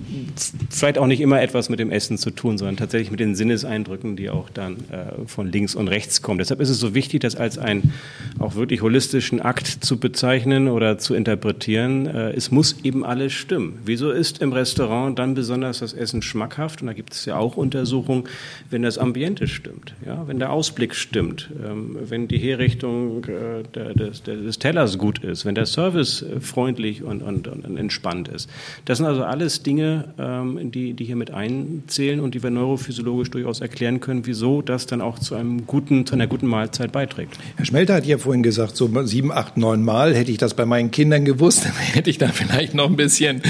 vielleicht 0.70 0.98
auch 0.98 1.08
nicht 1.08 1.22
immer 1.22 1.42
etwas 1.42 1.70
mit 1.70 1.80
dem 1.80 1.92
Essen 1.92 2.18
zu 2.18 2.32
tun, 2.32 2.58
sondern 2.58 2.78
tatsächlich 2.78 3.12
mit 3.12 3.20
den 3.20 3.36
Sinneseindrücken, 3.36 4.16
die 4.16 4.30
auch 4.30 4.50
dann 4.50 4.78
äh, 4.90 5.28
von 5.28 5.52
links 5.52 5.76
und 5.76 5.88
rechts 5.88 6.22
kommen. 6.22 6.40
Deshalb 6.40 6.60
ist 6.60 6.70
es 6.70 6.80
so 6.80 6.94
wichtig, 6.94 7.22
das 7.22 7.36
als 7.36 7.58
einen 7.58 7.94
auch 8.40 8.56
wirklich 8.56 8.82
holistischen 8.82 9.42
Akt 9.42 9.68
zu 9.68 10.00
bezeichnen 10.00 10.68
oder 10.68 10.98
zu 10.98 11.14
interpretieren. 11.14 12.08
Äh, 12.08 12.32
es 12.32 12.52
muss 12.52 12.78
eben 12.84 13.06
alles 13.06 13.34
stimmen. 13.34 13.80
Wieso 13.86 14.12
ist 14.12 14.42
im 14.42 14.54
Restaurant 14.54 15.18
dann 15.20 15.34
besonders 15.34 15.80
das 15.80 15.94
Essen 15.94 16.22
schmackhaft? 16.22 16.82
Und 16.82 16.88
da 16.88 16.94
gibt 16.94 17.14
es 17.14 17.26
ja 17.26 17.38
auch 17.38 17.53
Untersuchungen, 17.58 18.26
wenn 18.70 18.82
das 18.82 18.98
Ambiente 18.98 19.48
stimmt, 19.48 19.94
ja, 20.06 20.28
wenn 20.28 20.40
der 20.40 20.52
Ausblick 20.52 20.96
stimmt, 20.96 21.50
ähm, 21.64 21.98
wenn 22.08 22.28
die 22.28 22.38
Herrichtung 22.38 23.24
äh, 23.26 23.64
des, 23.94 24.24
des, 24.24 24.60
Tellers 24.60 24.98
gut 24.98 25.24
ist, 25.24 25.46
wenn 25.46 25.56
der 25.56 25.66
Service 25.66 26.26
freundlich 26.40 27.04
und, 27.04 27.22
und, 27.22 27.48
und 27.48 27.78
entspannt 27.78 28.28
ist. 28.28 28.50
Das 28.86 29.00
sind 29.00 29.08
also 29.08 29.24
alles 29.24 29.64
Dinge, 29.64 30.14
ähm, 30.18 30.72
die, 30.72 30.94
die 30.94 31.06
hier 31.06 31.16
mit 31.16 31.32
einzählen 31.32 32.20
und 32.20 32.36
die 32.36 32.44
wir 32.44 32.50
neurophysiologisch 32.50 33.32
durchaus 33.32 33.62
erklären 33.62 34.00
können, 34.00 34.26
wieso 34.26 34.62
das 34.62 34.86
dann 34.86 35.02
auch 35.02 35.20
zu, 35.20 35.36
einem 35.36 35.66
guten, 35.66 36.06
zu 36.06 36.16
einer 36.16 36.28
guten 36.28 36.48
Mahlzeit 36.48 36.92
beiträgt. 36.92 37.38
Herr 37.58 37.66
Schmelter 37.66 37.96
hat 37.96 38.06
ja 38.06 38.18
vorhin 38.18 38.44
gesagt, 38.44 38.78
so 38.78 38.90
sieben, 39.06 39.32
acht, 39.32 39.58
neun 39.58 39.84
Mal 39.84 40.16
hätte 40.16 40.32
ich 40.32 40.38
das 40.38 40.54
bei 40.54 40.66
meinen 40.66 40.92
Kindern 40.92 41.26
gewusst, 41.26 41.66
dann 41.66 41.74
hätte 41.74 42.10
ich 42.10 42.18
da 42.18 42.28
vielleicht 42.30 42.74
noch 42.74 42.90
ein 42.90 42.96
bisschen 42.96 43.42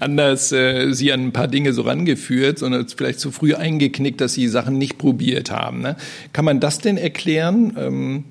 anders 0.00 0.52
äh, 0.52 0.92
sie 0.92 1.12
an 1.12 1.20
ein 1.20 1.32
paar 1.32 1.48
Dinge 1.48 1.72
so 1.72 1.82
rangeführt, 1.82 2.58
sondern 2.58 2.86
vielleicht 2.88 3.20
zu 3.20 3.30
früh 3.30 3.47
eingeknickt, 3.56 4.20
dass 4.20 4.34
sie 4.34 4.48
Sachen 4.48 4.78
nicht 4.78 4.98
probiert 4.98 5.50
haben. 5.50 5.80
Ne? 5.80 5.96
Kann 6.32 6.44
man 6.44 6.60
das 6.60 6.78
denn 6.78 6.96
erklären? 6.96 7.74
Ähm, 7.76 8.24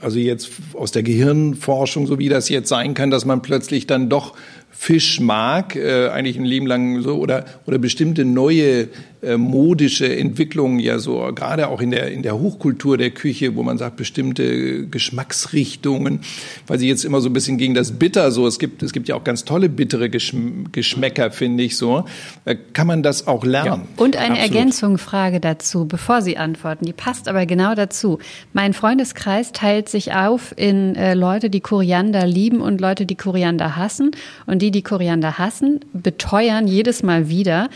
also 0.00 0.18
jetzt 0.18 0.50
aus 0.74 0.92
der 0.92 1.02
Gehirnforschung, 1.02 2.06
so 2.06 2.18
wie 2.18 2.28
das 2.28 2.48
jetzt 2.48 2.68
sein 2.68 2.94
kann, 2.94 3.10
dass 3.10 3.24
man 3.24 3.42
plötzlich 3.42 3.86
dann 3.86 4.08
doch 4.08 4.34
Fisch 4.82 5.20
mag, 5.20 5.76
äh, 5.76 6.08
eigentlich 6.08 6.38
ein 6.38 6.46
Leben 6.46 6.66
lang 6.66 7.02
so, 7.02 7.16
oder, 7.16 7.44
oder 7.66 7.76
bestimmte 7.76 8.24
neue 8.24 8.88
äh, 9.22 9.36
modische 9.36 10.16
Entwicklungen 10.16 10.78
ja 10.78 10.98
so, 10.98 11.30
gerade 11.34 11.68
auch 11.68 11.82
in 11.82 11.90
der, 11.90 12.10
in 12.10 12.22
der 12.22 12.38
Hochkultur 12.38 12.96
der 12.96 13.10
Küche, 13.10 13.54
wo 13.54 13.62
man 13.62 13.76
sagt, 13.76 13.96
bestimmte 13.96 14.86
Geschmacksrichtungen, 14.86 16.20
weil 16.66 16.78
sie 16.78 16.88
jetzt 16.88 17.04
immer 17.04 17.20
so 17.20 17.28
ein 17.28 17.34
bisschen 17.34 17.58
gegen 17.58 17.74
das 17.74 17.92
Bitter 17.92 18.30
so, 18.30 18.46
es 18.46 18.58
gibt, 18.58 18.82
es 18.82 18.94
gibt 18.94 19.08
ja 19.08 19.16
auch 19.16 19.22
ganz 19.22 19.44
tolle 19.44 19.68
bittere 19.68 20.08
Geschm 20.08 20.72
Geschmäcker, 20.72 21.30
finde 21.30 21.64
ich 21.64 21.76
so. 21.76 22.06
Äh, 22.46 22.56
kann 22.72 22.86
man 22.86 23.02
das 23.02 23.26
auch 23.26 23.44
lernen? 23.44 23.82
Ja, 23.82 24.02
und 24.02 24.16
eine 24.16 24.36
Absolut. 24.36 24.54
Ergänzung, 24.54 24.96
Frage 24.96 25.40
dazu, 25.40 25.84
bevor 25.84 26.22
Sie 26.22 26.38
antworten, 26.38 26.86
die 26.86 26.94
passt 26.94 27.28
aber 27.28 27.44
genau 27.44 27.74
dazu. 27.74 28.18
Mein 28.54 28.72
Freundeskreis 28.72 29.52
teilt 29.52 29.90
sich 29.90 30.14
auf 30.14 30.54
in 30.56 30.96
äh, 30.96 31.12
Leute, 31.12 31.50
die 31.50 31.60
Koriander 31.60 32.26
lieben 32.26 32.62
und 32.62 32.80
Leute, 32.80 33.04
die 33.04 33.16
Koriander 33.16 33.76
hassen. 33.76 34.12
Und 34.46 34.62
die, 34.62 34.69
die 34.70 34.82
Koriander 34.82 35.38
hassen, 35.38 35.80
beteuern 35.92 36.66
jedes 36.66 37.02
Mal 37.02 37.28
wieder, 37.28 37.68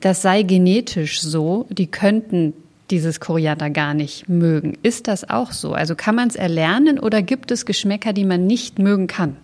das 0.00 0.22
sei 0.22 0.42
genetisch 0.42 1.20
so, 1.20 1.66
die 1.70 1.86
könnten 1.86 2.54
dieses 2.90 3.20
Koriander 3.20 3.70
gar 3.70 3.94
nicht 3.94 4.28
mögen. 4.28 4.78
Ist 4.82 5.08
das 5.08 5.28
auch 5.28 5.52
so? 5.52 5.72
Also 5.72 5.94
kann 5.94 6.14
man 6.14 6.28
es 6.28 6.36
erlernen 6.36 6.98
oder 6.98 7.22
gibt 7.22 7.50
es 7.50 7.66
Geschmäcker, 7.66 8.12
die 8.12 8.24
man 8.24 8.46
nicht 8.46 8.78
mögen 8.78 9.06
kann? 9.06 9.36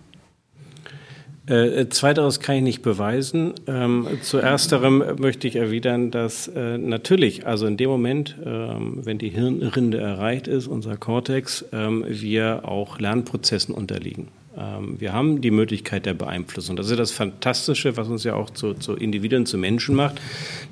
Äh, 1.47 1.89
zweiteres 1.89 2.39
kann 2.39 2.55
ich 2.55 2.63
nicht 2.63 2.81
beweisen. 2.81 3.53
Ähm, 3.67 4.07
zu 4.23 4.39
ersterem 4.39 5.03
möchte 5.19 5.47
ich 5.47 5.57
erwidern, 5.57 6.09
dass 6.09 6.47
äh, 6.47 6.79
natürlich, 6.79 7.45
also 7.45 7.67
in 7.67 7.77
dem 7.77 7.89
Moment, 7.89 8.35
ähm, 8.43 9.01
wenn 9.03 9.19
die 9.19 9.29
Hirnrinde 9.29 9.99
erreicht 9.99 10.47
ist, 10.47 10.65
unser 10.67 10.97
Cortex, 10.97 11.63
ähm, 11.71 12.03
wir 12.07 12.67
auch 12.67 12.97
Lernprozessen 12.97 13.75
unterliegen. 13.75 14.29
Ähm, 14.57 14.95
wir 14.99 15.13
haben 15.13 15.41
die 15.41 15.51
Möglichkeit 15.51 16.05
der 16.05 16.13
Beeinflussung. 16.13 16.75
Das 16.75 16.89
ist 16.89 16.97
das 16.97 17.11
Fantastische, 17.11 17.97
was 17.97 18.07
uns 18.07 18.23
ja 18.23 18.35
auch 18.35 18.49
zu, 18.49 18.73
zu 18.73 18.93
Individuen, 18.93 19.45
zu 19.45 19.57
Menschen 19.57 19.95
macht, 19.95 20.21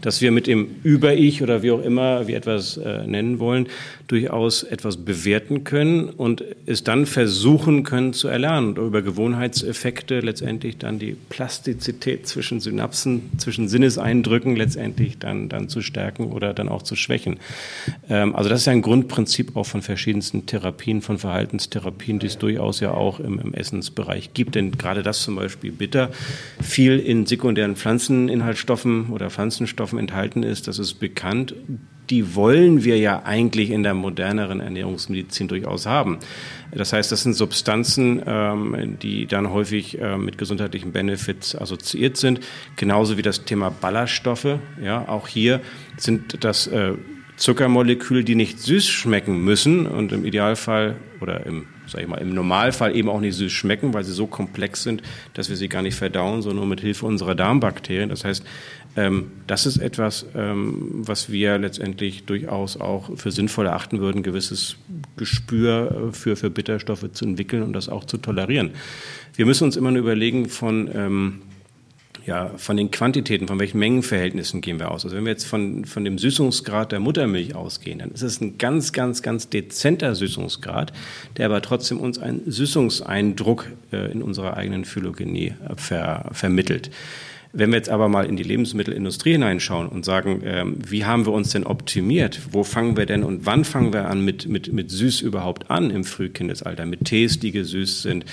dass 0.01 0.21
wir 0.21 0.31
mit 0.31 0.47
dem 0.47 0.67
Über-Ich 0.84 1.41
oder 1.41 1.63
wie 1.63 1.71
auch 1.71 1.81
immer 1.81 2.27
wir 2.27 2.38
etwas 2.38 2.77
äh, 2.77 3.05
nennen 3.05 3.39
wollen, 3.39 3.67
durchaus 4.07 4.63
etwas 4.63 4.97
bewerten 4.97 5.63
können 5.63 6.09
und 6.09 6.43
es 6.65 6.84
dann 6.84 7.05
versuchen 7.05 7.84
können 7.84 8.13
zu 8.13 8.27
erlernen 8.27 8.77
und 8.77 8.88
über 8.88 9.01
Gewohnheitseffekte 9.01 10.19
letztendlich 10.19 10.77
dann 10.77 10.99
die 10.99 11.15
Plastizität 11.29 12.27
zwischen 12.27 12.59
Synapsen, 12.59 13.31
zwischen 13.38 13.67
Sinneseindrücken 13.67 14.55
letztendlich 14.55 15.17
dann, 15.19 15.49
dann 15.49 15.69
zu 15.69 15.81
stärken 15.81 16.31
oder 16.31 16.53
dann 16.53 16.69
auch 16.69 16.84
zu 16.84 16.95
schwächen. 16.95 17.39
Ähm, 18.09 18.36
also 18.36 18.49
das 18.49 18.61
ist 18.61 18.65
ja 18.65 18.73
ein 18.73 18.81
Grundprinzip 18.81 19.55
auch 19.55 19.65
von 19.65 19.81
verschiedensten 19.81 20.45
Therapien, 20.45 21.01
von 21.01 21.17
Verhaltenstherapien, 21.17 22.19
die 22.19 22.27
es 22.27 22.38
durchaus 22.38 22.79
ja 22.79 22.91
auch 22.91 23.19
im, 23.19 23.39
im 23.39 23.53
Essen 23.53 23.72
Essensbereich 23.74 24.34
gibt. 24.34 24.55
Denn 24.55 24.71
gerade 24.71 25.03
das 25.03 25.24
zum 25.24 25.36
Beispiel 25.36 25.71
bitter 25.71 26.11
viel 26.61 26.99
in 26.99 27.26
sekundären 27.26 27.76
Pflanzeninhaltsstoffen 27.76 29.09
oder 29.09 29.30
Pflanzenstoffen 29.30 29.97
enthalten 29.99 30.43
ist, 30.43 30.67
das 30.67 30.80
ist 30.80 30.95
bekannt. 30.95 31.55
Die 32.09 32.36
wollen 32.36 32.84
wir 32.84 32.97
ja 32.97 33.24
eigentlich 33.24 33.71
in 33.71 33.82
der 33.82 33.93
moderneren 33.93 34.59
Ernährungsmedizin 34.59 35.47
durchaus 35.47 35.86
haben. 35.86 36.19
Das 36.71 36.91
heißt, 36.91 37.11
das 37.11 37.24
sind 37.24 37.34
Substanzen, 37.34 38.21
ähm, 38.26 38.97
die 39.01 39.26
dann 39.26 39.51
häufig 39.51 39.99
äh, 39.99 40.17
mit 40.17 40.38
gesundheitlichen 40.38 40.91
Benefits 40.91 41.55
assoziiert 41.55 42.17
sind. 42.17 42.41
Genauso 42.76 43.17
wie 43.17 43.21
das 43.21 43.45
Thema 43.45 43.69
Ballaststoffe. 43.69 44.59
Ja, 44.84 45.07
auch 45.07 45.28
hier 45.28 45.61
sind 45.97 46.43
das 46.43 46.67
äh, 46.67 46.93
Zuckermoleküle, 47.38 48.24
die 48.24 48.36
nicht 48.36 48.59
süß 48.59 48.88
schmecken 48.88 49.43
müssen 49.43 49.88
und 49.88 50.11
im 50.11 50.26
Idealfall 50.26 50.97
oder 51.21 51.45
im 51.45 51.65
sag 51.88 52.01
ich 52.01 52.07
mal, 52.07 52.17
im 52.17 52.34
Normalfall 52.34 52.95
eben 52.95 53.09
auch 53.09 53.19
nicht 53.19 53.36
süß 53.36 53.51
schmecken, 53.51 53.93
weil 53.93 54.03
sie 54.03 54.13
so 54.13 54.27
komplex 54.27 54.84
sind, 54.84 55.01
dass 55.34 55.49
wir 55.49 55.55
sie 55.55 55.69
gar 55.69 55.81
nicht 55.81 55.95
verdauen, 55.95 56.41
sondern 56.41 56.57
nur 56.59 56.67
mit 56.67 56.81
Hilfe 56.81 57.05
unserer 57.05 57.36
Darmbakterien. 57.36 58.09
Das 58.09 58.23
heißt, 58.23 58.43
ähm, 58.95 59.31
das 59.47 59.65
ist 59.65 59.77
etwas, 59.77 60.25
ähm, 60.36 60.89
was 60.91 61.31
wir 61.31 61.57
letztendlich 61.57 62.25
durchaus 62.25 62.79
auch 62.79 63.17
für 63.17 63.31
sinnvoll 63.31 63.65
erachten 63.65 63.99
würden, 63.99 64.21
gewisses 64.21 64.77
Gespür 65.17 66.09
äh, 66.09 66.13
für, 66.13 66.36
für 66.36 66.49
Bitterstoffe 66.49 67.11
zu 67.11 67.25
entwickeln 67.25 67.63
und 67.63 67.73
das 67.73 67.89
auch 67.89 68.05
zu 68.05 68.17
tolerieren. 68.17 68.71
Wir 69.36 69.45
müssen 69.47 69.63
uns 69.63 69.77
immer 69.77 69.89
nur 69.89 70.01
überlegen 70.01 70.47
von 70.47 70.89
ähm, 70.93 71.41
ja, 72.26 72.51
von 72.57 72.78
den 72.78 72.89
Quantitäten, 72.89 73.47
von 73.47 73.59
welchen 73.59 73.80
Mengenverhältnissen 73.80 74.61
gehen 74.61 74.80
wir 74.80 74.91
aus? 74.91 75.03
Also 75.03 75.17
wenn 75.17 75.26
wir 75.26 75.32
jetzt 75.32 75.45
von, 75.45 75.86
von 75.86 76.05
dem 76.05 76.17
Süßungsgrad 76.17 76.91
der 76.91 76.99
Muttermilch 76.99 77.55
ausgehen, 77.55 77.99
dann 77.99 78.11
ist 78.11 78.21
es 78.21 78.39
ein 78.39 78.57
ganz, 78.57 78.93
ganz, 78.93 79.21
ganz 79.21 79.49
dezenter 79.49 80.15
Süßungsgrad, 80.15 80.93
der 81.38 81.47
aber 81.47 81.61
trotzdem 81.61 81.99
uns 81.99 82.19
einen 82.19 82.49
Süßungseindruck 82.49 83.71
äh, 83.91 84.11
in 84.11 84.21
unserer 84.21 84.55
eigenen 84.55 84.86
Phylogenie 84.86 85.53
ver, 85.76 86.30
vermittelt. 86.32 86.91
Wenn 87.55 87.69
wir 87.69 87.77
jetzt 87.77 87.89
aber 87.89 88.09
mal 88.09 88.25
in 88.25 88.35
die 88.35 88.41
Lebensmittelindustrie 88.41 89.33
hineinschauen 89.33 89.87
und 89.87 90.03
sagen, 90.03 90.41
ähm, 90.43 90.77
wie 90.83 91.05
haben 91.05 91.27
wir 91.27 91.33
uns 91.33 91.51
denn 91.51 91.65
optimiert? 91.65 92.41
Wo 92.49 92.63
fangen 92.63 92.97
wir 92.97 93.05
denn 93.05 93.23
und 93.23 93.45
wann 93.45 93.63
fangen 93.63 93.93
wir 93.93 94.09
an 94.09 94.25
mit, 94.25 94.49
mit, 94.49 94.73
mit 94.73 94.89
Süß 94.89 95.21
überhaupt 95.21 95.69
an 95.69 95.91
im 95.91 96.03
Frühkindesalter? 96.03 96.87
Mit 96.87 97.05
Tees, 97.05 97.39
die 97.39 97.51
gesüßt 97.51 98.01
sind. 98.01 98.25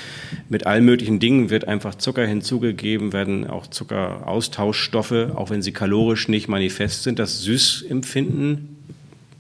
Mit 0.49 0.67
allen 0.67 0.87
möglichen 0.87 1.21
Dingen 1.21 1.51
wird 1.51 1.69
einfach 1.69 1.97
Zucker 1.97 2.27
hinzugegeben, 2.27 3.13
werden 3.13 3.47
auch 3.47 3.67
Zuckeraustauschstoffe, 3.67 5.35
auch 5.35 5.51
wenn 5.51 5.61
sie 5.61 5.73
kalorisch 5.73 6.29
nicht 6.29 6.49
manifest 6.49 7.03
sind. 7.03 7.19
Das 7.19 7.43
Süßempfinden 7.43 8.79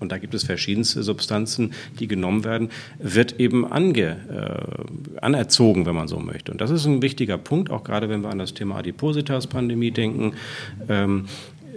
und 0.00 0.10
da 0.12 0.18
gibt 0.18 0.34
es 0.34 0.44
verschiedenste 0.44 1.02
Substanzen, 1.02 1.72
die 1.98 2.08
genommen 2.08 2.44
werden, 2.44 2.70
wird 2.98 3.38
eben 3.38 3.70
ange, 3.70 4.16
äh, 4.28 5.20
anerzogen, 5.20 5.86
wenn 5.86 5.94
man 5.94 6.08
so 6.08 6.18
möchte. 6.18 6.50
Und 6.52 6.60
das 6.60 6.70
ist 6.70 6.86
ein 6.86 7.02
wichtiger 7.02 7.38
Punkt, 7.38 7.70
auch 7.70 7.84
gerade 7.84 8.08
wenn 8.08 8.22
wir 8.22 8.30
an 8.30 8.38
das 8.38 8.54
Thema 8.54 8.76
Adipositas-Pandemie 8.76 9.90
denken. 9.90 10.32
Ähm, 10.88 11.26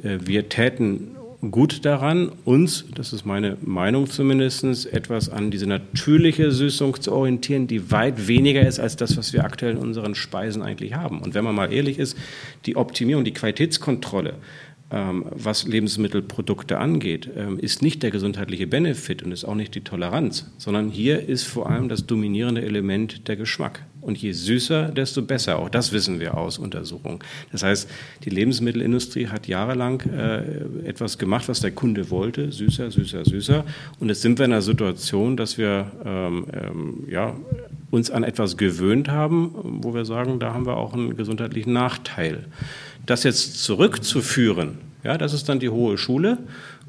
äh, 0.04 0.18
wir 0.24 0.50
täten 0.50 1.14
gut 1.52 1.84
daran, 1.84 2.32
uns, 2.46 2.86
das 2.96 3.12
ist 3.12 3.26
meine 3.26 3.58
Meinung 3.62 4.10
zumindest, 4.10 4.92
etwas 4.94 5.30
an 5.30 5.52
diese 5.52 5.68
natürliche 5.68 6.52
Süßung 6.52 7.02
zu 7.02 7.12
orientieren, 7.12 7.68
die 7.68 7.92
weit 7.92 8.28
weniger 8.28 8.66
ist 8.66 8.80
als 8.80 8.96
das, 8.96 9.18
was 9.18 9.34
wir 9.34 9.44
aktuell 9.44 9.74
in 9.74 9.78
unseren 9.78 10.16
Speisen 10.16 10.62
eigentlich 10.62 10.94
haben. 10.94 11.22
Und 11.22 11.34
wenn 11.34 11.44
man 11.44 11.54
mal 11.54 11.74
ehrlich 11.74 12.00
ist, 12.00 12.18
die 12.66 12.78
Optimierung, 12.78 13.26
die 13.26 13.34
Qualitätskontrolle 13.34 14.36
was 14.96 15.66
Lebensmittelprodukte 15.66 16.78
angeht, 16.78 17.30
ähm, 17.36 17.58
ist 17.58 17.82
nicht 17.82 18.04
der 18.04 18.12
gesundheitliche 18.12 18.68
Benefit 18.68 19.24
und 19.24 19.32
ist 19.32 19.44
auch 19.44 19.56
nicht 19.56 19.74
die 19.74 19.82
Toleranz, 19.82 20.52
sondern 20.58 20.90
hier 20.90 21.28
ist 21.28 21.44
vor 21.44 21.70
allem 21.70 21.90
das 21.90 22.06
dominierende 22.06 22.62
Element 22.62 23.28
der 23.28 23.36
Geschmack. 23.36 23.86
Und 24.02 24.18
je 24.18 24.34
süßer, 24.34 24.90
desto 24.90 25.22
besser. 25.22 25.58
Auch 25.58 25.70
das 25.70 25.94
wissen 25.94 26.20
wir 26.20 26.38
aus 26.38 26.60
Untersuchungen. 26.60 27.20
Das 27.54 27.64
heißt, 27.64 27.90
die 28.26 28.30
Lebensmittelindustrie 28.30 29.28
hat 29.28 29.48
jahrelang 29.48 30.02
äh, 30.02 30.86
etwas 30.86 31.18
gemacht, 31.18 31.48
was 31.48 31.62
der 31.62 31.72
Kunde 31.72 32.10
wollte. 32.10 32.52
Süßer, 32.52 32.92
süßer, 32.92 33.24
süßer. 33.24 33.64
Und 34.02 34.10
jetzt 34.10 34.22
sind 34.22 34.40
wir 34.40 34.46
in 34.46 34.52
einer 34.52 34.62
Situation, 34.62 35.38
dass 35.38 35.58
wir 35.58 35.90
ähm, 36.06 36.46
ähm, 36.54 37.08
ja, 37.10 37.34
uns 37.92 38.12
an 38.12 38.24
etwas 38.24 38.58
gewöhnt 38.58 39.08
haben, 39.08 39.52
wo 39.82 39.94
wir 39.94 40.04
sagen, 40.04 40.40
da 40.40 40.54
haben 40.54 40.66
wir 40.66 40.76
auch 40.76 40.94
einen 40.94 41.16
gesundheitlichen 41.16 41.72
Nachteil. 41.72 42.46
Das 43.06 43.24
jetzt 43.24 43.64
zurückzuführen, 43.64 44.78
ja, 45.04 45.18
das 45.18 45.34
ist 45.34 45.50
dann 45.50 45.60
die 45.60 45.70
hohe 45.70 45.98
Schule. 45.98 46.38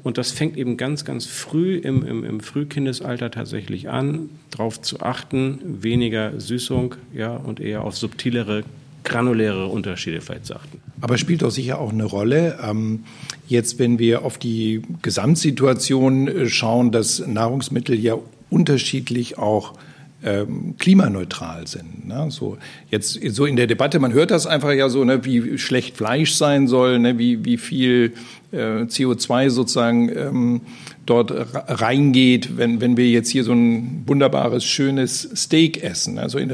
Und 0.05 0.19
das 0.19 0.31
fängt 0.31 0.55
eben 0.55 0.77
ganz, 0.77 1.03
ganz 1.03 1.25
früh 1.25 1.77
im, 1.77 2.05
im, 2.05 2.23
im 2.23 2.39
Frühkindesalter 2.39 3.31
tatsächlich 3.31 3.89
an, 3.89 4.29
darauf 4.51 4.79
zu 4.79 4.99
achten, 4.99 5.59
weniger 5.81 6.39
Süßung 6.39 6.93
ja, 7.11 7.35
und 7.35 7.59
eher 7.59 7.83
auf 7.83 7.97
subtilere, 7.97 8.63
granulärere 9.03 9.65
Unterschiede 9.65 10.21
vielleicht 10.21 10.45
zu 10.45 10.57
achten. 10.57 10.79
Aber 11.01 11.17
spielt 11.17 11.41
doch 11.41 11.49
sicher 11.49 11.79
auch 11.79 11.91
eine 11.91 12.05
Rolle. 12.05 12.59
Ähm, 12.61 13.03
jetzt, 13.47 13.79
wenn 13.79 13.97
wir 13.97 14.23
auf 14.23 14.37
die 14.37 14.83
Gesamtsituation 15.01 16.27
äh, 16.27 16.49
schauen, 16.49 16.91
dass 16.91 17.25
Nahrungsmittel 17.25 17.99
ja 17.99 18.15
unterschiedlich 18.51 19.39
auch 19.39 19.73
ähm, 20.25 20.75
klimaneutral 20.79 21.67
sind. 21.67 22.07
Ne? 22.07 22.25
So 22.29 22.57
jetzt 22.89 23.19
so 23.29 23.45
in 23.45 23.55
der 23.55 23.67
Debatte, 23.67 23.99
man 23.99 24.11
hört 24.11 24.31
das 24.31 24.47
einfach 24.47 24.73
ja 24.73 24.89
so, 24.89 25.03
ne, 25.03 25.23
wie 25.23 25.57
schlecht 25.59 25.95
Fleisch 25.95 26.33
sein 26.33 26.67
soll, 26.67 26.97
ne, 26.97 27.19
wie 27.19 27.45
wie 27.45 27.57
viel 27.57 28.13
äh, 28.51 28.83
CO2 28.83 29.51
sozusagen 29.51 30.09
ähm, 30.09 30.61
dort 31.05 31.31
reingeht, 31.31 32.57
wenn 32.57 32.81
wenn 32.81 32.97
wir 32.97 33.07
jetzt 33.07 33.29
hier 33.29 33.43
so 33.43 33.53
ein 33.53 34.03
wunderbares 34.07 34.65
schönes 34.65 35.29
Steak 35.35 35.83
essen. 35.83 36.17
Also 36.17 36.39
in 36.39 36.51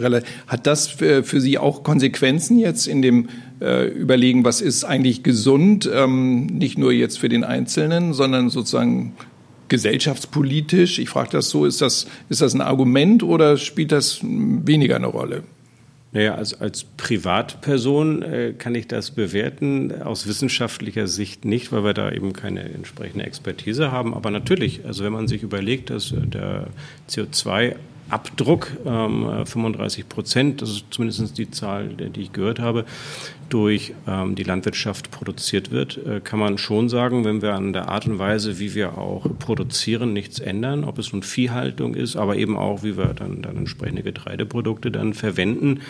hat 0.48 0.68
das 0.68 0.88
für, 0.88 1.24
für 1.24 1.40
Sie 1.40 1.58
auch 1.58 1.84
Konsequenzen 1.84 2.60
jetzt 2.60 2.88
in 2.88 3.02
dem 3.02 3.30
äh, 3.62 3.88
Überlegen, 3.88 4.44
was 4.44 4.60
ist 4.60 4.84
eigentlich 4.84 5.24
gesund, 5.24 5.90
ähm, 5.94 6.48
nicht 6.48 6.78
nur 6.78 6.92
jetzt 6.92 7.20
für 7.20 7.30
den 7.30 7.46
Einzelnen, 7.46 8.14
sondern 8.14 8.50
sozusagen 8.50 9.14
gesellschaftspolitisch? 9.72 11.00
Ich 11.00 11.10
frage 11.10 11.30
das 11.32 11.50
so, 11.50 11.66
ist 11.66 11.82
das, 11.82 12.06
ist 12.28 12.42
das 12.42 12.54
ein 12.54 12.62
Argument 12.62 13.24
oder 13.24 13.56
spielt 13.56 13.94
das 13.94 14.20
weniger 14.22 14.98
eine 14.98 15.08
Rolle? 15.08 15.44
Naja, 16.12 16.36
als, 16.36 16.60
als 16.60 16.84
Privatperson 16.84 18.22
äh, 18.22 18.54
kann 18.58 18.76
ich 18.76 18.88
das 18.88 19.12
bewerten, 19.12 20.02
aus 20.02 20.28
wissenschaftlicher 20.28 21.08
Sicht 21.08 21.46
nicht, 21.46 21.72
weil 21.72 21.86
wir 21.86 21.94
da 21.94 22.12
eben 22.12 22.34
keine 22.34 22.64
entsprechende 22.64 23.24
Expertise 23.24 23.94
haben. 23.94 24.14
Aber 24.14 24.30
natürlich, 24.30 24.86
also 24.86 25.06
wenn 25.06 25.14
man 25.14 25.30
sich 25.30 25.42
überlegt, 25.42 25.90
dass 25.90 26.14
der 26.14 26.68
CO2 27.10 27.78
Abdruck, 28.12 28.72
ähm, 28.86 29.45
35 29.45 30.09
Prozent, 30.09 30.62
das 30.62 30.70
ist 30.70 30.86
zumindest 30.91 31.38
die 31.38 31.49
Zahl, 31.49 31.88
die 31.88 32.22
ich 32.22 32.34
gehört 32.34 32.59
habe, 32.59 32.86
durch 33.49 33.93
ähm, 34.07 34.36
die 34.36 34.43
Landwirtschaft 34.43 35.12
produziert 35.12 35.72
wird, 35.72 35.99
äh, 36.05 36.22
kann 36.22 36.39
man 36.39 36.57
schon 36.57 36.89
sagen, 36.89 37.26
wenn 37.26 37.41
wir 37.41 37.53
an 37.53 37.74
der 37.74 37.89
Art 37.89 38.07
und 38.07 38.18
Weise, 38.18 38.59
wie 38.59 38.76
wir 38.76 38.97
auch 38.97 39.28
produzieren, 39.39 40.14
nichts 40.14 40.39
ändern, 40.39 40.84
ob 40.84 40.97
es 40.99 41.12
nun 41.12 41.24
Viehhaltung 41.24 41.93
ist, 41.93 42.16
aber 42.16 42.38
eben 42.38 42.57
auch, 42.57 42.84
wie 42.84 42.97
wir 42.97 43.14
dann, 43.14 43.41
dann 43.41 43.57
entsprechende 43.57 44.03
Getreideprodukte 44.03 44.91
dann 44.91 45.14
verwenden, 45.14 45.82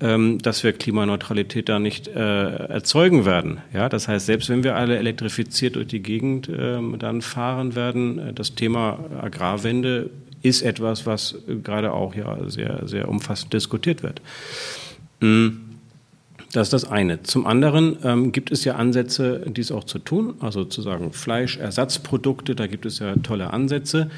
ähm, 0.00 0.38
dass 0.38 0.62
wir 0.62 0.72
Klimaneutralität 0.72 1.68
da 1.68 1.78
nicht 1.78 2.08
äh, 2.08 2.54
erzeugen 2.66 3.24
werden. 3.24 3.58
Ja, 3.72 3.88
das 3.88 4.08
heißt, 4.08 4.26
selbst 4.26 4.48
wenn 4.48 4.62
wir 4.62 4.76
alle 4.76 4.98
elektrifiziert 4.98 5.76
durch 5.76 5.88
die 5.88 6.02
Gegend 6.02 6.50
ähm, 6.54 6.96
dann 6.98 7.22
fahren 7.22 7.74
werden, 7.74 8.18
äh, 8.18 8.32
das 8.32 8.54
Thema 8.54 8.98
Agrarwende 9.20 10.10
ist 10.42 10.62
etwas, 10.62 11.06
was 11.06 11.36
gerade 11.64 11.92
auch 11.92 12.14
ja 12.14 12.48
sehr, 12.48 12.86
sehr 12.86 13.08
umfassend 13.08 13.52
diskutiert 13.52 14.02
wird. 14.02 14.20
Hm. 15.20 15.60
Das 16.52 16.66
ist 16.66 16.72
das 16.72 16.90
eine. 16.90 17.22
Zum 17.22 17.46
anderen 17.46 17.96
ähm, 18.02 18.32
gibt 18.32 18.50
es 18.50 18.64
ja 18.64 18.74
Ansätze, 18.74 19.44
dies 19.46 19.70
auch 19.70 19.84
zu 19.84 20.00
tun, 20.00 20.34
also 20.40 20.64
zu 20.64 20.82
sagen 20.82 21.12
Fleischersatzprodukte, 21.12 22.56
da 22.56 22.66
gibt 22.66 22.86
es 22.86 22.98
ja 22.98 23.14
tolle 23.22 23.52
Ansätze. 23.52 24.10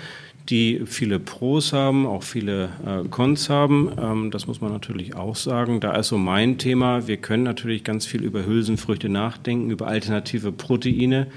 die 0.49 0.83
viele 0.87 1.21
Pros 1.21 1.73
haben, 1.73 2.07
auch 2.07 2.23
viele 2.25 2.71
äh, 2.85 3.09
Cons 3.09 3.49
haben. 3.49 3.93
Ähm, 4.01 4.31
das 4.31 4.47
muss 4.47 4.61
man 4.61 4.73
natürlich 4.73 5.15
auch 5.15 5.37
sagen. 5.37 5.79
Da 5.79 5.95
ist 5.95 6.09
so 6.09 6.19
mein 6.19 6.59
Thema. 6.59 7.07
Wir 7.07 7.17
können 7.19 7.45
natürlich 7.45 7.85
ganz 7.85 8.07
viel 8.07 8.25
über 8.25 8.45
Hülsenfrüchte 8.45 9.09
nachdenken, 9.09 9.71
über 9.71 9.87
alternative 9.87 10.51
Proteine. 10.51 11.29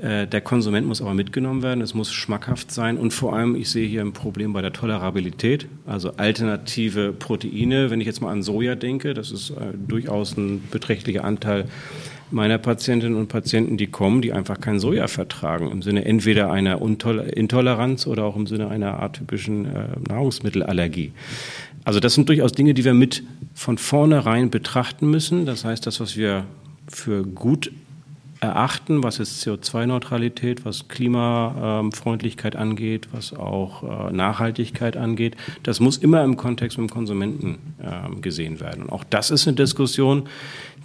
Äh, 0.00 0.26
der 0.26 0.40
Konsument 0.40 0.86
muss 0.86 1.00
aber 1.00 1.14
mitgenommen 1.14 1.62
werden, 1.62 1.80
es 1.80 1.94
muss 1.94 2.12
schmackhaft 2.12 2.70
sein 2.70 2.96
und 2.98 3.12
vor 3.12 3.34
allem, 3.34 3.56
ich 3.56 3.68
sehe 3.70 3.86
hier 3.86 4.02
ein 4.02 4.12
Problem 4.12 4.52
bei 4.52 4.62
der 4.62 4.72
Tolerabilität, 4.72 5.66
also 5.86 6.12
alternative 6.16 7.12
Proteine. 7.12 7.90
Wenn 7.90 8.00
ich 8.00 8.06
jetzt 8.06 8.20
mal 8.20 8.30
an 8.30 8.42
Soja 8.42 8.76
denke, 8.76 9.12
das 9.14 9.32
ist 9.32 9.50
äh, 9.50 9.54
durchaus 9.76 10.36
ein 10.36 10.62
beträchtlicher 10.70 11.24
Anteil 11.24 11.64
meiner 12.30 12.58
Patientinnen 12.58 13.16
und 13.16 13.28
Patienten, 13.28 13.76
die 13.76 13.86
kommen, 13.86 14.22
die 14.22 14.32
einfach 14.32 14.60
kein 14.60 14.78
Soja 14.78 15.08
vertragen, 15.08 15.70
im 15.70 15.82
Sinne 15.82 16.04
entweder 16.04 16.52
einer 16.52 16.80
Intoleranz 16.80 18.06
oder 18.06 18.24
auch 18.24 18.36
im 18.36 18.46
Sinne 18.46 18.68
einer 18.68 19.02
atypischen 19.02 19.64
äh, 19.64 19.86
Nahrungsmittelallergie. 20.08 21.12
Also 21.84 22.00
das 22.00 22.14
sind 22.14 22.28
durchaus 22.28 22.52
Dinge, 22.52 22.74
die 22.74 22.84
wir 22.84 22.94
mit 22.94 23.24
von 23.54 23.78
vornherein 23.78 24.50
betrachten 24.50 25.10
müssen. 25.10 25.46
Das 25.46 25.64
heißt, 25.64 25.86
das, 25.86 26.00
was 26.00 26.16
wir 26.16 26.44
für 26.86 27.24
gut 27.24 27.72
erachten, 28.40 29.02
was 29.02 29.18
jetzt 29.18 29.46
CO2-Neutralität, 29.46 30.64
was 30.64 30.88
Klimafreundlichkeit 30.88 32.56
angeht, 32.56 33.08
was 33.12 33.32
auch 33.34 33.82
äh, 33.82 34.12
Nachhaltigkeit 34.12 34.96
angeht. 34.96 35.36
Das 35.62 35.80
muss 35.80 35.96
immer 35.96 36.22
im 36.22 36.36
Kontext 36.36 36.78
mit 36.78 36.88
dem 36.88 36.92
Konsumenten 36.92 37.58
ähm, 37.82 38.20
gesehen 38.20 38.60
werden. 38.60 38.84
Und 38.84 38.92
auch 38.92 39.04
das 39.04 39.30
ist 39.30 39.48
eine 39.48 39.56
Diskussion, 39.56 40.28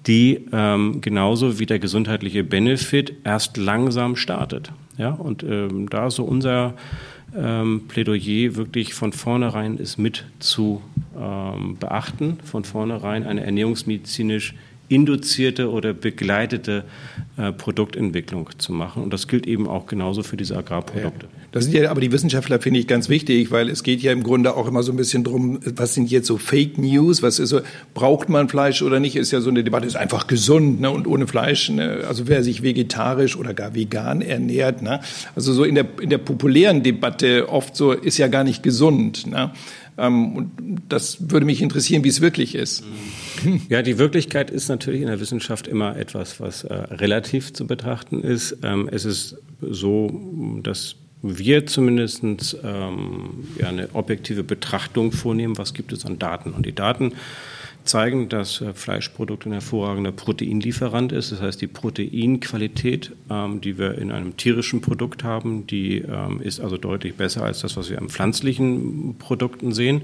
die 0.08 0.46
ähm, 0.52 1.02
genauso 1.02 1.60
wie 1.60 1.66
der 1.66 1.80
gesundheitliche 1.80 2.44
Benefit 2.44 3.14
erst 3.24 3.58
langsam 3.58 4.16
startet. 4.16 4.72
Ja, 4.98 5.12
und 5.12 5.44
ähm, 5.44 5.90
da 5.90 6.10
so 6.12 6.24
unser 6.24 6.74
ähm, 7.36 7.84
Plädoyer 7.88 8.56
wirklich 8.56 8.94
von 8.94 9.12
vornherein 9.12 9.78
ist 9.78 9.98
mit 9.98 10.26
zu 10.40 10.82
ähm, 11.20 11.78
beachten, 11.80 12.38
von 12.44 12.64
vornherein 12.64 13.26
eine 13.26 13.44
ernährungsmedizinisch 13.44 14.54
induzierte 14.90 15.72
oder 15.72 15.94
begleitete 15.94 16.84
äh, 17.38 17.52
Produktentwicklung 17.52 18.50
zu 18.58 18.74
machen. 18.74 19.04
Und 19.04 19.14
das 19.14 19.28
gilt 19.28 19.48
eben 19.48 19.68
auch 19.68 19.86
genauso 19.88 20.24
für 20.24 20.38
diese 20.38 20.58
Agrarprodukte. 20.58 21.26
Ja. 21.26 21.44
Das 21.54 21.66
sind 21.66 21.76
ja 21.76 21.92
aber 21.92 22.02
die 22.02 22.12
Wissenschaftler, 22.12 22.60
finde 22.60 22.80
ich, 22.80 22.88
ganz 22.88 23.10
wichtig, 23.10 23.52
weil 23.52 23.70
es 23.70 23.84
geht 23.84 24.02
ja 24.02 24.12
im 24.12 24.24
Grunde 24.24 24.58
auch 24.58 24.68
immer 24.68 24.82
so 24.82 24.92
ein 24.92 24.96
bisschen 24.98 25.24
drum, 25.24 25.60
was 25.64 25.94
sind 25.94 26.10
jetzt 26.10 26.26
so 26.26 26.40
Fake 26.40 26.80
News, 26.80 27.22
was 27.22 27.38
ist 27.38 27.50
so, 27.50 27.62
braucht 27.94 28.28
man 28.28 28.50
Fleisch 28.50 28.82
oder 28.82 29.00
nicht, 29.00 29.16
ist 29.16 29.30
ja 29.30 29.40
so 29.40 29.52
eine 29.52 29.64
Debatte, 29.64 29.86
ist 29.86 29.96
einfach 29.96 30.26
gesund 30.26 30.82
ne, 30.82 30.90
und 30.90 31.06
ohne 31.06 31.28
Fleisch, 31.28 31.70
ne, 31.70 32.06
also 32.08 32.28
wer 32.28 32.44
sich 32.44 32.64
vegetarisch 32.64 33.38
oder 33.38 33.54
gar 33.54 33.76
vegan 33.76 34.24
ernährt, 34.24 34.82
ne, 34.82 35.02
also 35.36 35.54
so 35.54 35.64
in 35.64 35.76
der, 35.76 35.86
in 36.02 36.10
der 36.10 36.18
populären 36.18 36.82
Debatte 36.82 37.48
oft 37.50 37.76
so, 37.76 37.92
ist 37.92 38.18
ja 38.18 38.28
gar 38.30 38.44
nicht 38.44 38.64
gesund. 38.64 39.28
Ne. 39.28 39.52
Ähm, 39.98 40.36
und 40.36 40.52
das 40.90 41.30
würde 41.32 41.46
mich 41.46 41.62
interessieren, 41.62 42.04
wie 42.04 42.10
es 42.10 42.22
wirklich 42.22 42.56
ist. 42.56 42.84
Ja, 43.68 43.82
die 43.82 43.98
Wirklichkeit 43.98 44.52
ist 44.52 44.70
natürlich 44.70 45.02
in 45.02 45.08
der 45.08 45.20
Wissenschaft 45.20 45.68
immer 45.68 45.98
etwas, 45.98 46.40
was 46.40 46.64
äh, 46.64 46.74
relativ 46.74 47.52
zu 47.52 47.68
betrachten 47.68 48.22
ist. 48.22 48.58
Ähm, 48.64 48.88
es 48.90 49.04
ist 49.04 49.36
so, 49.60 50.22
dass 50.64 50.96
wir 51.22 51.66
zumindest 51.66 52.24
ähm, 52.64 53.46
ja, 53.60 53.68
eine 53.68 53.90
objektive 53.94 54.44
Betrachtung 54.44 55.12
vornehmen, 55.12 55.58
was 55.58 55.74
gibt 55.74 55.92
es 55.92 56.06
an 56.06 56.20
Daten. 56.20 56.52
Und 56.52 56.66
die 56.66 56.76
Daten 56.76 57.14
zeigen, 57.86 58.30
dass 58.30 58.62
äh, 58.62 58.74
Fleischprodukt 58.74 59.46
ein 59.46 59.52
hervorragender 59.52 60.12
Proteinlieferant 60.12 61.12
ist. 61.12 61.32
Das 61.32 61.42
heißt, 61.42 61.62
die 61.62 61.68
Proteinqualität, 61.68 63.12
ähm, 63.30 63.62
die 63.62 63.78
wir 63.78 63.98
in 63.98 64.12
einem 64.12 64.38
tierischen 64.38 64.82
Produkt 64.82 65.24
haben, 65.24 65.68
die 65.68 66.00
ähm, 66.00 66.42
ist 66.42 66.60
also 66.60 66.78
deutlich 66.78 67.16
besser 67.16 67.44
als 67.44 67.62
das, 67.62 67.78
was 67.78 67.90
wir 67.90 68.00
an 68.00 68.10
pflanzlichen 68.10 69.16
Produkten 69.18 69.74
sehen. 69.74 70.04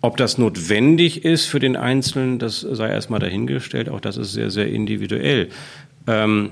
Ob 0.00 0.16
das 0.16 0.36
notwendig 0.36 1.24
ist 1.24 1.46
für 1.46 1.60
den 1.60 1.76
Einzelnen, 1.76 2.38
das 2.38 2.60
sei 2.60 2.90
erstmal 2.90 3.20
dahingestellt. 3.20 3.88
Auch 3.88 4.00
das 4.00 4.16
ist 4.16 4.32
sehr, 4.32 4.50
sehr 4.50 4.68
individuell. 4.68 5.48
Ähm, 6.06 6.50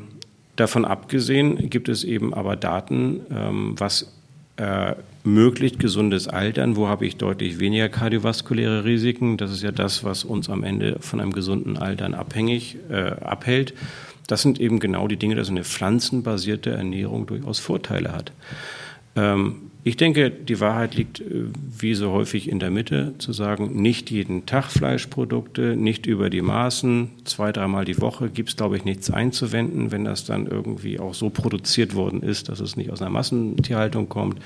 davon 0.56 0.84
abgesehen 0.84 1.68
gibt 1.68 1.88
es 1.88 2.04
eben 2.04 2.32
aber 2.32 2.56
Daten, 2.56 3.20
ähm, 3.30 3.74
was 3.76 4.12
äh, 4.56 4.94
möglichst 5.24 5.78
gesundes 5.78 6.28
Altern, 6.28 6.76
wo 6.76 6.88
habe 6.88 7.06
ich 7.06 7.16
deutlich 7.16 7.58
weniger 7.58 7.88
kardiovaskuläre 7.88 8.84
Risiken. 8.84 9.36
Das 9.36 9.50
ist 9.50 9.62
ja 9.62 9.72
das, 9.72 10.04
was 10.04 10.24
uns 10.24 10.50
am 10.50 10.62
Ende 10.64 10.96
von 11.00 11.20
einem 11.20 11.32
gesunden 11.32 11.76
Altern 11.76 12.14
abhängig 12.14 12.76
äh, 12.90 13.12
abhält. 13.20 13.74
Das 14.26 14.42
sind 14.42 14.60
eben 14.60 14.78
genau 14.78 15.08
die 15.08 15.16
Dinge, 15.16 15.34
dass 15.34 15.48
eine 15.48 15.64
pflanzenbasierte 15.64 16.70
Ernährung 16.70 17.26
durchaus 17.26 17.58
Vorteile 17.58 18.12
hat. 18.12 18.32
Ähm, 19.16 19.71
ich 19.84 19.96
denke, 19.96 20.30
die 20.30 20.60
Wahrheit 20.60 20.94
liegt 20.94 21.20
äh, 21.20 21.44
wie 21.78 21.94
so 21.94 22.12
häufig 22.12 22.48
in 22.48 22.60
der 22.60 22.70
Mitte, 22.70 23.14
zu 23.18 23.32
sagen, 23.32 23.82
nicht 23.82 24.10
jeden 24.10 24.46
Tag 24.46 24.70
Fleischprodukte, 24.70 25.76
nicht 25.76 26.06
über 26.06 26.30
die 26.30 26.42
Maßen, 26.42 27.10
zwei, 27.24 27.52
dreimal 27.52 27.84
die 27.84 28.00
Woche 28.00 28.28
gibt 28.28 28.50
es, 28.50 28.56
glaube 28.56 28.76
ich, 28.76 28.84
nichts 28.84 29.10
einzuwenden, 29.10 29.90
wenn 29.90 30.04
das 30.04 30.24
dann 30.24 30.46
irgendwie 30.46 31.00
auch 31.00 31.14
so 31.14 31.30
produziert 31.30 31.94
worden 31.94 32.22
ist, 32.22 32.48
dass 32.48 32.60
es 32.60 32.76
nicht 32.76 32.90
aus 32.90 33.02
einer 33.02 33.10
Massentierhaltung 33.10 34.08
kommt 34.08 34.38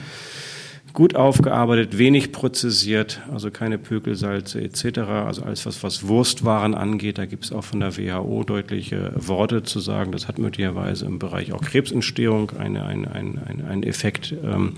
gut 0.97 1.15
aufgearbeitet, 1.15 1.99
wenig 1.99 2.33
prozessiert, 2.33 3.21
also 3.31 3.51
keine 3.51 3.77
Pökelsalze 3.77 4.63
etc. 4.63 5.01
Also 5.01 5.43
alles, 5.43 5.67
was, 5.67 5.83
was 5.83 6.09
Wurstwaren 6.09 6.75
angeht, 6.75 7.19
da 7.19 7.27
gibt 7.27 7.45
es 7.45 7.53
auch 7.53 7.65
von 7.65 7.81
der 7.81 7.99
WHO 7.99 8.45
deutliche 8.45 9.13
Worte 9.15 9.63
zu 9.63 9.79
sagen. 9.81 10.11
Das 10.11 10.27
hat 10.27 10.39
möglicherweise 10.39 11.05
im 11.05 11.19
Bereich 11.19 11.53
auch 11.53 11.61
Krebsentstehung 11.61 12.53
eine, 12.53 12.87
eine, 12.87 13.11
eine, 13.11 13.47
eine, 13.47 13.67
einen 13.67 13.83
Effekt. 13.83 14.35
Ähm, 14.43 14.73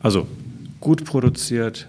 also 0.00 0.26
gut 0.80 1.04
produziert, 1.04 1.86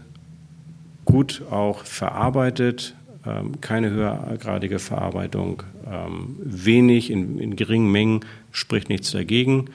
gut 1.06 1.42
auch 1.50 1.84
verarbeitet, 1.84 2.94
ähm, 3.26 3.60
keine 3.60 3.90
höhergradige 3.90 4.78
Verarbeitung, 4.78 5.64
ähm, 5.92 6.36
wenig 6.44 7.10
in, 7.10 7.40
in 7.40 7.56
geringen 7.56 7.92
Mengen 7.92 8.20
spricht 8.52 8.90
nichts 8.90 9.10
dagegen. 9.10 9.72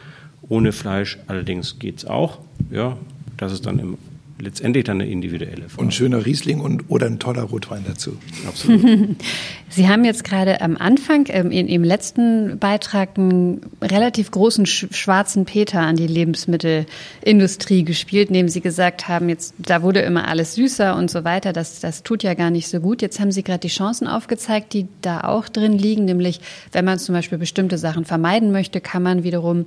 Ohne 0.48 0.70
Fleisch 0.70 1.18
allerdings 1.26 1.80
geht 1.80 1.98
es 1.98 2.04
auch. 2.04 2.38
Ja, 2.70 2.96
das 3.42 3.52
ist 3.52 3.66
dann 3.66 3.78
im, 3.78 3.98
letztendlich 4.38 4.84
dann 4.84 5.00
eine 5.00 5.10
individuelle 5.10 5.68
Frage. 5.68 5.82
Und 5.82 5.94
schöner 5.94 6.24
Riesling 6.24 6.60
und, 6.60 6.90
oder 6.90 7.06
ein 7.06 7.18
toller 7.18 7.42
Rotwein 7.42 7.84
dazu. 7.86 8.16
Absolut. 8.46 9.16
Sie 9.68 9.88
haben 9.88 10.04
jetzt 10.04 10.24
gerade 10.24 10.60
am 10.60 10.76
Anfang 10.76 11.26
ähm, 11.30 11.50
in 11.50 11.66
Ihrem 11.66 11.84
letzten 11.84 12.58
Beitrag 12.58 13.16
einen 13.16 13.62
relativ 13.80 14.30
großen 14.30 14.66
schwarzen 14.66 15.46
Peter 15.46 15.80
an 15.80 15.96
die 15.96 16.06
Lebensmittelindustrie 16.06 17.84
gespielt, 17.84 18.28
indem 18.28 18.48
Sie 18.48 18.60
gesagt 18.60 19.08
haben, 19.08 19.30
jetzt 19.30 19.54
da 19.58 19.82
wurde 19.82 20.00
immer 20.00 20.28
alles 20.28 20.56
süßer 20.56 20.94
und 20.94 21.10
so 21.10 21.24
weiter. 21.24 21.54
Das, 21.54 21.80
das 21.80 22.02
tut 22.02 22.22
ja 22.22 22.34
gar 22.34 22.50
nicht 22.50 22.68
so 22.68 22.80
gut. 22.80 23.00
Jetzt 23.00 23.18
haben 23.18 23.32
Sie 23.32 23.42
gerade 23.42 23.60
die 23.60 23.68
Chancen 23.68 24.06
aufgezeigt, 24.06 24.74
die 24.74 24.88
da 25.00 25.22
auch 25.22 25.48
drin 25.48 25.78
liegen, 25.78 26.04
nämlich 26.04 26.40
wenn 26.72 26.84
man 26.84 26.98
zum 26.98 27.14
Beispiel 27.14 27.38
bestimmte 27.38 27.78
Sachen 27.78 28.04
vermeiden 28.04 28.52
möchte, 28.52 28.80
kann 28.80 29.02
man 29.02 29.22
wiederum 29.24 29.64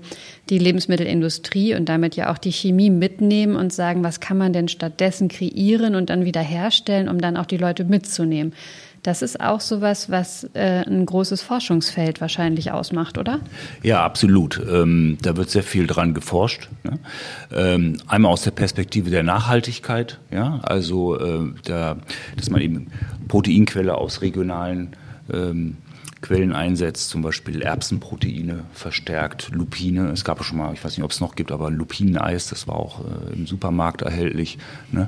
die 0.50 0.60
Lebensmittelindustrie 0.60 1.74
und 1.74 1.90
damit 1.90 2.16
ja 2.16 2.32
auch 2.32 2.38
die 2.38 2.52
Chemie 2.52 2.90
mitnehmen 2.90 3.56
und 3.56 3.74
sagen, 3.74 4.04
was 4.04 4.20
kann 4.20 4.38
man 4.38 4.54
denn 4.56 4.68
stattdessen 4.68 5.28
kreieren 5.28 5.96
und 5.96 6.10
dann 6.10 6.26
wieder 6.26 6.42
herstellen, 6.42 7.10
um 7.10 7.20
dann 7.20 7.38
auch 7.38 7.46
die 7.46 7.58
Leute 7.58 7.84
mitzunehmen. 7.84 8.54
Das 9.04 9.22
ist 9.22 9.40
auch 9.40 9.62
sowas, 9.62 10.10
was 10.10 10.50
äh, 10.56 10.84
ein 10.84 11.06
großes 11.06 11.44
Forschungsfeld 11.44 12.22
wahrscheinlich 12.22 12.72
ausmacht, 12.72 13.20
oder? 13.20 13.40
Ja, 13.84 14.04
absolut. 14.04 14.60
Ähm, 14.68 15.20
da 15.22 15.38
wird 15.38 15.52
sehr 15.52 15.62
viel 15.62 15.86
dran 15.86 16.16
geforscht. 16.16 16.70
Ne? 16.84 16.98
Ähm, 17.54 17.98
einmal 18.08 18.32
aus 18.32 18.42
der 18.42 18.52
Perspektive 18.52 19.12
der 19.12 19.22
Nachhaltigkeit, 19.22 20.18
ja, 20.32 20.60
also 20.64 21.20
äh, 21.20 21.52
da, 21.66 21.98
dass 22.36 22.50
man 22.50 22.62
eben 22.62 22.88
Proteinquelle 23.28 23.96
aus 23.96 24.24
regionalen 24.24 24.96
ähm, 25.32 25.78
Quellen 26.26 26.54
einsetzt, 26.54 27.10
zum 27.12 27.22
Beispiel 27.22 27.62
Erbsenproteine 27.62 28.64
verstärkt, 28.74 29.50
Lupine. 29.52 30.10
Es 30.10 30.26
gab 30.26 30.44
schon 30.44 30.58
mal, 30.58 30.74
ich 30.74 30.84
weiß 30.84 30.98
nicht, 30.98 31.04
ob 31.04 31.12
es 31.12 31.20
noch 31.20 31.36
gibt, 31.36 31.52
aber 31.52 31.70
Lupineneis, 31.70 32.50
das 32.50 32.68
war 32.68 32.78
auch 32.78 33.02
äh, 33.02 33.34
im 33.36 33.46
Supermarkt 33.46 34.02
erhältlich. 34.02 34.58
Ne? 34.92 35.08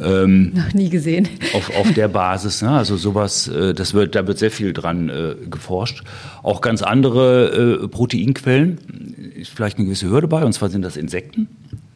Ähm, 0.00 0.54
noch 0.54 0.72
nie 0.72 0.88
gesehen. 0.88 1.28
Auf, 1.52 1.70
auf 1.76 1.92
der 1.92 2.08
Basis, 2.08 2.62
ne? 2.62 2.70
also 2.70 2.96
sowas, 2.96 3.46
äh, 3.46 3.74
das 3.74 3.92
wird, 3.92 4.14
da 4.14 4.26
wird 4.26 4.38
sehr 4.38 4.50
viel 4.50 4.72
dran 4.72 5.10
äh, 5.10 5.34
geforscht. 5.50 6.02
Auch 6.42 6.62
ganz 6.62 6.80
andere 6.80 7.82
äh, 7.82 7.88
Proteinquellen, 7.88 9.34
ist 9.36 9.50
vielleicht 9.50 9.76
eine 9.76 9.84
gewisse 9.84 10.08
Hürde 10.08 10.28
bei, 10.28 10.44
und 10.44 10.54
zwar 10.54 10.70
sind 10.70 10.80
das 10.80 10.96
Insekten. 10.96 11.46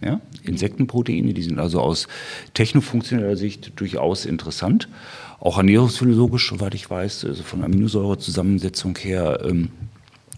Ja? 0.03 0.21
Insektenproteine, 0.43 1.33
die 1.33 1.43
sind 1.43 1.59
also 1.59 1.81
aus 1.81 2.07
technofunktioneller 2.53 3.37
Sicht 3.37 3.81
durchaus 3.81 4.27
interessant 4.27 4.89
auch 5.41 5.59
ernährungsphysiologisch, 5.59 6.49
soweit 6.49 6.75
ich 6.75 6.89
weiß, 6.91 7.25
also 7.25 7.43
von 7.43 7.63
Aminosäurezusammensetzung 7.63 8.97
her 8.99 9.41
ähm, 9.45 9.71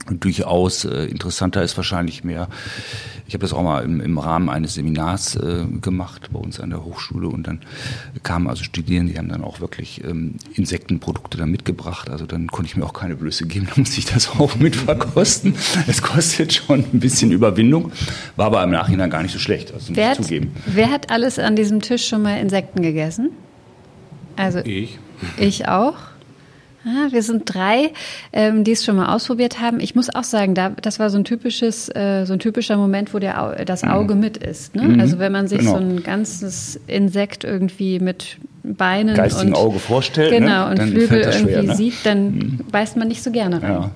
durchaus 0.08 0.84
äh, 0.84 1.04
interessanter 1.04 1.62
ist 1.62 1.76
wahrscheinlich 1.76 2.24
mehr. 2.24 2.48
Ich 3.26 3.34
habe 3.34 3.42
das 3.42 3.52
auch 3.52 3.62
mal 3.62 3.84
im, 3.84 4.00
im 4.00 4.18
Rahmen 4.18 4.48
eines 4.48 4.74
Seminars 4.74 5.36
äh, 5.36 5.64
gemacht 5.80 6.30
bei 6.32 6.38
uns 6.40 6.58
an 6.58 6.70
der 6.70 6.84
Hochschule 6.84 7.28
und 7.28 7.46
dann 7.46 7.60
kamen 8.22 8.48
also 8.48 8.64
Studierende, 8.64 9.12
die 9.12 9.18
haben 9.18 9.28
dann 9.28 9.44
auch 9.44 9.60
wirklich 9.60 10.02
ähm, 10.04 10.36
Insektenprodukte 10.54 11.38
da 11.38 11.46
mitgebracht. 11.46 12.10
Also 12.10 12.26
dann 12.26 12.48
konnte 12.48 12.68
ich 12.70 12.76
mir 12.76 12.84
auch 12.84 12.92
keine 12.92 13.14
Blöße 13.14 13.46
geben, 13.46 13.68
da 13.74 13.80
musste 13.80 13.98
ich 13.98 14.06
das 14.06 14.30
auch 14.30 14.56
mit 14.56 14.74
verkosten. 14.74 15.54
Es 15.86 16.02
kostet 16.02 16.52
schon 16.52 16.80
ein 16.92 17.00
bisschen 17.00 17.30
Überwindung, 17.30 17.92
war 18.36 18.46
aber 18.46 18.64
im 18.64 18.70
Nachhinein 18.70 19.10
gar 19.10 19.22
nicht 19.22 19.32
so 19.32 19.38
schlecht, 19.38 19.72
also 19.72 19.94
wer 19.94 20.10
hat, 20.10 20.16
zugeben. 20.16 20.52
Wer 20.66 20.90
hat 20.90 21.10
alles 21.10 21.38
an 21.38 21.56
diesem 21.56 21.80
Tisch 21.80 22.08
schon 22.08 22.22
mal 22.22 22.38
Insekten 22.40 22.82
gegessen? 22.82 23.30
Also 24.40 24.60
Ich. 24.60 24.98
ich 25.36 25.68
auch. 25.68 25.96
Ah, 26.84 27.08
wir 27.10 27.22
sind 27.22 27.42
drei, 27.52 27.92
ähm, 28.32 28.64
die 28.64 28.72
es 28.72 28.84
schon 28.84 28.96
mal 28.96 29.14
ausprobiert 29.14 29.60
haben. 29.60 29.80
Ich 29.80 29.94
muss 29.94 30.08
auch 30.14 30.24
sagen, 30.24 30.54
da, 30.54 30.70
das 30.70 30.98
war 30.98 31.10
so 31.10 31.18
ein 31.18 31.24
typisches, 31.24 31.88
äh, 31.94 32.24
so 32.24 32.32
ein 32.32 32.38
typischer 32.38 32.76
Moment, 32.78 33.12
wo 33.12 33.18
der, 33.18 33.42
Au- 33.42 33.64
das 33.64 33.84
Auge 33.84 34.14
mit 34.14 34.38
ist. 34.38 34.74
Ne? 34.74 34.96
Also 34.98 35.18
wenn 35.18 35.30
man 35.32 35.46
sich 35.46 35.58
genau. 35.58 35.72
so 35.72 35.76
ein 35.76 36.02
ganzes 36.02 36.80
Insekt 36.86 37.44
irgendwie 37.44 37.98
mit 38.00 38.38
Beinen 38.62 39.14
Geistigen 39.14 39.52
und 39.52 39.58
Auge 39.58 39.78
vorstellt, 39.78 40.32
ne? 40.32 40.40
genau 40.40 40.70
und 40.70 40.78
Dann 40.78 40.88
Flügel 40.90 41.20
irgendwie 41.20 41.52
schwer, 41.52 41.62
ne? 41.64 41.76
sieht, 41.76 41.94
dann 42.04 42.60
beißt 42.70 42.96
man 42.96 43.08
nicht 43.08 43.22
so 43.22 43.30
gerne 43.30 43.62
rein. 43.62 43.72
Ja, 43.72 43.80
ja. 43.80 43.90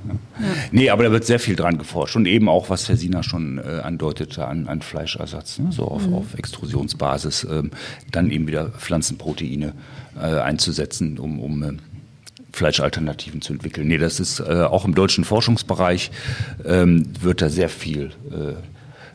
Nee, 0.71 0.91
aber 0.91 1.05
da 1.05 1.11
wird 1.13 1.25
sehr 1.25 1.39
viel 1.39 1.57
dran 1.57 1.79
geforscht. 1.79 2.17
Und 2.17 2.27
eben 2.27 2.49
auch, 2.49 2.69
was 2.71 2.89
Herr 2.89 2.97
Sina 2.97 3.23
schon 3.23 3.59
äh, 3.59 3.81
andeutete, 3.83 4.47
an, 4.47 4.67
an 4.67 4.83
Fleischersatz, 4.83 5.59
ne? 5.59 5.71
so 5.71 5.85
auf, 5.85 6.11
auf 6.13 6.35
Extrusionsbasis, 6.37 7.47
ähm, 7.51 7.71
dann 8.13 8.31
eben 8.31 8.47
wieder 8.47 8.67
Pflanzenproteine 8.71 9.73
äh, 10.21 10.41
einzusetzen, 10.41 11.19
um, 11.19 11.39
um 11.41 11.63
äh, 11.63 11.73
Fleischalternativen 12.55 13.43
zu 13.43 13.53
entwickeln. 13.53 13.89
Nee, 13.89 13.99
das 13.99 14.21
ist 14.21 14.41
äh, 14.41 14.63
auch 14.63 14.85
im 14.85 14.95
deutschen 14.95 15.25
Forschungsbereich 15.25 16.11
ähm, 16.65 17.07
wird 17.21 17.43
da 17.43 17.49
sehr 17.49 17.69
viel, 17.69 18.13
äh, 18.31 18.55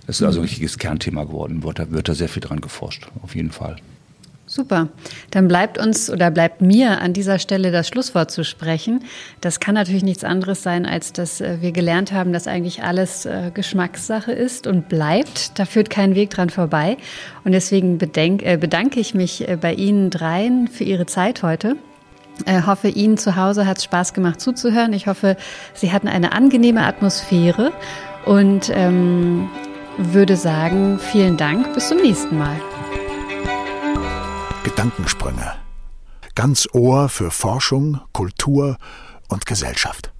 das 0.05 0.19
ist 0.19 0.23
also 0.23 0.39
ein 0.39 0.43
richtiges 0.43 0.77
Kernthema 0.77 1.23
geworden, 1.23 1.63
wird 1.63 1.79
da, 1.79 1.91
wird 1.91 2.09
da 2.09 2.15
sehr 2.15 2.29
viel 2.29 2.41
dran 2.41 2.61
geforscht, 2.61 3.07
auf 3.21 3.35
jeden 3.35 3.51
Fall. 3.51 3.77
Super. 4.49 4.89
Dann 5.29 5.47
bleibt 5.47 5.77
uns 5.77 6.09
oder 6.09 6.31
bleibt 6.31 6.59
mir 6.59 7.01
an 7.01 7.13
dieser 7.13 7.37
Stelle 7.37 7.71
das 7.71 7.87
Schlusswort 7.87 8.31
zu 8.31 8.43
sprechen. 8.43 9.03
Das 9.41 9.59
kann 9.59 9.75
natürlich 9.75 10.01
nichts 10.01 10.23
anderes 10.23 10.63
sein, 10.63 10.87
als 10.87 11.13
dass 11.13 11.39
äh, 11.39 11.57
wir 11.61 11.71
gelernt 11.71 12.11
haben, 12.11 12.33
dass 12.33 12.47
eigentlich 12.47 12.81
alles 12.81 13.27
äh, 13.27 13.51
Geschmackssache 13.53 14.31
ist 14.31 14.65
und 14.65 14.89
bleibt. 14.89 15.59
Da 15.59 15.65
führt 15.65 15.91
kein 15.91 16.15
Weg 16.15 16.31
dran 16.31 16.49
vorbei. 16.49 16.97
Und 17.43 17.51
deswegen 17.51 17.99
bedenk, 17.99 18.41
äh, 18.41 18.57
bedanke 18.57 18.99
ich 18.99 19.13
mich 19.13 19.47
äh, 19.47 19.55
bei 19.55 19.75
Ihnen 19.75 20.09
dreien 20.09 20.67
für 20.67 20.83
Ihre 20.83 21.05
Zeit 21.05 21.43
heute. 21.43 21.75
Äh, 22.45 22.63
hoffe, 22.65 22.87
Ihnen 22.89 23.17
zu 23.17 23.35
Hause 23.35 23.65
hat 23.67 23.77
es 23.77 23.83
Spaß 23.83 24.13
gemacht 24.13 24.39
zuzuhören. 24.41 24.93
Ich 24.93 25.07
hoffe, 25.07 25.37
Sie 25.73 25.91
hatten 25.91 26.07
eine 26.07 26.31
angenehme 26.31 26.85
Atmosphäre 26.85 27.71
und 28.25 28.71
ähm, 28.73 29.49
würde 29.97 30.35
sagen, 30.35 30.99
vielen 30.99 31.37
Dank. 31.37 31.73
Bis 31.73 31.89
zum 31.89 31.97
nächsten 31.97 32.37
Mal. 32.37 32.55
Gedankensprünge. 34.63 35.53
Ganz 36.35 36.67
Ohr 36.73 37.09
für 37.09 37.31
Forschung, 37.31 37.99
Kultur 38.13 38.77
und 39.27 39.45
Gesellschaft. 39.45 40.11